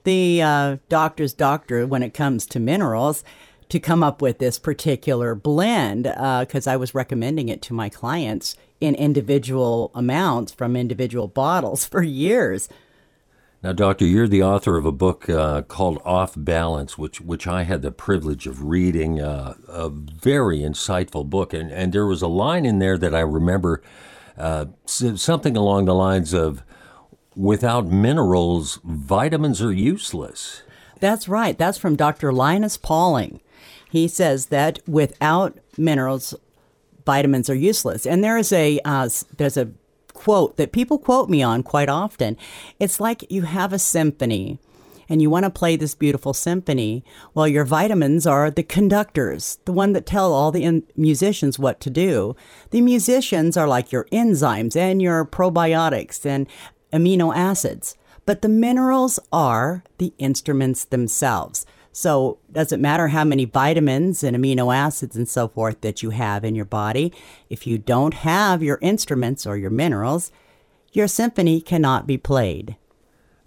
the 0.04 0.40
uh, 0.40 0.76
doctor's 0.88 1.34
doctor, 1.34 1.86
when 1.86 2.02
it 2.02 2.14
comes 2.14 2.46
to 2.46 2.60
minerals, 2.60 3.24
to 3.68 3.78
come 3.78 4.02
up 4.02 4.22
with 4.22 4.38
this 4.38 4.58
particular 4.58 5.34
blend 5.34 6.04
because 6.04 6.66
uh, 6.66 6.70
I 6.70 6.76
was 6.76 6.94
recommending 6.94 7.48
it 7.48 7.62
to 7.62 7.74
my 7.74 7.88
clients 7.88 8.56
in 8.80 8.94
individual 8.94 9.90
amounts 9.94 10.52
from 10.52 10.76
individual 10.76 11.28
bottles 11.28 11.84
for 11.86 12.02
years. 12.02 12.68
Now, 13.62 13.72
Doctor, 13.72 14.04
you're 14.04 14.28
the 14.28 14.42
author 14.42 14.76
of 14.76 14.86
a 14.86 14.92
book 14.92 15.28
uh, 15.28 15.62
called 15.62 16.00
Off 16.04 16.34
Balance, 16.36 16.96
which 16.96 17.20
which 17.20 17.48
I 17.48 17.64
had 17.64 17.82
the 17.82 17.90
privilege 17.90 18.46
of 18.46 18.62
reading. 18.62 19.20
Uh, 19.20 19.54
a 19.66 19.88
very 19.88 20.60
insightful 20.60 21.28
book, 21.28 21.52
and 21.52 21.72
and 21.72 21.92
there 21.92 22.06
was 22.06 22.22
a 22.22 22.28
line 22.28 22.64
in 22.64 22.78
there 22.78 22.96
that 22.96 23.16
I 23.16 23.20
remember, 23.20 23.82
uh, 24.36 24.66
something 24.86 25.56
along 25.56 25.86
the 25.86 25.94
lines 25.94 26.32
of, 26.32 26.62
"Without 27.34 27.88
minerals, 27.88 28.78
vitamins 28.84 29.60
are 29.60 29.72
useless." 29.72 30.62
That's 31.00 31.28
right. 31.28 31.58
That's 31.58 31.78
from 31.78 31.96
Dr. 31.96 32.32
Linus 32.32 32.76
Pauling. 32.76 33.40
He 33.90 34.08
says 34.08 34.46
that 34.46 34.80
without 34.86 35.58
minerals, 35.76 36.34
vitamins 37.06 37.48
are 37.48 37.54
useless. 37.54 38.06
And 38.06 38.22
there 38.22 38.36
is 38.38 38.52
a 38.52 38.80
uh, 38.84 39.08
there's 39.36 39.56
a 39.56 39.70
quote 40.12 40.56
that 40.56 40.72
people 40.72 40.98
quote 40.98 41.30
me 41.30 41.42
on 41.42 41.62
quite 41.62 41.88
often. 41.88 42.36
It's 42.78 43.00
like 43.00 43.30
you 43.30 43.42
have 43.42 43.72
a 43.72 43.78
symphony 43.78 44.58
and 45.08 45.22
you 45.22 45.30
want 45.30 45.44
to 45.44 45.50
play 45.50 45.76
this 45.76 45.94
beautiful 45.94 46.34
symphony. 46.34 47.04
Well, 47.34 47.48
your 47.48 47.64
vitamins 47.64 48.26
are 48.26 48.50
the 48.50 48.62
conductors, 48.62 49.58
the 49.64 49.72
one 49.72 49.92
that 49.94 50.06
tell 50.06 50.34
all 50.34 50.52
the 50.52 50.64
in- 50.64 50.86
musicians 50.96 51.58
what 51.58 51.80
to 51.80 51.90
do. 51.90 52.36
The 52.70 52.80
musicians 52.82 53.56
are 53.56 53.68
like 53.68 53.90
your 53.90 54.04
enzymes 54.12 54.76
and 54.76 55.00
your 55.00 55.24
probiotics 55.24 56.26
and 56.26 56.46
amino 56.92 57.34
acids. 57.34 57.96
But 58.26 58.42
the 58.42 58.48
minerals 58.48 59.18
are 59.32 59.82
the 59.96 60.12
instruments 60.18 60.84
themselves. 60.84 61.64
So, 62.00 62.38
does 62.52 62.70
it 62.70 62.78
matter 62.78 63.08
how 63.08 63.24
many 63.24 63.44
vitamins 63.44 64.22
and 64.22 64.36
amino 64.36 64.72
acids 64.72 65.16
and 65.16 65.28
so 65.28 65.48
forth 65.48 65.80
that 65.80 66.00
you 66.00 66.10
have 66.10 66.44
in 66.44 66.54
your 66.54 66.64
body? 66.64 67.12
If 67.50 67.66
you 67.66 67.76
don't 67.76 68.14
have 68.14 68.62
your 68.62 68.78
instruments 68.80 69.44
or 69.44 69.56
your 69.56 69.70
minerals, 69.70 70.30
your 70.92 71.08
symphony 71.08 71.60
cannot 71.60 72.06
be 72.06 72.16
played. 72.16 72.76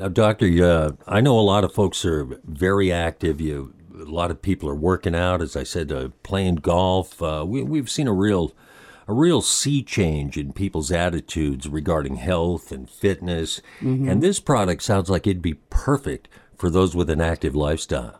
Now, 0.01 0.09
Doctor, 0.09 0.47
uh, 0.61 0.91
I 1.07 1.21
know 1.21 1.39
a 1.39 1.41
lot 1.41 1.63
of 1.63 1.73
folks 1.73 2.03
are 2.03 2.25
very 2.43 2.91
active. 2.91 3.39
You, 3.39 3.73
a 3.93 4.03
lot 4.03 4.31
of 4.31 4.41
people 4.41 4.69
are 4.69 4.75
working 4.75 5.15
out, 5.15 5.41
as 5.41 5.55
I 5.55 5.63
said, 5.63 5.93
uh, 5.93 6.09
playing 6.23 6.55
golf. 6.55 7.21
Uh, 7.21 7.45
we, 7.47 7.63
we've 7.63 7.89
seen 7.89 8.09
a 8.09 8.13
real, 8.13 8.51
a 9.07 9.13
real 9.13 9.41
sea 9.41 9.81
change 9.81 10.37
in 10.37 10.51
people's 10.51 10.91
attitudes 10.91 11.69
regarding 11.69 12.17
health 12.17 12.69
and 12.73 12.89
fitness. 12.89 13.61
Mm-hmm. 13.79 14.09
And 14.09 14.21
this 14.21 14.41
product 14.41 14.83
sounds 14.83 15.09
like 15.09 15.25
it'd 15.25 15.41
be 15.41 15.53
perfect 15.69 16.27
for 16.57 16.69
those 16.69 16.93
with 16.93 17.09
an 17.09 17.21
active 17.21 17.55
lifestyle. 17.55 18.19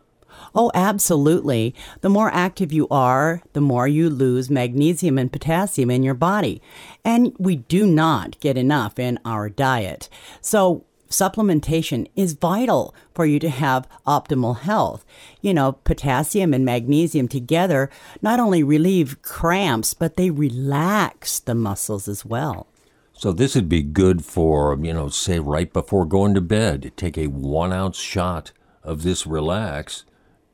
Oh, 0.58 0.70
absolutely. 0.72 1.74
The 2.00 2.08
more 2.08 2.32
active 2.32 2.72
you 2.72 2.88
are, 2.90 3.42
the 3.52 3.60
more 3.60 3.86
you 3.86 4.08
lose 4.08 4.48
magnesium 4.48 5.18
and 5.18 5.30
potassium 5.30 5.90
in 5.90 6.02
your 6.02 6.14
body. 6.14 6.62
And 7.04 7.36
we 7.38 7.56
do 7.56 7.86
not 7.86 8.40
get 8.40 8.56
enough 8.56 8.98
in 8.98 9.18
our 9.22 9.50
diet. 9.50 10.08
So, 10.40 10.86
supplementation 11.10 12.08
is 12.16 12.32
vital 12.32 12.94
for 13.14 13.26
you 13.26 13.38
to 13.40 13.50
have 13.50 13.86
optimal 14.06 14.60
health. 14.60 15.04
You 15.42 15.52
know, 15.52 15.72
potassium 15.72 16.54
and 16.54 16.64
magnesium 16.64 17.28
together 17.28 17.90
not 18.22 18.40
only 18.40 18.62
relieve 18.62 19.20
cramps, 19.20 19.92
but 19.92 20.16
they 20.16 20.30
relax 20.30 21.38
the 21.38 21.54
muscles 21.54 22.08
as 22.08 22.24
well. 22.24 22.66
So 23.12 23.30
this 23.30 23.54
would 23.54 23.68
be 23.68 23.82
good 23.82 24.24
for, 24.24 24.76
you 24.82 24.94
know, 24.94 25.10
say 25.10 25.38
right 25.38 25.70
before 25.70 26.06
going 26.06 26.32
to 26.32 26.40
bed. 26.40 26.92
Take 26.96 27.18
a 27.18 27.26
one 27.26 27.74
ounce 27.74 27.98
shot 27.98 28.52
of 28.82 29.02
this 29.02 29.26
relax 29.26 30.05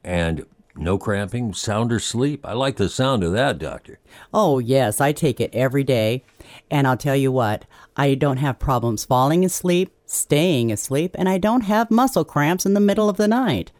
and 0.05 0.45
no 0.75 0.99
cramping, 0.99 1.53
sounder 1.53 1.99
sleep. 1.99 2.47
I 2.47 2.55
like 2.55 2.77
the 2.77 2.89
sound 2.89 3.23
of 3.23 3.33
that, 3.33 3.59
doctor. 3.59 3.99
Oh, 4.33 4.59
yes, 4.59 5.01
I 5.01 5.13
take 5.13 5.41
it 5.41 5.55
every 5.55 5.85
day. 5.85 6.25
And 6.71 6.87
I'll 6.87 6.97
tell 6.97 7.17
you 7.17 7.31
what, 7.31 7.67
I 7.97 8.15
don't 8.15 8.39
have 8.39 8.59
problems 8.59 9.05
falling 9.05 9.45
asleep, 9.45 9.95
staying 10.07 10.73
asleep, 10.73 11.15
and 11.19 11.29
I 11.29 11.39
don't 11.39 11.63
have 11.63 11.91
muscle 11.91 12.25
cramps 12.25 12.65
in 12.65 12.75
the 12.75 12.81
middle 12.81 13.09
of 13.09 13.17
the 13.17 13.29
night. 13.29 13.71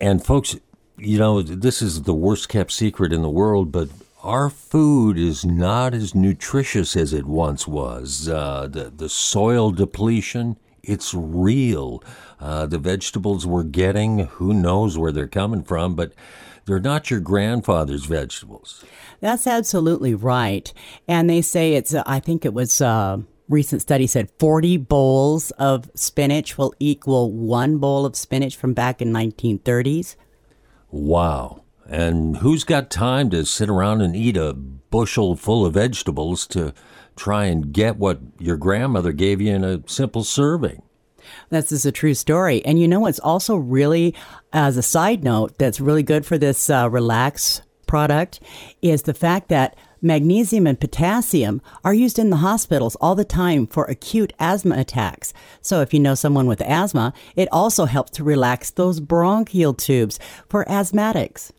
And 0.00 0.24
folks, 0.24 0.56
you 0.96 1.18
know, 1.18 1.42
this 1.42 1.82
is 1.82 2.02
the 2.02 2.14
worst 2.14 2.48
kept 2.48 2.72
secret 2.72 3.12
in 3.12 3.22
the 3.22 3.30
world, 3.30 3.72
but 3.72 3.88
our 4.22 4.50
food 4.50 5.18
is 5.18 5.44
not 5.44 5.94
as 5.94 6.14
nutritious 6.14 6.96
as 6.96 7.12
it 7.12 7.26
once 7.26 7.66
was. 7.66 8.28
Uh, 8.28 8.68
the, 8.70 8.84
the 8.84 9.08
soil 9.08 9.72
depletion, 9.72 10.56
it's 10.82 11.14
real. 11.14 12.02
Uh, 12.40 12.66
the 12.66 12.78
vegetables 12.78 13.46
we're 13.46 13.62
getting, 13.62 14.20
who 14.20 14.52
knows 14.52 14.98
where 14.98 15.12
they're 15.12 15.28
coming 15.28 15.62
from, 15.62 15.94
but 15.94 16.12
they're 16.64 16.80
not 16.80 17.10
your 17.10 17.20
grandfather's 17.20 18.04
vegetables. 18.04 18.84
That's 19.20 19.46
absolutely 19.46 20.14
right. 20.14 20.72
And 21.06 21.28
they 21.28 21.42
say 21.42 21.74
it's, 21.74 21.94
uh, 21.94 22.02
I 22.06 22.20
think 22.20 22.44
it 22.44 22.54
was. 22.54 22.80
Uh, 22.80 23.18
recent 23.48 23.82
study 23.82 24.06
said 24.06 24.30
40 24.38 24.78
bowls 24.78 25.50
of 25.52 25.90
spinach 25.94 26.56
will 26.56 26.72
equal 26.80 27.32
one 27.32 27.78
bowl 27.78 28.06
of 28.06 28.16
spinach 28.16 28.56
from 28.56 28.72
back 28.72 29.02
in 29.02 29.12
1930s. 29.12 30.16
Wow. 30.90 31.62
And 31.86 32.38
who's 32.38 32.64
got 32.64 32.90
time 32.90 33.28
to 33.30 33.44
sit 33.44 33.68
around 33.68 34.00
and 34.00 34.16
eat 34.16 34.36
a 34.36 34.56
bushel 34.92 35.34
full 35.34 35.66
of 35.66 35.74
vegetables 35.74 36.46
to 36.46 36.72
try 37.16 37.46
and 37.46 37.72
get 37.72 37.96
what 37.96 38.20
your 38.38 38.56
grandmother 38.56 39.10
gave 39.10 39.40
you 39.40 39.52
in 39.52 39.64
a 39.64 39.82
simple 39.88 40.22
serving? 40.22 40.82
This 41.50 41.72
is 41.72 41.84
a 41.84 41.92
true 41.92 42.14
story. 42.14 42.64
And 42.64 42.78
you 42.78 42.86
know 42.86 43.00
what's 43.00 43.18
also 43.18 43.56
really, 43.56 44.14
as 44.52 44.76
a 44.76 44.82
side 44.82 45.24
note, 45.24 45.58
that's 45.58 45.80
really 45.80 46.02
good 46.02 46.24
for 46.24 46.38
this 46.38 46.70
uh, 46.70 46.88
Relax 46.88 47.62
product 47.86 48.40
is 48.80 49.02
the 49.02 49.14
fact 49.14 49.48
that 49.48 49.76
magnesium 50.00 50.66
and 50.66 50.80
potassium 50.80 51.62
are 51.84 51.94
used 51.94 52.18
in 52.18 52.30
the 52.30 52.36
hospitals 52.36 52.96
all 53.00 53.14
the 53.14 53.24
time 53.24 53.66
for 53.66 53.84
acute 53.84 54.32
asthma 54.38 54.76
attacks. 54.78 55.32
So 55.60 55.80
if 55.80 55.94
you 55.94 56.00
know 56.00 56.14
someone 56.14 56.46
with 56.46 56.60
asthma, 56.62 57.12
it 57.36 57.48
also 57.52 57.84
helps 57.84 58.10
to 58.12 58.24
relax 58.24 58.70
those 58.70 58.98
bronchial 58.98 59.74
tubes 59.74 60.18
for 60.48 60.64
asthmatics. 60.64 61.52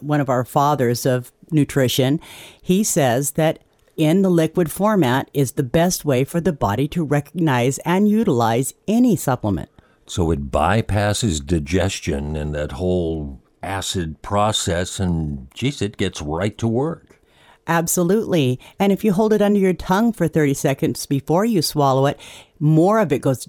one 0.00 0.20
of 0.20 0.28
our 0.28 0.44
fathers 0.44 1.06
of 1.06 1.32
nutrition. 1.50 2.20
He 2.60 2.84
says 2.84 3.32
that 3.32 3.60
in 3.96 4.22
the 4.22 4.30
liquid 4.30 4.70
format 4.70 5.30
is 5.32 5.52
the 5.52 5.62
best 5.62 6.04
way 6.04 6.24
for 6.24 6.40
the 6.40 6.52
body 6.52 6.86
to 6.88 7.04
recognize 7.04 7.78
and 7.78 8.08
utilize 8.08 8.74
any 8.86 9.16
supplement. 9.16 9.70
So 10.06 10.30
it 10.30 10.50
bypasses 10.50 11.44
digestion 11.44 12.36
and 12.36 12.54
that 12.54 12.72
whole 12.72 13.42
acid 13.62 14.22
process, 14.22 15.00
and 15.00 15.48
geez, 15.52 15.82
it 15.82 15.96
gets 15.96 16.22
right 16.22 16.56
to 16.58 16.68
work. 16.68 17.20
Absolutely. 17.66 18.60
And 18.78 18.92
if 18.92 19.02
you 19.04 19.12
hold 19.12 19.32
it 19.32 19.42
under 19.42 19.58
your 19.58 19.72
tongue 19.72 20.12
for 20.12 20.28
30 20.28 20.54
seconds 20.54 21.04
before 21.06 21.44
you 21.44 21.62
swallow 21.62 22.06
it, 22.06 22.18
more 22.60 23.00
of 23.00 23.12
it 23.12 23.20
goes 23.20 23.46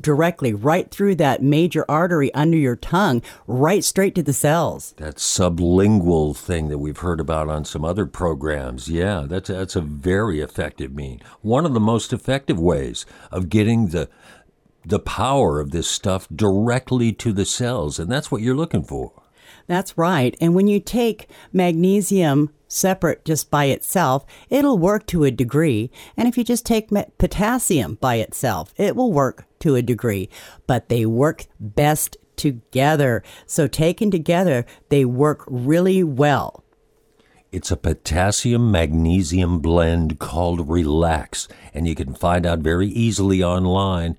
directly 0.00 0.54
right 0.54 0.90
through 0.90 1.16
that 1.16 1.42
major 1.42 1.84
artery 1.88 2.32
under 2.34 2.56
your 2.56 2.76
tongue, 2.76 3.22
right 3.46 3.82
straight 3.82 4.14
to 4.14 4.22
the 4.22 4.32
cells. 4.32 4.94
That 4.98 5.16
sublingual 5.16 6.36
thing 6.36 6.68
that 6.68 6.78
we've 6.78 6.98
heard 6.98 7.20
about 7.20 7.48
on 7.48 7.64
some 7.64 7.84
other 7.84 8.06
programs. 8.06 8.88
Yeah, 8.88 9.26
that's 9.28 9.48
that's 9.48 9.76
a 9.76 9.80
very 9.80 10.40
effective 10.40 10.94
mean. 10.94 11.20
One 11.42 11.66
of 11.66 11.74
the 11.74 11.80
most 11.80 12.12
effective 12.12 12.58
ways 12.58 13.06
of 13.30 13.48
getting 13.48 13.88
the 13.88 14.08
the 14.84 14.98
power 14.98 15.60
of 15.60 15.70
this 15.70 15.88
stuff 15.88 16.28
directly 16.34 17.12
to 17.12 17.32
the 17.32 17.44
cells, 17.44 17.98
and 17.98 18.10
that's 18.10 18.30
what 18.30 18.42
you're 18.42 18.56
looking 18.56 18.84
for. 18.84 19.12
That's 19.66 19.96
right. 19.96 20.36
And 20.40 20.54
when 20.54 20.66
you 20.66 20.80
take 20.80 21.28
magnesium 21.52 22.50
separate 22.66 23.24
just 23.24 23.50
by 23.50 23.66
itself, 23.66 24.24
it'll 24.48 24.78
work 24.78 25.06
to 25.06 25.24
a 25.24 25.30
degree. 25.30 25.90
And 26.16 26.28
if 26.28 26.36
you 26.38 26.44
just 26.44 26.66
take 26.66 26.90
potassium 27.18 27.96
by 28.00 28.16
itself, 28.16 28.72
it 28.76 28.96
will 28.96 29.12
work 29.12 29.44
to 29.60 29.76
a 29.76 29.82
degree. 29.82 30.28
But 30.66 30.88
they 30.88 31.06
work 31.06 31.46
best 31.58 32.16
together. 32.36 33.22
So 33.46 33.66
taken 33.66 34.10
together, 34.10 34.64
they 34.88 35.04
work 35.04 35.44
really 35.46 36.02
well. 36.02 36.64
It's 37.52 37.72
a 37.72 37.76
potassium 37.76 38.70
magnesium 38.70 39.58
blend 39.58 40.20
called 40.20 40.68
Relax, 40.68 41.48
and 41.74 41.86
you 41.88 41.96
can 41.96 42.14
find 42.14 42.46
out 42.46 42.60
very 42.60 42.86
easily 42.86 43.42
online 43.42 44.16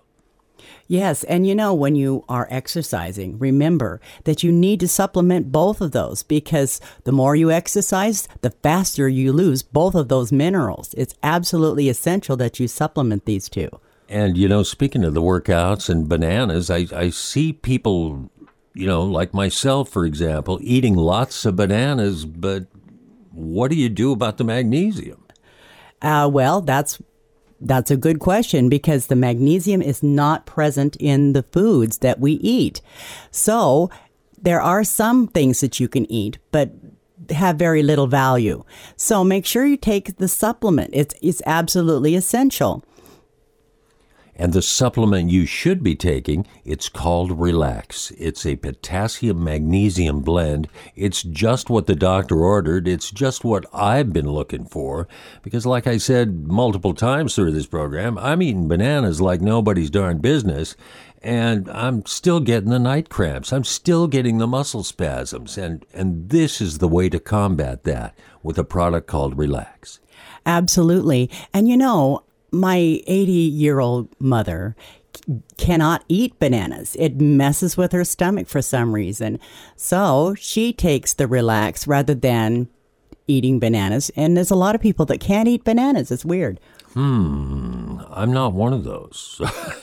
Yes, 0.88 1.22
and 1.24 1.46
you 1.46 1.54
know, 1.54 1.72
when 1.72 1.94
you 1.94 2.24
are 2.28 2.48
exercising, 2.50 3.38
remember 3.38 4.00
that 4.24 4.42
you 4.42 4.52
need 4.52 4.80
to 4.80 4.88
supplement 4.88 5.52
both 5.52 5.80
of 5.80 5.92
those 5.92 6.22
because 6.22 6.80
the 7.04 7.12
more 7.12 7.36
you 7.36 7.50
exercise, 7.50 8.28
the 8.42 8.50
faster 8.50 9.08
you 9.08 9.32
lose 9.32 9.62
both 9.62 9.94
of 9.94 10.08
those 10.08 10.32
minerals. 10.32 10.94
It's 10.98 11.14
absolutely 11.22 11.88
essential 11.88 12.36
that 12.38 12.60
you 12.60 12.68
supplement 12.68 13.24
these 13.24 13.48
two. 13.48 13.70
And, 14.12 14.36
you 14.36 14.46
know, 14.46 14.62
speaking 14.62 15.04
of 15.04 15.14
the 15.14 15.22
workouts 15.22 15.88
and 15.88 16.06
bananas, 16.06 16.70
I, 16.70 16.86
I 16.94 17.08
see 17.08 17.54
people, 17.54 18.30
you 18.74 18.86
know, 18.86 19.02
like 19.04 19.32
myself, 19.32 19.88
for 19.88 20.04
example, 20.04 20.58
eating 20.60 20.94
lots 20.94 21.46
of 21.46 21.56
bananas, 21.56 22.26
but 22.26 22.66
what 23.30 23.70
do 23.70 23.76
you 23.76 23.88
do 23.88 24.12
about 24.12 24.36
the 24.36 24.44
magnesium? 24.44 25.24
Uh, 26.02 26.28
well, 26.30 26.60
that's 26.60 27.00
that's 27.58 27.90
a 27.90 27.96
good 27.96 28.18
question 28.18 28.68
because 28.68 29.06
the 29.06 29.16
magnesium 29.16 29.80
is 29.80 30.02
not 30.02 30.44
present 30.44 30.94
in 30.96 31.32
the 31.32 31.44
foods 31.44 31.98
that 31.98 32.20
we 32.20 32.32
eat. 32.32 32.82
So 33.30 33.88
there 34.42 34.60
are 34.60 34.84
some 34.84 35.26
things 35.26 35.60
that 35.60 35.80
you 35.80 35.88
can 35.88 36.10
eat, 36.12 36.36
but 36.50 36.72
have 37.30 37.56
very 37.56 37.82
little 37.82 38.08
value. 38.08 38.62
So 38.96 39.24
make 39.24 39.46
sure 39.46 39.64
you 39.64 39.78
take 39.78 40.18
the 40.18 40.28
supplement. 40.28 40.90
It's 40.92 41.14
it's 41.22 41.40
absolutely 41.46 42.14
essential. 42.14 42.84
And 44.42 44.52
the 44.52 44.60
supplement 44.60 45.30
you 45.30 45.46
should 45.46 45.84
be 45.84 45.94
taking, 45.94 46.48
it's 46.64 46.88
called 46.88 47.38
Relax. 47.38 48.10
It's 48.18 48.44
a 48.44 48.56
potassium 48.56 49.44
magnesium 49.44 50.22
blend. 50.22 50.66
It's 50.96 51.22
just 51.22 51.70
what 51.70 51.86
the 51.86 51.94
doctor 51.94 52.40
ordered. 52.40 52.88
It's 52.88 53.12
just 53.12 53.44
what 53.44 53.64
I've 53.72 54.12
been 54.12 54.28
looking 54.28 54.64
for. 54.64 55.06
Because, 55.44 55.64
like 55.64 55.86
I 55.86 55.96
said 55.96 56.48
multiple 56.48 56.92
times 56.92 57.36
through 57.36 57.52
this 57.52 57.68
program, 57.68 58.18
I'm 58.18 58.42
eating 58.42 58.66
bananas 58.66 59.20
like 59.20 59.40
nobody's 59.40 59.90
darn 59.90 60.18
business. 60.18 60.74
And 61.22 61.70
I'm 61.70 62.04
still 62.04 62.40
getting 62.40 62.70
the 62.70 62.80
night 62.80 63.08
cramps. 63.08 63.52
I'm 63.52 63.62
still 63.62 64.08
getting 64.08 64.38
the 64.38 64.48
muscle 64.48 64.82
spasms. 64.82 65.56
And, 65.56 65.86
and 65.94 66.30
this 66.30 66.60
is 66.60 66.78
the 66.78 66.88
way 66.88 67.08
to 67.10 67.20
combat 67.20 67.84
that 67.84 68.18
with 68.42 68.58
a 68.58 68.64
product 68.64 69.06
called 69.06 69.38
Relax. 69.38 70.00
Absolutely. 70.44 71.30
And 71.54 71.68
you 71.68 71.76
know, 71.76 72.24
my 72.52 72.76
80 73.06 73.32
year 73.32 73.80
old 73.80 74.08
mother 74.20 74.76
cannot 75.58 76.04
eat 76.08 76.38
bananas. 76.38 76.96
It 76.98 77.20
messes 77.20 77.76
with 77.76 77.92
her 77.92 78.04
stomach 78.04 78.48
for 78.48 78.62
some 78.62 78.94
reason. 78.94 79.38
So 79.76 80.34
she 80.38 80.72
takes 80.72 81.14
the 81.14 81.26
relax 81.26 81.86
rather 81.86 82.14
than 82.14 82.68
eating 83.26 83.58
bananas. 83.58 84.10
And 84.16 84.36
there's 84.36 84.50
a 84.50 84.56
lot 84.56 84.74
of 84.74 84.80
people 84.80 85.06
that 85.06 85.20
can't 85.20 85.48
eat 85.48 85.64
bananas. 85.64 86.10
It's 86.10 86.24
weird. 86.24 86.60
Hmm, 86.94 88.00
I'm 88.10 88.32
not 88.32 88.52
one 88.52 88.74
of 88.74 88.84
those. 88.84 89.40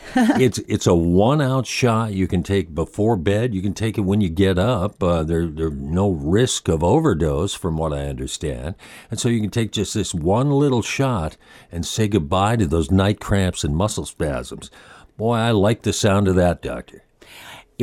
it's 0.15 0.59
it's 0.59 0.85
a 0.85 0.93
one 0.93 1.41
ounce 1.41 1.67
shot 1.67 2.13
you 2.13 2.27
can 2.27 2.43
take 2.43 2.75
before 2.75 3.15
bed. 3.15 3.55
You 3.55 3.63
can 3.63 3.73
take 3.73 3.97
it 3.97 4.01
when 4.01 4.21
you 4.21 4.29
get 4.29 4.59
up. 4.59 5.01
Uh, 5.01 5.23
there 5.23 5.47
there's 5.47 5.73
no 5.73 6.11
risk 6.11 6.67
of 6.67 6.83
overdose, 6.83 7.55
from 7.55 7.77
what 7.77 7.93
I 7.93 8.05
understand. 8.05 8.75
And 9.09 9.19
so 9.19 9.27
you 9.27 9.41
can 9.41 9.49
take 9.49 9.71
just 9.71 9.95
this 9.95 10.13
one 10.13 10.51
little 10.51 10.83
shot 10.83 11.35
and 11.71 11.83
say 11.83 12.07
goodbye 12.07 12.57
to 12.57 12.67
those 12.67 12.91
night 12.91 13.19
cramps 13.19 13.63
and 13.63 13.75
muscle 13.75 14.05
spasms. 14.05 14.69
Boy, 15.17 15.35
I 15.35 15.51
like 15.51 15.81
the 15.81 15.93
sound 15.93 16.27
of 16.27 16.35
that, 16.35 16.61
doctor 16.61 17.03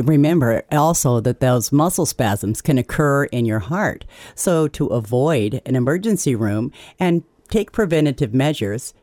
remember 0.03 0.63
also 0.71 1.19
that 1.19 1.39
those 1.39 1.71
muscle 1.71 2.05
spasms 2.05 2.61
can 2.61 2.77
occur 2.77 3.23
in 3.25 3.45
your 3.45 3.59
heart. 3.59 4.05
So, 4.35 4.67
to 4.67 4.85
avoid 4.87 5.59
an 5.65 5.75
emergency 5.75 6.35
room 6.35 6.71
and 6.99 7.23
take 7.49 7.71
preventative 7.71 8.33
measures, 8.33 8.93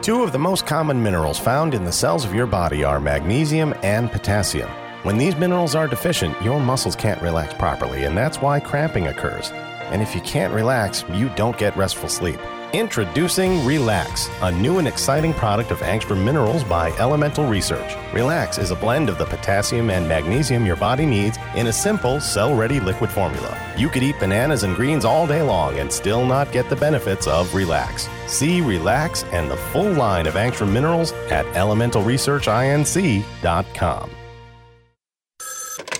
Two 0.00 0.22
of 0.22 0.32
the 0.32 0.38
most 0.38 0.64
common 0.64 1.02
minerals 1.02 1.38
found 1.38 1.74
in 1.74 1.84
the 1.84 1.92
cells 1.92 2.24
of 2.24 2.34
your 2.34 2.46
body 2.46 2.84
are 2.84 2.98
magnesium 2.98 3.74
and 3.82 4.10
potassium. 4.10 4.70
When 5.02 5.18
these 5.18 5.34
minerals 5.34 5.74
are 5.74 5.88
deficient, 5.88 6.40
your 6.42 6.60
muscles 6.60 6.94
can't 6.94 7.20
relax 7.20 7.52
properly, 7.54 8.04
and 8.04 8.16
that's 8.16 8.40
why 8.40 8.60
cramping 8.60 9.08
occurs. 9.08 9.50
And 9.90 10.00
if 10.00 10.14
you 10.14 10.20
can't 10.20 10.54
relax, 10.54 11.04
you 11.12 11.28
don't 11.30 11.58
get 11.58 11.76
restful 11.76 12.08
sleep. 12.08 12.38
Introducing 12.72 13.66
Relax, 13.66 14.30
a 14.42 14.52
new 14.52 14.78
and 14.78 14.86
exciting 14.86 15.34
product 15.34 15.72
of 15.72 15.80
Angstrom 15.80 16.22
Minerals 16.24 16.62
by 16.62 16.92
Elemental 16.98 17.46
Research. 17.46 17.96
Relax 18.14 18.58
is 18.58 18.70
a 18.70 18.76
blend 18.76 19.08
of 19.08 19.18
the 19.18 19.24
potassium 19.24 19.90
and 19.90 20.08
magnesium 20.08 20.64
your 20.64 20.76
body 20.76 21.04
needs 21.04 21.36
in 21.56 21.66
a 21.66 21.72
simple, 21.72 22.20
cell 22.20 22.54
ready 22.54 22.78
liquid 22.78 23.10
formula. 23.10 23.58
You 23.76 23.88
could 23.88 24.04
eat 24.04 24.20
bananas 24.20 24.62
and 24.62 24.76
greens 24.76 25.04
all 25.04 25.26
day 25.26 25.42
long 25.42 25.80
and 25.80 25.92
still 25.92 26.24
not 26.24 26.52
get 26.52 26.70
the 26.70 26.76
benefits 26.76 27.26
of 27.26 27.52
Relax. 27.56 28.08
See 28.28 28.60
Relax 28.60 29.24
and 29.32 29.50
the 29.50 29.56
full 29.56 29.90
line 29.92 30.28
of 30.28 30.34
Angstrom 30.34 30.72
Minerals 30.72 31.10
at 31.28 31.44
elementalresearchinc.com. 31.56 34.10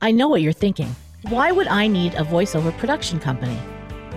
I 0.00 0.12
know 0.12 0.28
what 0.28 0.42
you're 0.42 0.52
thinking. 0.52 0.94
Why 1.22 1.50
would 1.50 1.66
I 1.66 1.88
need 1.88 2.14
a 2.14 2.22
voiceover 2.22 2.76
production 2.78 3.18
company? 3.18 3.58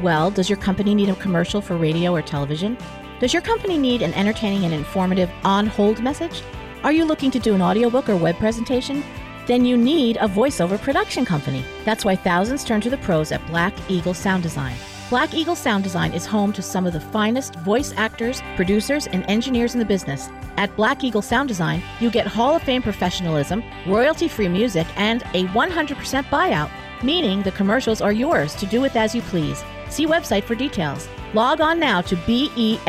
Well, 0.04 0.30
does 0.30 0.48
your 0.48 0.60
company 0.60 0.94
need 0.94 1.10
a 1.10 1.16
commercial 1.16 1.60
for 1.60 1.76
radio 1.76 2.14
or 2.14 2.22
television? 2.22 2.78
Does 3.20 3.34
your 3.34 3.42
company 3.42 3.80
need 3.80 4.04
an 4.04 4.14
entertaining 4.14 4.64
and 4.64 4.76
informative 4.76 5.32
on 5.44 5.66
hold 5.66 6.04
message? 6.04 6.44
Are 6.84 6.92
you 6.92 7.04
looking 7.04 7.32
to 7.32 7.40
do 7.40 7.56
an 7.56 7.64
audiobook 7.64 8.10
or 8.10 8.16
web 8.16 8.38
presentation? 8.38 9.04
Then 9.48 9.66
you 9.66 9.76
need 9.76 10.18
a 10.18 10.28
voiceover 10.28 10.80
production 10.80 11.26
company. 11.26 11.66
That's 11.84 12.06
why 12.06 12.16
thousands 12.16 12.64
turn 12.64 12.82
to 12.82 12.92
the 12.92 12.98
pros 12.98 13.32
at 13.32 13.46
Black 13.48 13.74
Eagle 13.90 14.14
Sound 14.14 14.44
Design. 14.44 14.76
Black 15.12 15.34
Eagle 15.34 15.58
Sound 15.58 15.84
Design 15.84 16.14
is 16.14 16.26
home 16.26 16.54
to 16.54 16.62
some 16.62 16.86
of 16.86 16.94
the 16.94 17.00
finest 17.02 17.56
voice 17.56 17.94
actors, 17.98 18.42
producers, 18.56 19.08
and 19.08 19.26
engineers 19.30 19.74
in 19.74 19.80
the 19.80 19.86
business. 19.86 20.30
At 20.56 20.74
Black 20.78 21.04
Eagle 21.04 21.22
Sound 21.22 21.50
Design, 21.50 21.84
you 22.00 22.10
get 22.10 22.26
Hall 22.26 22.56
of 22.56 22.64
Fame 22.64 22.82
professionalism, 22.82 23.62
royalty 23.86 24.30
free 24.30 24.48
music, 24.48 24.88
and 24.96 25.22
a 25.34 25.48
100% 25.48 26.24
buyout, 26.30 26.72
meaning 27.04 27.42
the 27.42 27.52
commercials 27.52 28.00
are 28.00 28.14
yours 28.14 28.56
to 28.56 28.66
do 28.66 28.80
with 28.80 28.96
as 28.96 29.14
you 29.14 29.22
please. 29.24 29.66
See 29.90 30.06
website 30.06 30.46
for 30.46 30.56
details. 30.56 31.10
Log 31.34 31.60
on 31.60 31.78
now 31.78 32.00
to 32.04 32.16
besd.us 32.16 32.86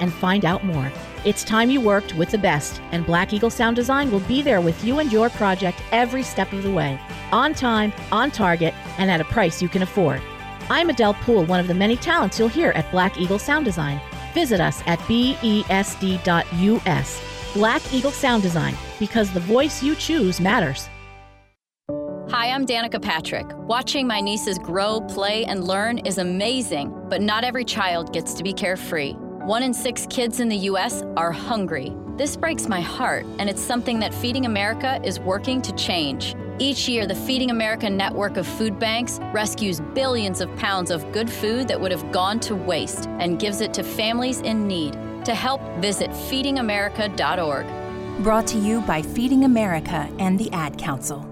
and 0.00 0.12
find 0.14 0.44
out 0.46 0.64
more. 0.64 0.90
It's 1.26 1.44
time 1.44 1.68
you 1.68 1.82
worked 1.82 2.14
with 2.14 2.30
the 2.30 2.38
best, 2.38 2.80
and 2.92 3.04
Black 3.04 3.34
Eagle 3.34 3.50
Sound 3.50 3.76
Design 3.76 4.10
will 4.10 4.20
be 4.20 4.40
there 4.40 4.62
with 4.62 4.82
you 4.82 5.00
and 5.00 5.12
your 5.12 5.28
project 5.28 5.82
every 5.92 6.22
step 6.22 6.50
of 6.54 6.62
the 6.62 6.72
way. 6.72 6.98
On 7.30 7.52
time, 7.52 7.92
on 8.10 8.30
target, 8.30 8.72
and 8.96 9.10
at 9.10 9.20
a 9.20 9.24
price 9.24 9.60
you 9.60 9.68
can 9.68 9.82
afford. 9.82 10.22
I'm 10.70 10.90
Adele 10.90 11.14
Poole, 11.14 11.44
one 11.44 11.60
of 11.60 11.66
the 11.66 11.74
many 11.74 11.96
talents 11.96 12.38
you'll 12.38 12.48
hear 12.48 12.70
at 12.70 12.90
Black 12.90 13.18
Eagle 13.18 13.38
Sound 13.38 13.64
Design. 13.64 14.00
Visit 14.32 14.60
us 14.60 14.82
at 14.86 14.98
besd.us. 15.00 15.62
Black 17.54 17.92
Eagle 17.92 18.10
Sound 18.10 18.42
Design, 18.42 18.74
because 18.98 19.30
the 19.32 19.40
voice 19.40 19.82
you 19.82 19.94
choose 19.94 20.40
matters. 20.40 20.88
Hi, 22.30 22.48
I'm 22.48 22.64
Danica 22.64 23.02
Patrick. 23.02 23.46
Watching 23.68 24.06
my 24.06 24.20
nieces 24.20 24.58
grow, 24.58 25.02
play, 25.02 25.44
and 25.44 25.64
learn 25.64 25.98
is 25.98 26.16
amazing, 26.16 26.94
but 27.10 27.20
not 27.20 27.44
every 27.44 27.64
child 27.64 28.12
gets 28.14 28.32
to 28.34 28.42
be 28.42 28.54
carefree. 28.54 29.12
One 29.44 29.62
in 29.62 29.74
six 29.74 30.06
kids 30.08 30.40
in 30.40 30.48
the 30.48 30.56
U.S. 30.56 31.02
are 31.16 31.32
hungry. 31.32 31.92
This 32.22 32.36
breaks 32.36 32.68
my 32.68 32.80
heart, 32.80 33.26
and 33.40 33.50
it's 33.50 33.60
something 33.60 33.98
that 33.98 34.14
Feeding 34.14 34.46
America 34.46 35.00
is 35.02 35.18
working 35.18 35.60
to 35.60 35.72
change. 35.72 36.36
Each 36.60 36.88
year, 36.88 37.04
the 37.04 37.16
Feeding 37.16 37.50
America 37.50 37.90
network 37.90 38.36
of 38.36 38.46
food 38.46 38.78
banks 38.78 39.18
rescues 39.32 39.80
billions 39.92 40.40
of 40.40 40.54
pounds 40.54 40.92
of 40.92 41.10
good 41.10 41.28
food 41.28 41.66
that 41.66 41.80
would 41.80 41.90
have 41.90 42.12
gone 42.12 42.38
to 42.38 42.54
waste 42.54 43.08
and 43.18 43.40
gives 43.40 43.60
it 43.60 43.74
to 43.74 43.82
families 43.82 44.40
in 44.40 44.68
need. 44.68 44.92
To 45.24 45.34
help, 45.34 45.60
visit 45.78 46.10
feedingamerica.org. 46.10 48.22
Brought 48.22 48.46
to 48.46 48.58
you 48.58 48.82
by 48.82 49.02
Feeding 49.02 49.42
America 49.42 50.08
and 50.20 50.38
the 50.38 50.48
Ad 50.52 50.78
Council. 50.78 51.31